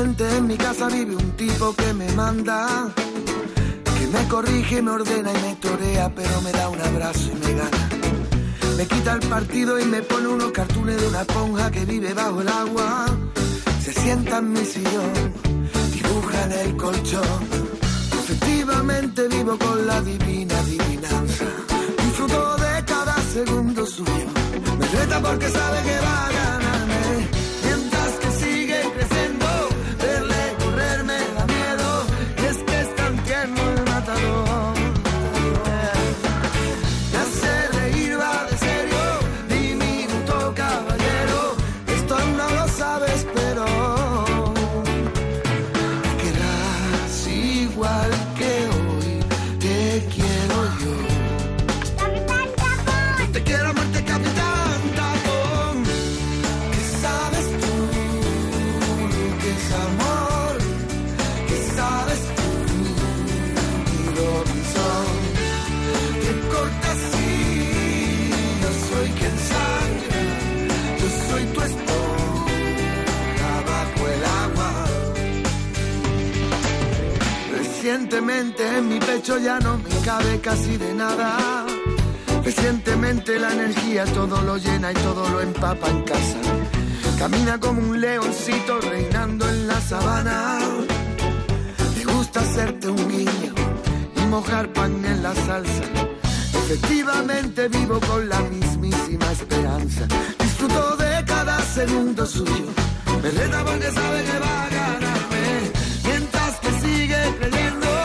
En 0.00 0.46
mi 0.46 0.56
casa 0.56 0.86
vive 0.86 1.16
un 1.16 1.32
tipo 1.32 1.74
que 1.74 1.92
me 1.92 2.08
manda, 2.12 2.88
que 3.98 4.06
me 4.06 4.28
corrige, 4.28 4.80
me 4.80 4.92
ordena 4.92 5.32
y 5.32 5.42
me 5.42 5.56
torea, 5.56 6.14
pero 6.14 6.40
me 6.42 6.52
da 6.52 6.68
un 6.68 6.80
abrazo 6.80 7.30
y 7.32 7.34
me 7.44 7.52
gana. 7.54 7.88
Me 8.76 8.86
quita 8.86 9.14
el 9.14 9.28
partido 9.28 9.76
y 9.80 9.84
me 9.86 10.00
pone 10.02 10.28
unos 10.28 10.52
cartones 10.52 11.00
de 11.00 11.08
una 11.08 11.22
esponja 11.22 11.72
que 11.72 11.84
vive 11.84 12.14
bajo 12.14 12.40
el 12.40 12.48
agua. 12.48 13.06
Se 13.82 13.92
sienta 13.92 14.38
en 14.38 14.52
mi 14.52 14.64
sillón, 14.64 15.32
dibuja 15.92 16.44
en 16.44 16.52
el 16.52 16.76
colchón. 16.76 17.40
Efectivamente 18.20 19.26
vivo 19.26 19.58
con 19.58 19.84
la 19.84 20.00
divina 20.02 20.58
adivinanza. 20.60 21.44
Disfruto 22.04 22.58
segundo 23.32 23.84
suyo. 23.86 24.28
Me 24.78 24.86
reta 24.86 25.20
porque 25.20 25.48
sabe 25.48 25.82
que 25.82 25.98
va 26.00 26.26
a 26.26 26.32
ganarme. 26.32 26.67
Recientemente 78.10 78.78
en 78.78 78.88
mi 78.88 78.98
pecho 78.98 79.36
ya 79.36 79.58
no 79.58 79.76
me 79.76 79.90
cabe 80.02 80.40
casi 80.40 80.78
de 80.78 80.94
nada. 80.94 81.66
Recientemente 82.42 83.38
la 83.38 83.52
energía 83.52 84.06
todo 84.06 84.40
lo 84.40 84.56
llena 84.56 84.92
y 84.92 84.94
todo 84.94 85.28
lo 85.28 85.42
empapa 85.42 85.90
en 85.90 86.04
casa. 86.04 86.38
Camina 87.18 87.60
como 87.60 87.82
un 87.82 88.00
leoncito 88.00 88.80
reinando 88.80 89.46
en 89.46 89.68
la 89.68 89.78
sabana. 89.82 90.58
Me 91.98 92.04
gusta 92.10 92.40
hacerte 92.40 92.88
un 92.88 93.08
guiño 93.10 93.52
y 94.16 94.20
mojar 94.30 94.72
pan 94.72 95.04
en 95.04 95.22
la 95.22 95.34
salsa. 95.34 95.82
Efectivamente 96.64 97.68
vivo 97.68 98.00
con 98.00 98.26
la 98.26 98.40
mismísima 98.40 99.32
esperanza. 99.32 100.06
Disfruto 100.38 100.96
de 100.96 101.24
cada 101.26 101.60
segundo 101.60 102.24
suyo. 102.24 102.72
Me 103.22 103.30
reta 103.32 103.58
sabe 103.92 104.24
que 104.24 104.38
va 104.38 104.64
a 104.64 104.68
ganarme. 104.70 105.72
Mientras 106.04 106.58
que 106.60 106.70
sigue 106.80 107.36
creyendo, 107.38 107.97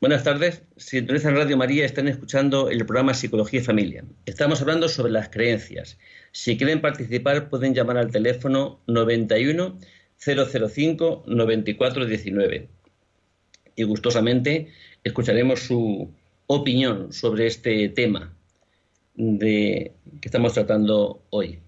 Buenas 0.00 0.24
tardes. 0.24 0.62
Sintonizan 0.76 1.36
Radio 1.36 1.56
María, 1.56 1.86
están 1.86 2.08
escuchando 2.08 2.70
el 2.70 2.84
programa 2.84 3.14
Psicología 3.14 3.60
y 3.60 3.62
Familia. 3.62 4.04
Estamos 4.26 4.60
hablando 4.60 4.88
sobre 4.88 5.12
las 5.12 5.28
creencias. 5.28 5.96
Si 6.32 6.56
quieren 6.56 6.80
participar, 6.80 7.48
pueden 7.48 7.72
llamar 7.72 7.98
al 7.98 8.10
teléfono 8.10 8.80
91 8.88 9.78
005 10.18 11.22
94 11.26 12.06
19. 12.06 12.68
Y 13.76 13.82
gustosamente 13.84 14.72
escucharemos 15.04 15.60
su 15.60 16.10
opinión 16.48 17.12
sobre 17.12 17.46
este 17.46 17.88
tema 17.88 18.34
de, 19.14 19.92
que 20.20 20.28
estamos 20.28 20.54
tratando 20.54 21.22
hoy. 21.30 21.60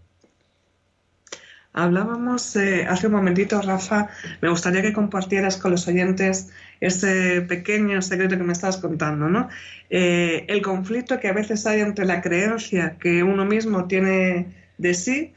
Hablábamos 1.76 2.54
eh, 2.54 2.86
hace 2.88 3.08
un 3.08 3.14
momentito, 3.14 3.60
Rafa, 3.60 4.08
me 4.40 4.48
gustaría 4.48 4.80
que 4.80 4.92
compartieras 4.92 5.56
con 5.56 5.72
los 5.72 5.88
oyentes 5.88 6.50
ese 6.80 7.40
pequeño 7.42 8.00
secreto 8.00 8.36
que 8.36 8.44
me 8.44 8.52
estabas 8.52 8.76
contando, 8.76 9.28
¿no? 9.28 9.48
Eh, 9.90 10.44
el 10.48 10.62
conflicto 10.62 11.18
que 11.18 11.26
a 11.26 11.32
veces 11.32 11.66
hay 11.66 11.80
entre 11.80 12.04
la 12.04 12.22
creencia 12.22 12.96
que 13.00 13.24
uno 13.24 13.44
mismo 13.44 13.88
tiene 13.88 14.46
de 14.78 14.94
sí 14.94 15.32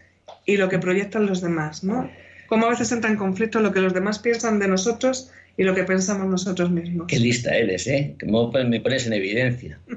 y 0.46 0.58
lo 0.58 0.70
que 0.70 0.78
proyectan 0.78 1.26
los 1.26 1.42
demás, 1.42 1.84
¿no? 1.84 2.08
Cómo 2.48 2.68
a 2.68 2.70
veces 2.70 2.92
entra 2.92 3.10
en 3.10 3.18
conflicto 3.18 3.60
lo 3.60 3.72
que 3.72 3.82
los 3.82 3.96
demás 3.96 4.20
piensan 4.20 4.60
de 4.60 4.68
nosotros 4.68 5.32
y 5.58 5.64
lo 5.64 5.74
que 5.74 5.84
pensamos 5.84 6.28
nosotros 6.28 6.70
mismos. 6.70 7.08
Qué 7.08 7.20
lista 7.20 7.56
eres, 7.56 7.88
¿eh? 7.88 8.16
Que 8.20 8.28
me 8.28 8.80
pones 8.80 9.08
en 9.08 9.14
evidencia. 9.14 9.80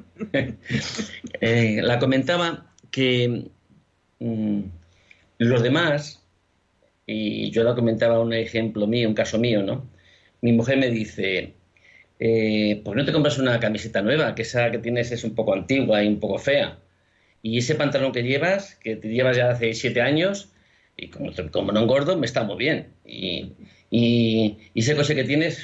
Eh, 1.42 1.80
la 1.82 1.98
comentaba 1.98 2.70
que 2.90 3.46
mm, 4.18 4.60
los 5.38 5.62
demás, 5.62 6.22
y 7.06 7.50
yo 7.50 7.64
la 7.64 7.74
comentaba 7.74 8.20
un 8.20 8.34
ejemplo 8.34 8.86
mío, 8.86 9.08
un 9.08 9.14
caso 9.14 9.38
mío, 9.38 9.62
¿no? 9.62 9.88
Mi 10.42 10.52
mujer 10.52 10.76
me 10.76 10.90
dice, 10.90 11.54
eh, 12.18 12.82
¿por 12.84 12.94
qué 12.94 13.00
no 13.00 13.06
te 13.06 13.12
compras 13.12 13.38
una 13.38 13.58
camiseta 13.58 14.02
nueva? 14.02 14.34
Que 14.34 14.42
esa 14.42 14.70
que 14.70 14.78
tienes 14.78 15.10
es 15.12 15.24
un 15.24 15.34
poco 15.34 15.54
antigua 15.54 16.04
y 16.04 16.08
un 16.08 16.20
poco 16.20 16.38
fea. 16.38 16.78
Y 17.42 17.56
ese 17.56 17.74
pantalón 17.74 18.12
que 18.12 18.22
llevas, 18.22 18.74
que 18.74 18.96
te 18.96 19.08
llevas 19.08 19.38
ya 19.38 19.50
hace 19.50 19.72
siete 19.72 20.02
años, 20.02 20.52
y 20.98 21.08
como, 21.08 21.32
como 21.50 21.72
no 21.72 21.80
engordo, 21.80 22.18
me 22.18 22.26
está 22.26 22.44
muy 22.44 22.58
bien. 22.58 22.88
Y, 23.06 23.52
y, 23.90 24.58
y 24.72 24.80
ese 24.80 24.96
coche 24.96 25.14
que 25.14 25.24
tienes, 25.24 25.60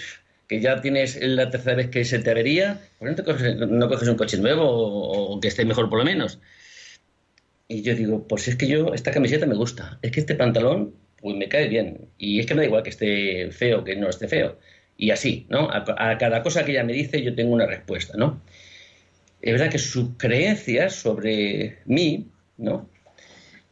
que 0.49 0.61
ya 0.61 0.81
tienes 0.81 1.19
la 1.21 1.51
tercera 1.51 1.77
vez 1.77 1.89
que 1.89 2.05
se 2.05 2.19
te 2.19 2.31
avería, 2.31 2.81
¿por 2.99 3.09
qué 3.09 3.23
no, 3.23 3.25
coges, 3.25 3.57
no 3.57 3.89
coges 3.89 4.09
un 4.09 4.17
coche 4.17 4.39
nuevo 4.39 4.65
o, 4.65 5.35
o, 5.35 5.41
que 5.41 5.49
esté 5.49 5.65
mejor 5.65 5.89
por 5.89 6.01
lo 6.01 6.05
menos? 6.05 6.41
Y 7.69 7.83
yo 7.83 7.95
digo, 7.95 8.27
pues 8.29 8.49
es 8.49 8.57
que 8.57 8.67
yo, 8.69 8.95
esta 8.95 9.11
camiseta 9.11 9.47
me 9.47 9.55
gusta, 9.55 9.99
es 10.03 10.11
que 10.11 10.21
este 10.21 10.35
pantalón, 10.35 10.95
pues 11.21 11.37
me 11.37 11.49
cae 11.49 11.69
bien. 11.69 12.09
Y 12.19 12.41
es 12.41 12.47
que 12.47 12.55
me 12.55 12.63
da 12.63 12.67
igual 12.67 12.83
que 12.83 12.91
esté 12.91 13.51
feo 13.51 13.85
que 13.85 13.97
no 13.97 14.09
esté 14.09 14.29
feo. 14.29 14.59
Y 14.97 15.11
así, 15.11 15.47
¿no? 15.49 15.69
A, 15.71 15.85
a 16.11 16.19
cada 16.19 16.43
cosa 16.43 16.65
que 16.65 16.73
ella 16.73 16.85
me 16.85 16.93
dice 16.93 17.23
yo 17.23 17.35
tengo 17.35 17.53
una 17.53 17.67
respuesta, 17.67 18.17
¿no? 18.17 18.41
Es 19.43 19.53
verdad 19.53 19.71
que 19.71 19.79
sus 19.79 20.17
creencias 20.17 20.95
sobre 20.97 21.79
mí, 21.87 22.29
¿no? 22.57 22.89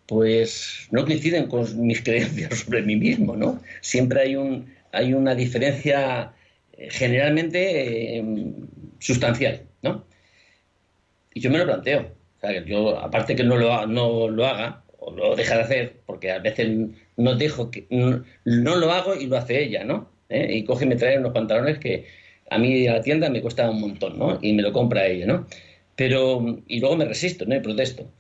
Pues 0.07 0.89
no 0.91 1.05
coinciden 1.05 1.47
con 1.47 1.87
mis 1.87 2.03
creencias 2.03 2.59
sobre 2.65 2.83
mí 2.83 2.97
mismo, 2.97 3.37
¿no? 3.37 3.61
Siempre 3.81 4.21
hay, 4.21 4.37
un, 4.37 4.73
hay 4.93 5.15
una 5.15 5.35
diferencia 5.35 6.33
eh, 6.73 6.89
generalmente 6.91 8.19
eh, 8.19 8.25
sustancial, 8.99 9.63
¿no? 9.83 10.05
Y 11.35 11.41
yo 11.41 11.51
me 11.51 11.59
lo 11.59 11.65
planteo. 11.65 12.13
O 12.39 12.41
sea, 12.41 12.65
yo, 12.65 12.99
aparte 12.99 13.35
que 13.37 13.45
no 13.45 13.57
lo, 13.57 13.87
no 13.87 14.29
lo 14.29 14.47
haga, 14.47 14.85
o 14.99 15.11
lo 15.13 15.37
deja 15.37 15.57
de 15.57 15.63
hacer, 15.63 15.97
porque 16.07 16.31
a 16.31 16.39
veces 16.39 16.69
no 17.17 17.35
dejo 17.37 17.71
que. 17.71 17.87
No, 17.91 18.77
lo 18.77 18.93
hago 18.93 19.15
y 19.15 19.27
lo 19.27 19.37
hace 19.37 19.63
ella, 19.63 19.85
¿no? 19.85 20.11
¿Eh? 20.29 20.49
Y 20.57 20.65
coge 20.65 20.85
y 20.85 20.89
me 20.89 20.97
trae 20.97 21.19
unos 21.19 21.33
pantalones 21.33 21.79
que 21.79 22.07
a 22.51 22.59
mí 22.59 22.87
a 22.87 22.95
la 22.95 23.03
tienda 23.03 23.29
me 23.31 23.43
cuesta 23.43 23.71
un 23.71 23.81
montón, 23.81 24.19
¿no? 24.19 24.39
Y 24.41 24.53
me 24.53 24.63
lo 24.63 24.73
compra 24.73 25.07
ella, 25.07 25.27
¿no? 25.27 25.47
Pero. 25.97 26.63
Y 26.67 26.81
luego 26.81 26.97
me 26.97 27.05
resisto, 27.05 27.45
¿no? 27.47 27.55
Y 27.57 27.61
protesto. 27.61 28.11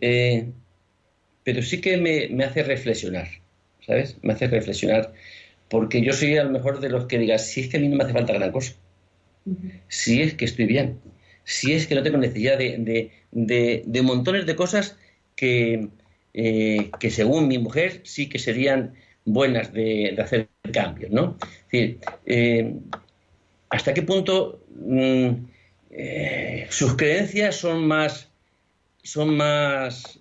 Eh, 0.00 0.52
pero 1.48 1.62
sí 1.62 1.80
que 1.80 1.96
me, 1.96 2.28
me, 2.28 2.44
hace 2.44 2.62
reflexionar, 2.62 3.26
¿sabes? 3.80 4.18
Me 4.20 4.34
hace 4.34 4.48
reflexionar, 4.48 5.14
porque 5.70 6.02
yo 6.02 6.12
soy 6.12 6.36
a 6.36 6.44
lo 6.44 6.50
mejor 6.50 6.78
de 6.78 6.90
los 6.90 7.06
que 7.06 7.18
digas, 7.18 7.46
si 7.46 7.62
es 7.62 7.68
que 7.68 7.78
a 7.78 7.80
mí 7.80 7.88
no 7.88 7.96
me 7.96 8.04
hace 8.04 8.12
falta 8.12 8.34
gran 8.34 8.52
cosa, 8.52 8.74
si 9.88 10.20
es 10.20 10.34
que 10.34 10.44
estoy 10.44 10.66
bien, 10.66 10.98
si 11.44 11.72
es 11.72 11.86
que 11.86 11.94
no 11.94 12.02
tengo 12.02 12.18
necesidad 12.18 12.58
de, 12.58 12.76
de, 12.76 13.10
de, 13.30 13.82
de 13.86 14.02
montones 14.02 14.44
de 14.44 14.56
cosas 14.56 14.98
que, 15.36 15.88
eh, 16.34 16.90
que, 17.00 17.10
según 17.10 17.48
mi 17.48 17.56
mujer 17.56 18.02
sí 18.04 18.28
que 18.28 18.38
serían 18.38 18.92
buenas 19.24 19.72
de, 19.72 20.14
hacer 20.18 20.48
cambios, 20.70 21.10
¿no? 21.10 21.38
Es 21.40 21.72
decir, 21.72 21.98
eh, 22.26 22.74
¿hasta 23.70 23.94
qué 23.94 24.02
punto 24.02 24.60
mmm, 24.84 25.30
eh, 25.92 26.66
sus 26.68 26.94
creencias 26.94 27.56
son 27.56 27.86
más, 27.86 28.28
son 29.02 29.34
más 29.34 30.20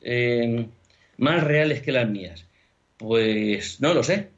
más 1.18 1.43
reales 1.43 1.82
que 1.82 1.91
las 1.91 2.09
mías? 2.09 2.45
Pues 2.97 3.82
no 3.82 3.93
lo 3.93 4.03
sé. 4.03 4.30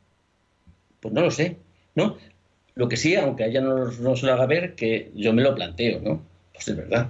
Pues 1.00 1.14
no 1.14 1.22
lo 1.22 1.32
sé, 1.32 1.58
¿no? 1.96 2.18
Lo 2.76 2.88
que 2.88 2.98
sí, 2.98 3.16
aunque 3.16 3.46
ella 3.46 3.62
no, 3.62 3.86
no 3.92 4.16
se 4.16 4.26
lo 4.26 4.34
haga 4.34 4.46
ver, 4.46 4.76
que 4.76 5.12
yo 5.16 5.34
me 5.34 5.42
lo 5.42 5.56
planteo, 5.56 6.00
¿no? 6.02 6.22
Pues 6.54 6.68
es 6.68 6.76
verdad. 6.76 7.10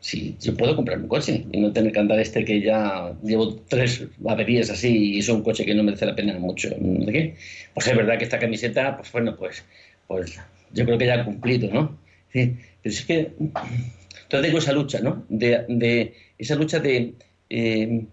Sí, 0.00 0.36
yo 0.40 0.56
puedo 0.56 0.76
comprar 0.76 0.98
un 0.98 1.08
coche 1.08 1.44
y 1.50 1.60
no 1.60 1.72
tener 1.72 1.92
que 1.92 1.98
andar 1.98 2.20
este 2.20 2.44
que 2.44 2.60
ya 2.60 3.12
llevo 3.22 3.56
tres 3.68 4.06
averías 4.26 4.70
así 4.70 5.14
y 5.14 5.18
es 5.18 5.28
un 5.28 5.42
coche 5.42 5.64
que 5.64 5.74
no 5.74 5.82
merece 5.82 6.06
la 6.06 6.14
pena 6.14 6.38
mucho. 6.38 6.70
¿De 6.78 7.12
qué? 7.12 7.36
Pues 7.74 7.86
es 7.88 7.96
verdad 7.96 8.16
que 8.18 8.24
esta 8.24 8.38
camiseta, 8.38 8.96
pues 8.96 9.10
bueno, 9.10 9.36
pues, 9.36 9.64
pues 10.06 10.38
yo 10.72 10.84
creo 10.84 10.98
que 10.98 11.06
ya 11.06 11.20
ha 11.20 11.24
cumplido, 11.24 11.72
¿no? 11.72 11.98
Sí, 12.32 12.56
pero 12.82 12.94
es 12.94 13.04
que 13.04 13.32
entonces 13.38 14.42
tengo 14.42 14.58
esa 14.58 14.72
lucha, 14.72 15.00
¿no? 15.00 15.24
De, 15.28 15.64
de 15.68 16.14
esa 16.38 16.54
lucha 16.54 16.78
de 16.78 17.14
eh, 17.50 18.06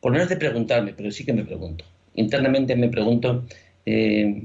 por 0.00 0.12
no 0.12 0.20
es 0.20 0.28
de 0.28 0.36
preguntarme, 0.36 0.94
pero 0.96 1.10
sí 1.10 1.24
que 1.24 1.32
me 1.32 1.44
pregunto. 1.44 1.84
Internamente 2.14 2.76
me 2.76 2.88
pregunto, 2.88 3.44
eh, 3.86 4.44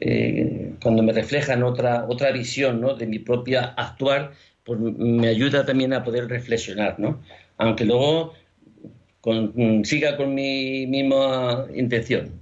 eh, 0.00 0.72
cuando 0.82 1.02
me 1.02 1.12
reflejan 1.12 1.62
otra, 1.62 2.06
otra 2.08 2.30
visión 2.32 2.80
¿no? 2.80 2.94
de 2.94 3.06
mi 3.06 3.18
propia 3.18 3.74
actuar, 3.76 4.32
pues 4.64 4.80
me 4.80 5.28
ayuda 5.28 5.64
también 5.64 5.92
a 5.92 6.02
poder 6.02 6.28
reflexionar, 6.28 6.98
¿no? 6.98 7.22
Aunque 7.56 7.84
luego, 7.84 8.34
con, 9.20 9.84
siga 9.84 10.16
con 10.16 10.34
mi 10.34 10.86
misma 10.86 11.66
intención. 11.74 12.32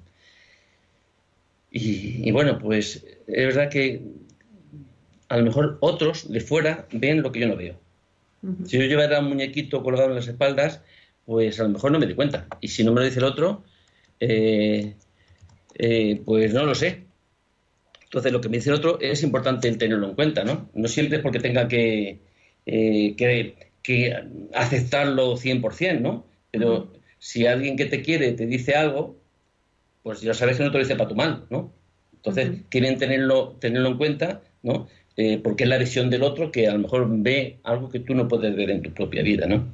Y, 1.70 2.30
bueno, 2.30 2.58
pues 2.58 3.04
es 3.26 3.46
verdad 3.46 3.68
que 3.68 4.00
a 5.28 5.36
lo 5.36 5.44
mejor 5.44 5.78
otros 5.80 6.30
de 6.30 6.40
fuera 6.40 6.86
ven 6.92 7.20
lo 7.20 7.32
que 7.32 7.40
yo 7.40 7.48
no 7.48 7.56
veo. 7.56 7.74
Si 8.64 8.78
yo 8.78 8.84
llevara 8.84 9.20
un 9.20 9.30
muñequito 9.30 9.82
colgado 9.82 10.10
en 10.10 10.14
las 10.14 10.28
espaldas, 10.28 10.82
pues 11.26 11.58
a 11.60 11.64
lo 11.64 11.70
mejor 11.70 11.92
no 11.92 11.98
me 11.98 12.06
di 12.06 12.14
cuenta. 12.14 12.46
Y 12.60 12.68
si 12.68 12.84
no 12.84 12.92
me 12.92 13.00
lo 13.00 13.06
dice 13.06 13.18
el 13.18 13.24
otro, 13.24 13.64
eh, 14.20 14.94
eh, 15.76 16.22
pues 16.24 16.52
no 16.52 16.64
lo 16.64 16.74
sé. 16.74 17.04
Entonces, 18.04 18.32
lo 18.32 18.40
que 18.40 18.48
me 18.48 18.58
dice 18.58 18.70
el 18.70 18.76
otro 18.76 18.98
es 19.00 19.22
importante 19.22 19.70
tenerlo 19.72 20.08
en 20.08 20.14
cuenta, 20.14 20.44
¿no? 20.44 20.70
No 20.74 20.88
siempre 20.88 21.16
es 21.16 21.22
porque 21.22 21.40
tenga 21.40 21.66
que, 21.66 22.20
eh, 22.66 23.16
que, 23.16 24.14
aceptarlo 24.54 25.36
100%, 25.36 26.00
¿no? 26.00 26.24
Pero 26.50 26.92
si 27.18 27.46
alguien 27.46 27.76
que 27.76 27.86
te 27.86 28.02
quiere 28.02 28.32
te 28.32 28.46
dice 28.46 28.74
algo, 28.74 29.16
pues 30.02 30.20
ya 30.20 30.32
sabes 30.32 30.56
que 30.56 30.62
no 30.62 30.70
te 30.70 30.78
lo 30.78 30.84
dice 30.84 30.96
para 30.96 31.08
tu 31.08 31.16
mal, 31.16 31.46
¿no? 31.50 31.72
Entonces, 32.16 32.62
quieren 32.68 32.98
tenerlo, 32.98 33.56
tenerlo 33.60 33.88
en 33.88 33.96
cuenta, 33.98 34.42
¿no? 34.62 34.86
Eh, 35.16 35.40
porque 35.42 35.64
es 35.64 35.70
la 35.70 35.78
visión 35.78 36.08
del 36.10 36.22
otro 36.22 36.50
que 36.50 36.68
a 36.68 36.72
lo 36.72 36.78
mejor 36.78 37.06
ve 37.08 37.58
algo 37.64 37.90
que 37.90 38.00
tú 38.00 38.14
no 38.14 38.28
puedes 38.28 38.54
ver 38.54 38.70
en 38.70 38.82
tu 38.82 38.92
propia 38.92 39.22
vida, 39.22 39.46
¿no? 39.46 39.66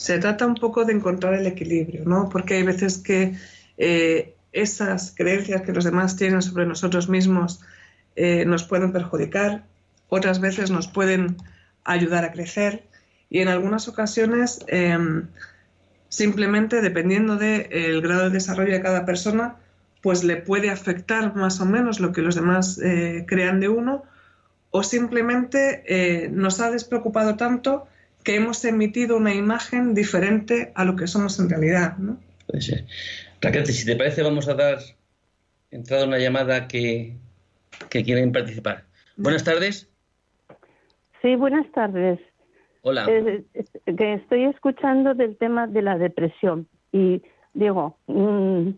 Se 0.00 0.18
trata 0.18 0.46
un 0.46 0.54
poco 0.54 0.86
de 0.86 0.94
encontrar 0.94 1.34
el 1.34 1.46
equilibrio, 1.46 2.04
¿no? 2.06 2.30
Porque 2.30 2.54
hay 2.54 2.62
veces 2.62 2.96
que 2.96 3.34
eh, 3.76 4.34
esas 4.50 5.12
creencias 5.14 5.60
que 5.60 5.74
los 5.74 5.84
demás 5.84 6.16
tienen 6.16 6.40
sobre 6.40 6.64
nosotros 6.64 7.10
mismos 7.10 7.60
eh, 8.16 8.46
nos 8.46 8.64
pueden 8.64 8.92
perjudicar, 8.92 9.62
otras 10.08 10.40
veces 10.40 10.70
nos 10.70 10.88
pueden 10.88 11.36
ayudar 11.84 12.24
a 12.24 12.32
crecer 12.32 12.82
y 13.28 13.40
en 13.40 13.48
algunas 13.48 13.88
ocasiones 13.88 14.64
em, 14.68 15.26
simplemente 16.08 16.80
dependiendo 16.80 17.36
del 17.36 18.00
grado 18.00 18.22
de 18.22 18.30
desarrollo 18.30 18.72
de 18.72 18.80
cada 18.80 19.04
persona, 19.04 19.56
pues 20.00 20.24
le 20.24 20.36
puede 20.38 20.70
afectar 20.70 21.36
más 21.36 21.60
o 21.60 21.66
menos 21.66 22.00
lo 22.00 22.12
que 22.12 22.22
los 22.22 22.36
demás 22.36 22.80
eh, 22.82 23.26
crean 23.28 23.60
de 23.60 23.68
uno 23.68 24.04
o 24.70 24.82
simplemente 24.82 26.30
nos 26.32 26.58
ha 26.60 26.70
despreocupado 26.70 27.36
tanto 27.36 27.86
que 28.24 28.36
hemos 28.36 28.64
emitido 28.64 29.16
una 29.16 29.34
imagen 29.34 29.94
diferente 29.94 30.72
a 30.74 30.84
lo 30.84 30.96
que 30.96 31.06
somos 31.06 31.38
en 31.38 31.48
realidad. 31.48 31.96
¿no? 31.98 32.18
Raquel, 33.40 33.66
si 33.66 33.86
te 33.86 33.96
parece, 33.96 34.22
vamos 34.22 34.48
a 34.48 34.54
dar 34.54 34.78
entrada 35.70 36.04
a 36.04 36.06
una 36.06 36.18
llamada 36.18 36.68
que, 36.68 37.16
quieren 37.88 38.32
participar. 38.32 38.84
Buenas 39.16 39.44
tardes. 39.44 39.88
Sí, 41.22 41.36
buenas 41.36 41.70
tardes. 41.72 42.18
Hola. 42.82 43.06
Eh, 43.08 43.44
que 43.84 44.14
estoy 44.14 44.44
escuchando 44.44 45.14
del 45.14 45.36
tema 45.36 45.66
de 45.66 45.82
la 45.82 45.98
depresión 45.98 46.66
y 46.92 47.22
digo, 47.52 47.98
mm, 48.06 48.70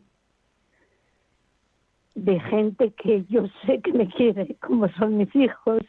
de 2.15 2.41
gente 2.41 2.93
que 2.93 3.25
yo 3.29 3.47
sé 3.65 3.81
que 3.81 3.93
me 3.93 4.09
quiere, 4.09 4.57
como 4.57 4.89
son 4.95 5.17
mis 5.17 5.35
hijos, 5.35 5.83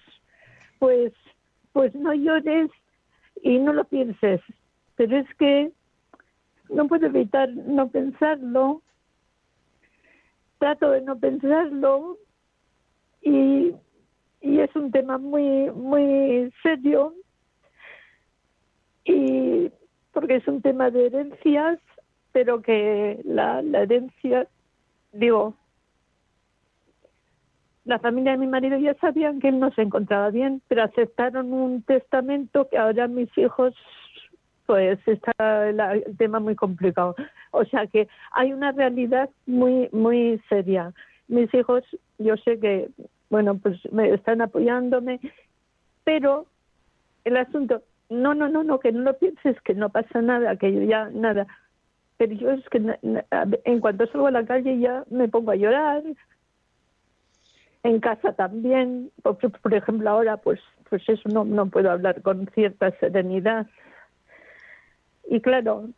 pues, 0.79 1.11
pues 1.73 1.93
no 1.95 2.13
llores 2.13 2.69
y 3.43 3.59
no 3.59 3.73
lo 3.73 3.83
pienses. 3.83 4.41
Pero 4.95 5.17
es 5.17 5.27
que 5.35 5.71
no 6.69 6.87
puedo 6.87 7.05
evitar 7.05 7.49
no 7.49 7.89
pensarlo. 7.89 8.81
Trato 10.57 10.91
de 10.91 11.01
no 11.01 11.19
pensarlo 11.19 12.17
y, 13.21 13.73
y 14.41 14.59
es 14.59 14.75
un 14.75 14.91
tema 14.91 15.17
muy 15.17 15.69
muy 15.71 16.51
serio 16.63 17.13
y 19.03 19.69
porque 20.13 20.35
es 20.37 20.47
un 20.47 20.61
tema 20.61 20.89
de 20.89 21.07
herencias, 21.07 21.79
pero 22.31 22.61
que 22.61 23.19
la, 23.25 23.61
la 23.61 23.81
herencia, 23.81 24.47
digo, 25.11 25.55
la 27.85 27.99
familia 27.99 28.33
de 28.33 28.37
mi 28.37 28.47
marido 28.47 28.77
ya 28.77 28.93
sabían 28.95 29.39
que 29.39 29.49
él 29.49 29.59
no 29.59 29.71
se 29.71 29.81
encontraba 29.81 30.29
bien, 30.29 30.61
pero 30.67 30.83
aceptaron 30.83 31.51
un 31.53 31.81
testamento 31.83 32.67
que 32.69 32.77
ahora 32.77 33.07
mis 33.07 33.35
hijos 33.37 33.73
pues 34.65 34.99
está 35.07 35.69
el 35.69 36.17
tema 36.17 36.39
muy 36.39 36.55
complicado. 36.55 37.15
O 37.51 37.65
sea 37.65 37.87
que 37.87 38.07
hay 38.31 38.53
una 38.53 38.71
realidad 38.71 39.29
muy, 39.45 39.89
muy 39.91 40.41
seria. 40.49 40.93
Mis 41.27 41.53
hijos, 41.53 41.83
yo 42.17 42.37
sé 42.37 42.59
que, 42.59 42.89
bueno, 43.29 43.57
pues 43.57 43.77
me 43.91 44.13
están 44.13 44.41
apoyándome, 44.41 45.19
pero 46.03 46.45
el 47.25 47.37
asunto, 47.37 47.81
no, 48.09 48.33
no, 48.33 48.47
no, 48.49 48.63
no, 48.63 48.79
que 48.79 48.91
no 48.91 49.01
lo 49.01 49.17
pienses, 49.17 49.59
que 49.61 49.73
no 49.73 49.89
pasa 49.89 50.21
nada, 50.21 50.55
que 50.55 50.71
yo 50.71 50.81
ya 50.83 51.09
nada. 51.09 51.45
Pero 52.17 52.33
yo 52.33 52.51
es 52.51 52.67
que 52.69 52.81
en 53.65 53.79
cuanto 53.79 54.07
salgo 54.07 54.27
a 54.27 54.31
la 54.31 54.45
calle 54.45 54.79
ya 54.79 55.03
me 55.09 55.27
pongo 55.27 55.51
a 55.51 55.55
llorar. 55.55 56.03
En 57.83 57.99
casa 57.99 58.33
también, 58.33 59.11
por, 59.21 59.37
por 59.37 59.73
ejemplo 59.73 60.09
ahora 60.09 60.37
pues 60.37 60.59
pues 60.89 61.01
eso 61.07 61.27
no, 61.29 61.43
no 61.43 61.67
puedo 61.67 61.89
hablar 61.91 62.21
con 62.21 62.47
cierta 62.53 62.91
serenidad 62.99 63.67
y 65.29 65.41
claro, 65.41 65.89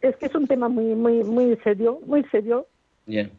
es 0.00 0.16
que 0.16 0.26
es 0.26 0.34
un 0.34 0.46
tema 0.46 0.68
muy, 0.68 0.94
muy, 0.94 1.24
muy 1.24 1.56
serio, 1.64 2.00
muy 2.06 2.24
serio. 2.24 2.68
Bien. 3.06 3.30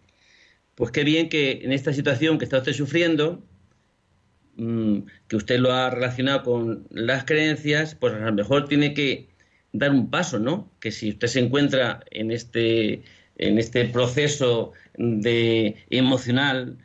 Pues 0.75 0.91
qué 0.91 1.03
bien 1.03 1.29
que 1.29 1.63
en 1.63 1.71
esta 1.71 1.93
situación 1.93 2.37
que 2.37 2.45
está 2.45 2.57
usted 2.57 2.73
sufriendo, 2.73 3.43
mm, 4.55 4.99
que 5.27 5.35
usted 5.35 5.59
lo 5.59 5.71
ha 5.71 5.89
relacionado 5.89 6.43
con 6.43 6.87
las 6.89 7.25
creencias, 7.25 7.95
pues 7.95 8.13
a 8.13 8.19
lo 8.19 8.33
mejor 8.33 8.67
tiene 8.67 8.93
que 8.93 9.29
dar 9.73 9.91
un 9.91 10.09
paso, 10.09 10.39
¿no? 10.39 10.71
Que 10.79 10.91
si 10.91 11.09
usted 11.09 11.27
se 11.27 11.39
encuentra 11.39 11.99
en 12.11 12.31
este, 12.31 13.03
en 13.37 13.57
este 13.59 13.85
proceso 13.85 14.71
de 14.97 15.75
emocional, 15.89 16.77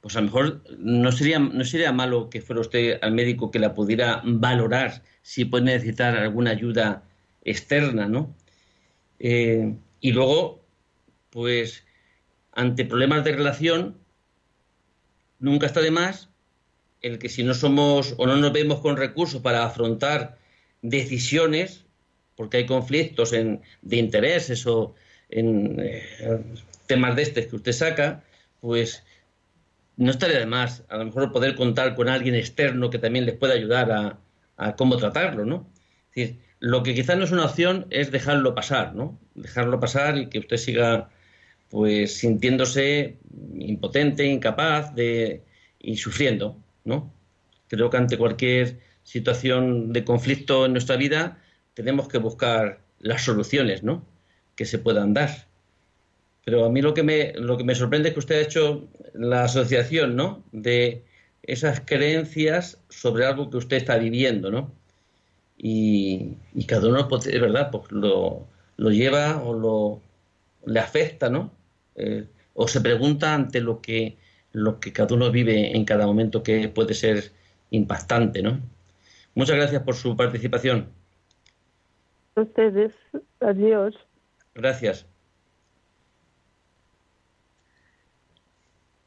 pues 0.00 0.16
a 0.16 0.20
lo 0.20 0.26
mejor 0.26 0.62
no 0.78 1.12
sería, 1.12 1.38
no 1.38 1.64
sería 1.64 1.92
malo 1.92 2.30
que 2.30 2.40
fuera 2.40 2.60
usted 2.60 2.98
al 3.02 3.12
médico 3.12 3.50
que 3.50 3.58
la 3.58 3.74
pudiera 3.74 4.22
valorar 4.24 5.02
si 5.22 5.44
puede 5.44 5.64
necesitar 5.64 6.16
alguna 6.16 6.50
ayuda 6.50 7.02
externa, 7.44 8.08
¿no? 8.08 8.34
Eh, 9.18 9.74
y 10.00 10.12
luego, 10.12 10.62
pues, 11.30 11.84
ante 12.52 12.84
problemas 12.84 13.24
de 13.24 13.32
relación, 13.32 13.96
nunca 15.38 15.66
está 15.66 15.80
de 15.80 15.90
más 15.90 16.28
el 17.04 17.18
que 17.18 17.28
si 17.28 17.42
no 17.42 17.52
somos 17.52 18.14
o 18.16 18.26
no 18.26 18.36
nos 18.36 18.52
vemos 18.52 18.80
con 18.80 18.96
recursos 18.96 19.42
para 19.42 19.64
afrontar 19.64 20.38
decisiones, 20.80 21.84
porque 22.34 22.56
hay 22.56 22.66
conflictos 22.66 23.34
en, 23.34 23.60
de 23.82 23.96
intereses 23.96 24.66
o 24.66 24.94
en 25.28 25.78
eh, 25.80 26.02
temas 26.86 27.14
de 27.14 27.22
este 27.22 27.46
que 27.46 27.56
usted 27.56 27.72
saca, 27.72 28.24
pues 28.62 29.04
no 29.96 30.10
estaría 30.10 30.38
de 30.38 30.46
más 30.46 30.84
a 30.88 30.96
lo 30.96 31.04
mejor 31.04 31.32
poder 31.32 31.54
contar 31.54 31.94
con 31.94 32.08
alguien 32.08 32.34
externo 32.34 32.90
que 32.90 32.98
también 32.98 33.26
les 33.26 33.36
pueda 33.36 33.54
ayudar 33.54 33.92
a, 33.92 34.18
a 34.56 34.76
cómo 34.76 34.96
tratarlo, 34.96 35.44
¿no? 35.44 35.70
Es 36.10 36.14
decir, 36.14 36.40
lo 36.60 36.82
que 36.82 36.94
quizás 36.94 37.16
no 37.18 37.24
es 37.24 37.32
una 37.32 37.44
opción 37.44 37.86
es 37.90 38.10
dejarlo 38.10 38.54
pasar, 38.54 38.94
¿no? 38.94 39.18
Dejarlo 39.34 39.80
pasar 39.80 40.16
y 40.18 40.28
que 40.28 40.38
usted 40.38 40.56
siga 40.56 41.10
pues 41.70 42.18
sintiéndose 42.18 43.18
impotente, 43.58 44.24
incapaz 44.26 44.94
de 44.94 45.42
y 45.78 45.96
sufriendo, 45.96 46.56
¿no? 46.84 47.12
Creo 47.68 47.90
que 47.90 47.96
ante 47.96 48.16
cualquier 48.16 48.78
situación 49.02 49.92
de 49.92 50.04
conflicto 50.04 50.66
en 50.66 50.72
nuestra 50.72 50.96
vida 50.96 51.42
tenemos 51.74 52.08
que 52.08 52.18
buscar 52.18 52.80
las 53.00 53.22
soluciones, 53.22 53.82
¿no? 53.82 54.06
Que 54.56 54.64
se 54.64 54.78
puedan 54.78 55.14
dar. 55.14 55.48
Pero 56.44 56.64
a 56.64 56.70
mí 56.70 56.82
lo 56.82 56.94
que 56.94 57.02
me 57.02 57.32
lo 57.34 57.56
que 57.56 57.64
me 57.64 57.74
sorprende 57.74 58.08
es 58.08 58.14
que 58.14 58.20
usted 58.20 58.36
ha 58.36 58.42
hecho 58.42 58.88
la 59.14 59.44
asociación, 59.44 60.16
¿no? 60.16 60.42
De 60.52 61.02
esas 61.42 61.80
creencias 61.80 62.78
sobre 62.88 63.26
algo 63.26 63.50
que 63.50 63.58
usted 63.58 63.76
está 63.76 63.96
viviendo, 63.98 64.50
¿no? 64.50 64.70
y, 65.56 66.36
cada 66.66 66.88
uno, 66.88 67.08
pues, 67.08 67.26
es 67.26 67.40
verdad, 67.40 67.70
pues 67.70 67.90
lo, 67.90 68.46
lo, 68.76 68.90
lleva 68.90 69.42
o 69.42 69.54
lo 69.54 70.00
le 70.66 70.80
afecta, 70.80 71.28
¿no? 71.28 71.50
Eh, 71.96 72.26
o 72.54 72.68
se 72.68 72.80
pregunta 72.80 73.34
ante 73.34 73.60
lo 73.60 73.80
que, 73.80 74.16
lo 74.52 74.80
que 74.80 74.92
cada 74.92 75.14
uno 75.14 75.30
vive 75.30 75.76
en 75.76 75.84
cada 75.84 76.06
momento 76.06 76.42
que 76.42 76.68
puede 76.68 76.94
ser 76.94 77.32
impactante, 77.70 78.42
¿no? 78.42 78.60
Muchas 79.34 79.56
gracias 79.56 79.82
por 79.82 79.94
su 79.94 80.16
participación. 80.16 80.88
Ustedes, 82.36 82.92
adiós. 83.40 83.94
Gracias. 84.54 85.06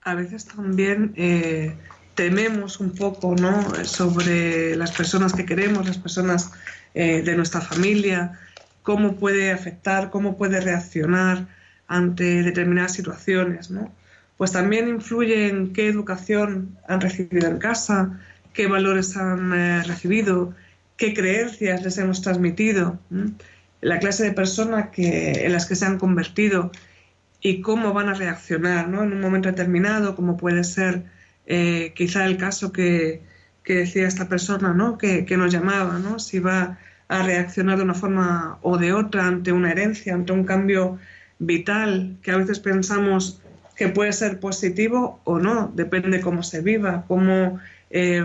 A 0.08 0.16
veces 0.16 0.46
también 0.46 1.12
eh, 1.18 1.76
tememos 2.16 2.80
un 2.80 2.92
poco 2.92 3.36
¿no? 3.36 3.62
sobre 3.84 4.74
las 4.78 4.94
personas 4.94 5.34
que 5.34 5.46
queremos, 5.46 5.86
las 5.86 5.98
personas 5.98 6.54
eh, 6.94 7.22
de 7.24 7.36
nuestra 7.36 7.60
familia, 7.60 8.40
cómo 8.84 9.18
puede 9.18 9.52
afectar, 9.52 10.10
cómo 10.10 10.38
puede 10.38 10.62
reaccionar 10.62 11.50
ante 11.90 12.42
determinadas 12.42 12.94
situaciones. 12.94 13.70
¿no? 13.70 13.94
Pues 14.38 14.54
también 14.54 14.88
influye 14.88 15.50
en 15.50 15.74
qué 15.74 15.90
educación 15.90 16.78
han 16.88 17.02
recibido 17.02 17.50
en 17.50 17.58
casa, 17.58 18.18
qué 18.54 18.68
valores 18.68 19.18
han 19.18 19.54
eh, 19.54 19.84
recibido, 19.84 20.56
qué 20.96 21.14
creencias 21.14 21.84
les 21.84 21.98
hemos 21.98 22.22
transmitido, 22.22 22.98
la 23.82 24.00
clase 24.00 24.24
de 24.24 24.32
personas 24.32 24.88
que, 24.88 25.46
en 25.46 25.52
las 25.52 25.66
que 25.66 25.76
se 25.76 25.86
han 25.86 26.00
convertido 26.00 26.72
y 27.42 27.62
cómo 27.62 27.94
van 27.94 28.10
a 28.10 28.14
reaccionar 28.14 28.88
¿no? 28.88 29.04
en 29.04 29.14
un 29.14 29.22
momento 29.22 29.50
determinado, 29.50 30.16
como 30.16 30.38
puede 30.38 30.64
ser 30.64 31.04
eh, 31.46 31.94
quizá 31.96 32.26
el 32.26 32.38
caso 32.38 32.72
que, 32.72 33.22
que, 33.64 33.76
decía 33.76 34.08
esta 34.08 34.28
persona 34.28 34.74
¿no? 34.74 34.98
que, 34.98 35.26
que 35.26 35.38
nos 35.38 35.52
llamaba, 35.52 36.00
¿no? 36.00 36.20
si 36.20 36.40
va 36.40 36.80
a 37.08 37.24
reaccionar 37.24 37.78
de 37.78 37.84
una 37.84 37.94
forma 37.94 38.58
o 38.62 38.78
de 38.78 38.94
otra 38.94 39.28
ante 39.28 39.52
una 39.52 39.72
herencia, 39.72 40.14
ante 40.14 40.34
un 40.34 40.44
cambio 40.44 41.00
vital 41.40 42.18
que 42.22 42.32
a 42.32 42.38
veces 42.38 42.60
pensamos 42.60 43.42
que 43.76 43.90
puede 43.90 44.12
ser 44.12 44.40
positivo 44.40 45.22
o 45.24 45.40
no, 45.40 45.72
depende 45.76 46.20
cómo 46.20 46.42
se 46.42 46.62
viva, 46.62 47.06
cómo 47.08 47.60
eh, 47.92 48.24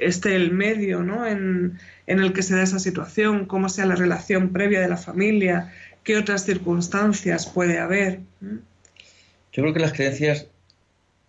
esté 0.00 0.36
el 0.36 0.52
medio 0.52 1.02
¿no? 1.02 1.24
en, 1.24 1.78
en, 2.06 2.20
el 2.20 2.32
que 2.32 2.42
se 2.42 2.56
da 2.56 2.62
esa 2.62 2.80
situación, 2.80 3.46
cómo 3.46 3.68
sea 3.68 3.86
la 3.86 3.94
relación 3.94 4.52
previa 4.52 4.80
de 4.80 4.88
la 4.88 4.96
familia, 4.96 5.72
qué 6.06 6.16
otras 6.16 6.44
circunstancias 6.44 7.46
puede 7.46 7.78
haber. 7.80 8.20
Yo 8.40 9.62
creo 9.62 9.74
que 9.74 9.80
las 9.80 9.92
creencias 9.92 10.46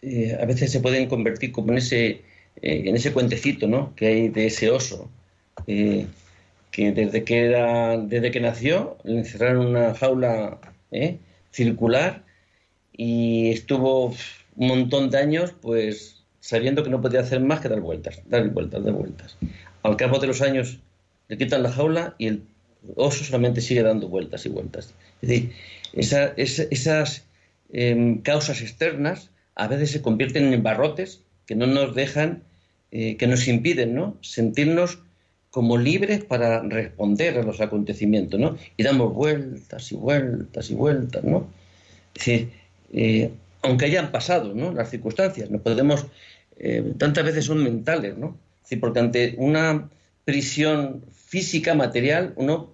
eh, 0.03 0.37
a 0.39 0.45
veces 0.45 0.71
se 0.71 0.79
pueden 0.79 1.09
convertir 1.09 1.51
como 1.51 1.71
en 1.71 1.79
ese, 1.79 2.05
eh, 2.61 2.83
en 2.85 2.95
ese 2.95 3.11
cuentecito 3.11 3.67
¿no? 3.67 3.95
que 3.95 4.07
hay 4.07 4.29
de 4.29 4.45
ese 4.45 4.69
oso. 4.69 5.09
Eh, 5.65 6.05
que 6.69 6.91
desde 6.91 7.23
que 7.23 7.45
era 7.45 7.97
desde 7.97 8.29
que 8.29 8.39
nació 8.39 8.97
le 9.03 9.19
encerraron 9.19 9.63
en 9.63 9.67
una 9.69 9.95
jaula 9.95 10.59
¿eh? 10.91 11.17
circular 11.51 12.23
y 12.93 13.49
estuvo 13.49 14.13
un 14.55 14.67
montón 14.67 15.09
de 15.09 15.17
años 15.17 15.55
pues 15.59 16.23
sabiendo 16.39 16.83
que 16.83 16.91
no 16.91 17.01
podía 17.01 17.21
hacer 17.21 17.39
más 17.39 17.61
que 17.61 17.69
dar 17.69 17.81
vueltas, 17.81 18.21
dar 18.27 18.47
vueltas, 18.49 18.83
dar 18.83 18.93
vueltas. 18.93 19.37
Al 19.81 19.97
cabo 19.97 20.19
de 20.19 20.27
los 20.27 20.41
años 20.43 20.77
le 21.29 21.37
quitan 21.39 21.63
la 21.63 21.71
jaula 21.71 22.13
y 22.19 22.27
el 22.27 22.43
oso 22.95 23.23
solamente 23.23 23.61
sigue 23.61 23.83
dando 23.83 24.07
vueltas 24.07 24.45
y 24.45 24.49
vueltas. 24.49 24.93
Es 25.21 25.29
decir, 25.29 25.53
esas 25.93 27.23
em, 27.71 28.21
causas 28.21 28.61
externas 28.61 29.29
a 29.55 29.67
veces 29.67 29.91
se 29.91 30.01
convierten 30.01 30.53
en 30.53 30.63
barrotes 30.63 31.21
que 31.45 31.55
no 31.55 31.65
nos 31.65 31.95
dejan, 31.95 32.43
eh, 32.91 33.17
que 33.17 33.27
nos 33.27 33.47
impiden 33.47 33.95
¿no? 33.95 34.17
sentirnos 34.21 34.99
como 35.49 35.77
libres 35.77 36.23
para 36.23 36.61
responder 36.61 37.37
a 37.39 37.43
los 37.43 37.61
acontecimientos, 37.61 38.39
¿no? 38.39 38.57
Y 38.75 38.83
damos 38.83 39.13
vueltas 39.13 39.91
y 39.91 39.95
vueltas 39.95 40.69
y 40.69 40.75
vueltas, 40.75 41.23
¿no? 41.23 41.47
Es 42.13 42.25
decir, 42.25 42.49
eh, 42.93 43.31
aunque 43.63 43.85
hayan 43.85 44.11
pasado, 44.11 44.53
¿no? 44.53 44.71
Las 44.71 44.91
circunstancias, 44.91 45.49
no 45.49 45.59
podemos, 45.59 46.05
eh, 46.59 46.93
tantas 46.99 47.25
veces 47.25 47.45
son 47.45 47.63
mentales, 47.63 48.17
¿no? 48.17 48.37
Es 48.57 48.63
decir, 48.63 48.79
porque 48.79 48.99
ante 48.99 49.35
una 49.37 49.89
prisión 50.27 51.05
física, 51.13 51.73
material, 51.73 52.33
uno 52.35 52.69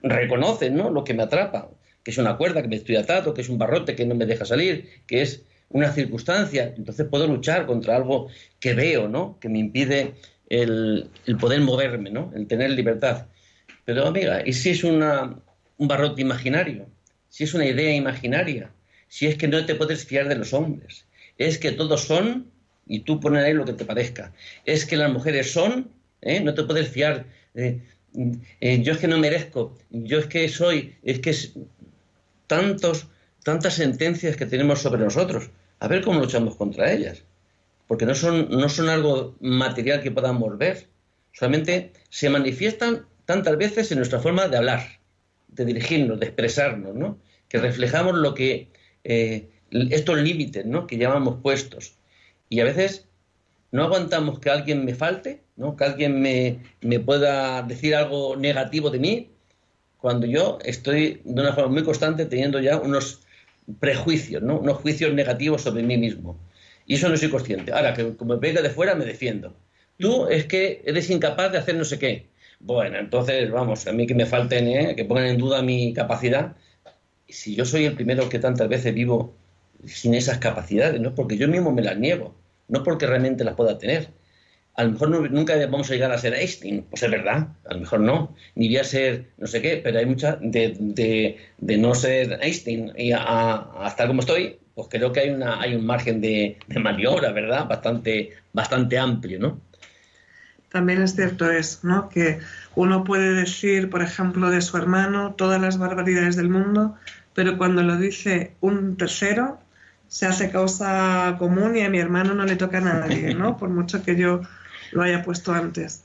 reconoce, 0.00 0.70
¿no? 0.70 0.90
Lo 0.90 1.02
que 1.02 1.12
me 1.12 1.24
atrapa, 1.24 1.70
que 2.04 2.12
es 2.12 2.18
una 2.18 2.36
cuerda, 2.36 2.62
que 2.62 2.68
me 2.68 2.76
estoy 2.76 2.94
atado, 2.94 3.34
que 3.34 3.40
es 3.40 3.48
un 3.48 3.58
barrote 3.58 3.96
que 3.96 4.06
no 4.06 4.14
me 4.14 4.26
deja 4.26 4.44
salir, 4.44 4.88
que 5.08 5.22
es 5.22 5.42
una 5.70 5.92
circunstancia, 5.92 6.72
entonces 6.76 7.08
puedo 7.10 7.26
luchar 7.26 7.66
contra 7.66 7.96
algo 7.96 8.28
que 8.60 8.74
veo, 8.74 9.08
¿no? 9.08 9.40
Que 9.40 9.48
me 9.48 9.58
impide 9.58 10.14
el, 10.48 11.10
poder 11.40 11.62
moverme, 11.62 12.10
¿no? 12.10 12.30
El 12.32 12.46
tener 12.46 12.70
libertad. 12.70 13.26
Pero 13.84 14.06
amiga, 14.06 14.46
¿y 14.46 14.52
si 14.52 14.70
es 14.70 14.84
una, 14.84 15.40
un 15.78 15.88
barrote 15.88 16.22
imaginario? 16.22 16.86
Si 17.28 17.42
es 17.42 17.54
una 17.54 17.66
idea 17.66 17.92
imaginaria, 17.92 18.70
si 19.08 19.26
es 19.26 19.36
que 19.36 19.48
no 19.48 19.66
te 19.66 19.74
puedes 19.74 20.04
fiar 20.04 20.28
de 20.28 20.36
los 20.36 20.52
hombres, 20.52 21.06
es 21.38 21.58
que 21.58 21.72
todos 21.72 22.02
son 22.02 22.52
y 22.86 23.00
tú 23.00 23.18
pones 23.18 23.42
ahí 23.42 23.52
lo 23.52 23.64
que 23.64 23.72
te 23.72 23.84
parezca, 23.84 24.32
es 24.64 24.86
que 24.86 24.96
las 24.96 25.10
mujeres 25.10 25.50
son, 25.50 25.95
¿eh? 26.26 26.40
no 26.40 26.54
te 26.54 26.64
puedes 26.64 26.88
fiar, 26.88 27.26
eh, 27.54 27.80
yo 28.82 28.92
es 28.92 28.98
que 28.98 29.08
no 29.08 29.18
merezco, 29.18 29.76
yo 29.90 30.18
es 30.18 30.26
que 30.26 30.48
soy, 30.48 30.94
es 31.02 31.20
que 31.20 31.30
es 31.30 31.54
tantos, 32.46 33.08
tantas 33.42 33.74
sentencias 33.74 34.36
que 34.36 34.46
tenemos 34.46 34.80
sobre 34.80 35.02
nosotros, 35.02 35.50
a 35.80 35.88
ver 35.88 36.02
cómo 36.02 36.20
luchamos 36.20 36.56
contra 36.56 36.92
ellas 36.92 37.22
porque 37.86 38.06
no 38.06 38.14
son, 38.14 38.48
no 38.50 38.68
son 38.68 38.88
algo 38.88 39.36
material 39.40 40.02
que 40.02 40.10
podamos 40.10 40.58
ver, 40.58 40.88
solamente 41.32 41.92
se 42.08 42.30
manifiestan 42.30 43.06
tantas 43.24 43.56
veces 43.56 43.90
en 43.92 43.98
nuestra 43.98 44.20
forma 44.20 44.48
de 44.48 44.56
hablar, 44.56 45.00
de 45.48 45.64
dirigirnos, 45.64 46.18
de 46.18 46.26
expresarnos, 46.26 46.94
¿no? 46.94 47.18
que 47.48 47.58
reflejamos 47.58 48.14
lo 48.16 48.34
que 48.34 48.68
eh, 49.04 49.48
estos 49.70 50.18
límites 50.18 50.66
¿no? 50.66 50.86
que 50.86 50.98
llamamos 50.98 51.40
puestos. 51.42 51.94
Y 52.48 52.60
a 52.60 52.64
veces 52.64 53.06
no 53.70 53.84
aguantamos 53.84 54.40
que 54.40 54.50
alguien 54.50 54.84
me 54.84 54.94
falte, 54.94 55.42
¿no? 55.56 55.76
que 55.76 55.84
alguien 55.84 56.20
me, 56.20 56.58
me 56.80 57.00
pueda 57.00 57.62
decir 57.62 57.94
algo 57.94 58.36
negativo 58.36 58.90
de 58.90 58.98
mí, 58.98 59.30
cuando 59.98 60.26
yo 60.26 60.58
estoy 60.64 61.20
de 61.24 61.40
una 61.40 61.52
forma 61.52 61.72
muy 61.72 61.84
constante 61.84 62.26
teniendo 62.26 62.60
ya 62.60 62.78
unos 62.78 63.20
prejuicios, 63.80 64.42
¿no? 64.42 64.58
unos 64.60 64.78
juicios 64.78 65.12
negativos 65.12 65.62
sobre 65.62 65.82
mí 65.82 65.96
mismo. 65.96 66.38
Y 66.86 66.94
eso 66.94 67.08
no 67.08 67.16
soy 67.16 67.30
consciente. 67.30 67.72
Ahora, 67.72 67.94
que 67.94 68.14
como 68.14 68.38
venga 68.38 68.62
de 68.62 68.70
fuera, 68.70 68.94
me 68.94 69.04
defiendo. 69.04 69.54
Tú 69.98 70.28
es 70.28 70.44
que 70.46 70.82
eres 70.84 71.10
incapaz 71.10 71.52
de 71.52 71.58
hacer 71.58 71.74
no 71.74 71.84
sé 71.84 71.98
qué. 71.98 72.26
Bueno, 72.60 72.98
entonces, 72.98 73.50
vamos, 73.50 73.86
a 73.86 73.92
mí 73.92 74.06
que 74.06 74.14
me 74.14 74.26
falten, 74.26 74.68
¿eh? 74.68 74.94
que 74.96 75.04
pongan 75.04 75.26
en 75.26 75.38
duda 75.38 75.62
mi 75.62 75.92
capacidad. 75.92 76.56
Si 77.28 77.54
yo 77.54 77.64
soy 77.64 77.86
el 77.86 77.94
primero 77.94 78.28
que 78.28 78.38
tantas 78.38 78.68
veces 78.68 78.94
vivo 78.94 79.34
sin 79.84 80.14
esas 80.14 80.38
capacidades, 80.38 81.00
no 81.00 81.14
porque 81.14 81.36
yo 81.36 81.48
mismo 81.48 81.72
me 81.72 81.82
las 81.82 81.98
niego, 81.98 82.34
no 82.68 82.82
porque 82.82 83.06
realmente 83.06 83.44
las 83.44 83.54
pueda 83.54 83.78
tener. 83.78 84.08
A 84.76 84.84
lo 84.84 84.92
mejor 84.92 85.30
nunca 85.30 85.54
vamos 85.66 85.90
a 85.90 85.94
llegar 85.94 86.12
a 86.12 86.18
ser 86.18 86.34
Einstein, 86.34 86.84
pues 86.90 87.02
es 87.02 87.10
verdad, 87.10 87.48
a 87.68 87.74
lo 87.74 87.80
mejor 87.80 88.00
no, 88.00 88.36
ni 88.54 88.68
voy 88.68 88.76
a 88.76 88.84
ser 88.84 89.30
no 89.38 89.46
sé 89.46 89.62
qué, 89.62 89.80
pero 89.82 89.98
hay 89.98 90.06
mucha 90.06 90.36
de, 90.40 91.38
no 91.58 91.94
ser 91.94 92.38
Einstein 92.42 92.92
y 92.96 93.12
a 93.12 93.84
estar 93.86 94.06
como 94.06 94.20
estoy, 94.20 94.58
pues 94.76 94.88
creo 94.90 95.10
que 95.10 95.20
hay, 95.20 95.30
una, 95.30 95.58
hay 95.58 95.74
un 95.74 95.86
margen 95.86 96.20
de, 96.20 96.58
maniobra, 96.78 97.32
¿verdad? 97.32 97.66
Bastante, 97.66 98.34
bastante 98.52 98.98
amplio, 98.98 99.40
¿no? 99.40 99.58
También 100.70 101.00
es 101.00 101.16
cierto 101.16 101.50
eso, 101.50 101.78
¿no? 101.82 102.10
Que 102.10 102.40
uno 102.74 103.02
puede 103.02 103.32
decir, 103.32 103.88
por 103.88 104.02
ejemplo, 104.02 104.50
de 104.50 104.60
su 104.60 104.76
hermano 104.76 105.32
todas 105.32 105.58
las 105.62 105.78
barbaridades 105.78 106.36
del 106.36 106.50
mundo, 106.50 106.94
pero 107.34 107.56
cuando 107.56 107.82
lo 107.82 107.96
dice 107.96 108.52
un 108.60 108.98
tercero, 108.98 109.58
se 110.08 110.26
hace 110.26 110.50
causa 110.50 111.36
común 111.38 111.74
y 111.78 111.80
a 111.80 111.88
mi 111.88 111.98
hermano 111.98 112.34
no 112.34 112.44
le 112.44 112.56
toca 112.56 112.76
a 112.76 112.82
nadie, 112.82 113.34
¿no? 113.34 113.56
Por 113.58 113.70
mucho 113.70 114.02
que 114.02 114.14
yo 114.14 114.42
lo 114.92 115.02
haya 115.02 115.22
puesto 115.22 115.52
antes. 115.52 116.02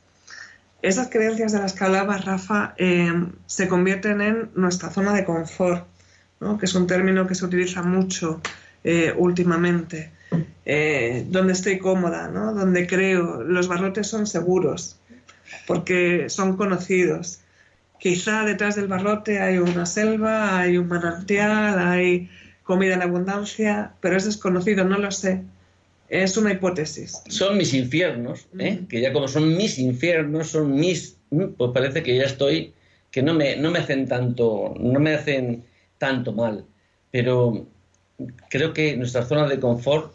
Esas 0.82 1.10
creencias 1.10 1.52
de 1.52 1.60
las 1.60 1.74
que 1.74 1.84
hablaba 1.84 2.18
Rafa 2.18 2.74
eh, 2.78 3.14
se 3.46 3.68
convierten 3.68 4.22
en 4.22 4.50
nuestra 4.56 4.90
zona 4.90 5.14
de 5.14 5.26
confort, 5.26 5.86
¿no? 6.40 6.58
que 6.58 6.66
es 6.66 6.74
un 6.74 6.88
término 6.88 7.28
que 7.28 7.36
se 7.36 7.46
utiliza 7.46 7.84
mucho 7.84 8.42
eh, 8.84 9.14
últimamente, 9.16 10.12
eh, 10.66 11.26
donde 11.30 11.54
estoy 11.54 11.78
cómoda, 11.78 12.30
¿no? 12.30 12.54
donde 12.54 12.88
creo, 12.88 13.44
los 13.44 13.68
barrotes 13.68 14.08
son 14.08 14.26
seguros, 14.26 15.00
porque 15.68 16.30
son 16.30 16.58
conocidos. 16.58 17.42
Quizá 18.00 18.44
detrás 18.44 18.76
del 18.76 18.88
barrote 18.88 19.40
hay 19.40 19.60
una 19.60 19.86
selva, 19.86 20.58
hay 20.58 20.78
un 20.78 20.88
manantial, 20.88 21.78
hay 21.78 22.32
comida 22.64 22.96
en 22.96 23.04
abundancia, 23.04 23.92
pero 24.02 24.18
es 24.18 24.26
desconocido, 24.26 24.84
no 24.84 24.98
lo 24.98 25.12
sé. 25.12 25.44
Es 26.12 26.36
una 26.36 26.52
hipótesis. 26.52 27.24
Son 27.30 27.58
mis 27.58 27.74
infiernos, 27.74 28.46
¿eh? 28.60 28.82
que 28.90 29.00
ya 29.00 29.14
como 29.14 29.30
son 29.30 29.56
mis 29.56 29.80
infiernos, 29.80 30.50
son 30.50 30.76
mis, 30.76 31.18
pues 31.30 31.72
parece 31.74 32.04
que 32.04 32.18
ya 32.18 32.24
estoy, 32.24 32.74
que 33.12 33.24
no 33.24 33.34
me, 33.34 33.56
no 33.56 33.72
me 33.72 33.80
hacen 33.80 34.10
tanto, 34.10 34.76
no 34.78 35.00
me 35.00 35.14
hacen 35.14 35.64
tanto 36.00 36.34
mal. 36.34 36.66
Pero 37.12 37.66
creo 38.50 38.74
que 38.74 38.98
nuestra 38.98 39.24
zona 39.24 39.48
de 39.48 39.62
confort 39.62 40.14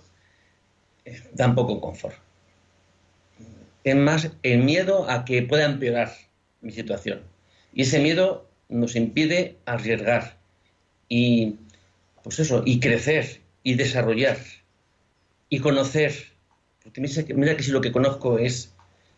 eh, 1.06 1.18
da 1.32 1.54
poco 1.54 1.80
confort. 1.80 2.16
Es 3.82 3.96
más 3.96 4.30
el 4.42 4.64
miedo 4.64 5.08
a 5.08 5.24
que 5.24 5.44
pueda 5.44 5.64
empeorar 5.64 6.12
mi 6.60 6.72
situación. 6.72 7.22
Y 7.72 7.82
ese 7.82 8.00
miedo 8.00 8.46
nos 8.68 8.96
impide 8.96 9.56
arriesgar 9.64 10.36
y, 11.08 11.56
pues 12.22 12.38
eso, 12.38 12.62
y 12.66 12.80
crecer 12.80 13.40
y 13.62 13.76
desarrollar 13.76 14.36
y 15.48 15.60
conocer. 15.60 16.14
Porque 16.82 17.00
mira 17.00 17.56
que 17.56 17.62
si 17.62 17.70
lo 17.70 17.80
que 17.80 17.92
conozco 17.92 18.38
es, 18.38 18.74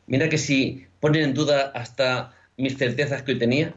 mira 0.06 0.28
que 0.28 0.38
si 0.38 0.86
ponen 1.00 1.22
en 1.22 1.34
duda 1.34 1.72
hasta 1.74 2.34
mis 2.56 2.76
certezas 2.76 3.22
que 3.22 3.32
hoy 3.32 3.38
tenía, 3.38 3.74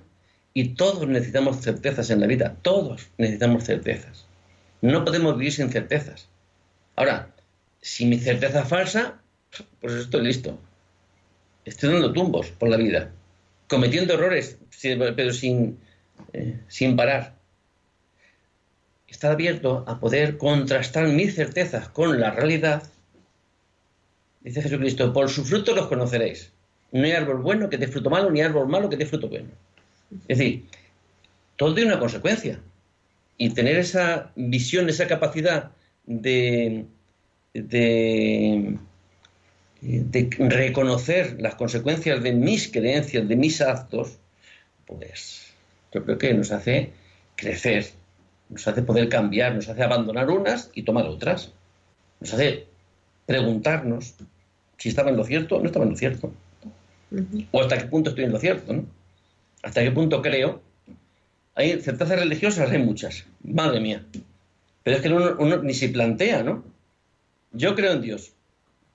y 0.53 0.69
todos 0.69 1.07
necesitamos 1.07 1.61
certezas 1.61 2.09
en 2.09 2.19
la 2.19 2.27
vida, 2.27 2.57
todos 2.61 3.09
necesitamos 3.17 3.63
certezas. 3.63 4.25
No 4.81 5.05
podemos 5.05 5.37
vivir 5.37 5.53
sin 5.53 5.69
certezas. 5.69 6.27
Ahora, 6.95 7.33
si 7.81 8.05
mi 8.05 8.19
certeza 8.19 8.61
es 8.61 8.67
falsa, 8.67 9.21
pues 9.79 9.93
estoy 9.93 10.23
listo. 10.23 10.59
Estoy 11.63 11.93
dando 11.93 12.11
tumbos 12.11 12.49
por 12.49 12.69
la 12.69 12.77
vida, 12.77 13.11
cometiendo 13.67 14.15
errores, 14.15 14.57
pero 15.15 15.31
sin, 15.31 15.79
eh, 16.33 16.59
sin 16.67 16.95
parar. 16.95 17.35
Estar 19.11 19.31
abierto 19.33 19.83
a 19.87 19.99
poder 19.99 20.37
contrastar 20.37 21.07
mis 21.09 21.35
certezas 21.35 21.89
con 21.89 22.19
la 22.19 22.31
realidad. 22.31 22.81
Dice 24.39 24.61
Jesucristo, 24.61 25.11
por 25.11 25.29
su 25.29 25.43
fruto 25.43 25.75
los 25.75 25.87
conoceréis. 25.87 26.51
No 26.93 27.03
hay 27.03 27.11
árbol 27.11 27.41
bueno 27.41 27.69
que 27.69 27.77
dé 27.77 27.87
fruto 27.87 28.09
malo, 28.09 28.31
ni 28.31 28.41
árbol 28.41 28.69
malo 28.69 28.89
que 28.89 28.95
dé 28.95 29.05
fruto 29.05 29.27
bueno. 29.27 29.49
Es 30.27 30.37
decir, 30.37 30.65
todo 31.57 31.75
tiene 31.75 31.91
una 31.91 31.99
consecuencia. 31.99 32.59
Y 33.37 33.49
tener 33.49 33.77
esa 33.77 34.31
visión, 34.35 34.89
esa 34.89 35.07
capacidad 35.07 35.71
de, 36.05 36.85
de, 37.53 38.77
de 39.81 40.29
reconocer 40.39 41.35
las 41.39 41.55
consecuencias 41.55 42.23
de 42.23 42.31
mis 42.31 42.71
creencias, 42.71 43.27
de 43.27 43.35
mis 43.35 43.61
actos, 43.61 44.17
pues 44.85 45.53
yo 45.93 46.03
creo 46.05 46.17
que 46.17 46.33
nos 46.33 46.51
hace 46.51 46.91
crecer, 47.35 47.87
nos 48.51 48.67
hace 48.67 48.83
poder 48.83 49.09
cambiar, 49.09 49.55
nos 49.55 49.67
hace 49.69 49.81
abandonar 49.81 50.29
unas 50.29 50.69
y 50.75 50.83
tomar 50.83 51.07
otras, 51.07 51.51
nos 52.19 52.33
hace 52.33 52.67
preguntarnos 53.25 54.15
si 54.77 54.89
estaba 54.89 55.09
en 55.09 55.17
lo 55.17 55.23
cierto 55.23 55.55
o 55.55 55.59
no 55.59 55.67
estaba 55.67 55.85
en 55.85 55.91
lo 55.91 55.97
cierto, 55.97 56.31
o 57.51 57.61
hasta 57.61 57.77
qué 57.77 57.85
punto 57.85 58.09
estoy 58.11 58.25
en 58.25 58.31
lo 58.31 58.39
cierto, 58.39 58.73
¿no? 58.73 58.85
hasta 59.63 59.83
qué 59.83 59.91
punto 59.91 60.21
creo. 60.21 60.61
Hay 61.55 61.81
certezas 61.81 62.19
religiosas, 62.19 62.71
hay 62.71 62.79
muchas, 62.79 63.25
madre 63.43 63.79
mía, 63.79 64.05
pero 64.83 64.97
es 64.97 65.03
que 65.03 65.09
uno, 65.09 65.57
ni 65.63 65.73
se 65.73 65.89
plantea, 65.89 66.43
¿no? 66.43 66.63
Yo 67.51 67.75
creo 67.75 67.93
en 67.93 68.01
Dios, 68.01 68.33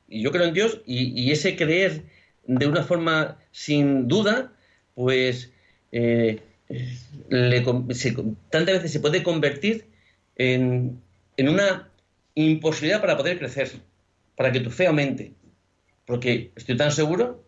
y 0.08 0.22
yo 0.22 0.32
creo 0.32 0.46
en 0.46 0.54
Dios, 0.54 0.80
y, 0.86 1.30
ese 1.30 1.56
creer 1.56 2.04
de 2.46 2.66
una 2.66 2.82
forma 2.82 3.36
sin 3.52 4.08
duda, 4.08 4.52
pues 4.94 5.50
eh, 5.92 6.40
tantas 8.50 8.74
veces 8.74 8.92
se 8.92 9.00
puede 9.00 9.22
convertir 9.22 9.86
en, 10.36 11.00
una 11.38 11.90
imposibilidad 12.34 13.00
para 13.00 13.16
poder 13.16 13.38
crecer, 13.38 13.70
para 14.36 14.52
que 14.52 14.60
tu 14.60 14.70
fe 14.70 14.86
aumente. 14.86 15.32
Porque 16.04 16.52
estoy 16.56 16.76
tan 16.76 16.92
seguro, 16.92 17.44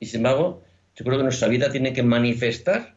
y 0.00 0.06
sin 0.06 0.18
embargo, 0.18 0.62
yo 0.96 1.04
creo 1.04 1.18
que 1.18 1.24
nuestra 1.24 1.48
vida 1.48 1.70
tiene 1.70 1.92
que 1.92 2.02
manifestar, 2.02 2.96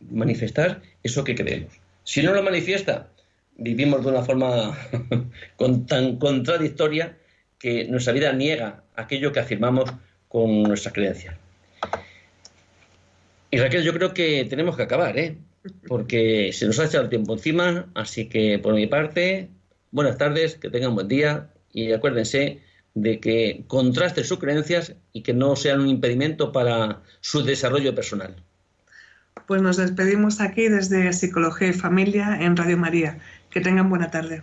manifestar 0.00 0.82
eso 1.02 1.24
que 1.24 1.34
creemos. 1.34 1.72
Si 2.04 2.22
no 2.22 2.32
lo 2.32 2.42
manifiesta, 2.42 3.08
vivimos 3.56 4.04
de 4.04 4.10
una 4.10 4.22
forma 4.22 4.76
tan 5.86 6.16
contradictoria 6.16 7.18
que 7.58 7.84
nuestra 7.84 8.12
vida 8.12 8.32
niega 8.32 8.82
aquello 8.96 9.32
que 9.32 9.40
afirmamos 9.40 9.92
con 10.28 10.62
nuestras 10.62 10.94
creencias. 10.94 11.36
Y 13.50 13.58
Raquel, 13.58 13.82
yo 13.82 13.92
creo 13.92 14.14
que 14.14 14.46
tenemos 14.48 14.76
que 14.76 14.82
acabar, 14.82 15.18
¿eh? 15.18 15.36
Porque 15.86 16.52
se 16.52 16.66
nos 16.66 16.78
ha 16.78 16.84
echado 16.84 17.04
el 17.04 17.10
tiempo 17.10 17.34
encima, 17.34 17.86
así 17.94 18.28
que 18.28 18.58
por 18.58 18.74
mi 18.74 18.86
parte, 18.86 19.48
buenas 19.90 20.16
tardes, 20.18 20.54
que 20.54 20.70
tengan 20.70 20.94
buen 20.94 21.08
día 21.08 21.50
y 21.72 21.92
acuérdense 21.92 22.62
de 22.94 23.20
que 23.20 23.64
contrasten 23.66 24.24
sus 24.24 24.38
creencias 24.38 24.94
y 25.12 25.22
que 25.22 25.34
no 25.34 25.56
sean 25.56 25.80
un 25.80 25.88
impedimento 25.88 26.52
para 26.52 27.02
su 27.20 27.42
desarrollo 27.42 27.94
personal. 27.94 28.36
Pues 29.46 29.62
nos 29.62 29.76
despedimos 29.76 30.40
aquí 30.40 30.68
desde 30.68 31.12
Psicología 31.12 31.68
y 31.68 31.72
Familia 31.72 32.38
en 32.40 32.56
Radio 32.56 32.76
María. 32.76 33.18
Que 33.50 33.60
tengan 33.60 33.88
buena 33.88 34.10
tarde. 34.10 34.42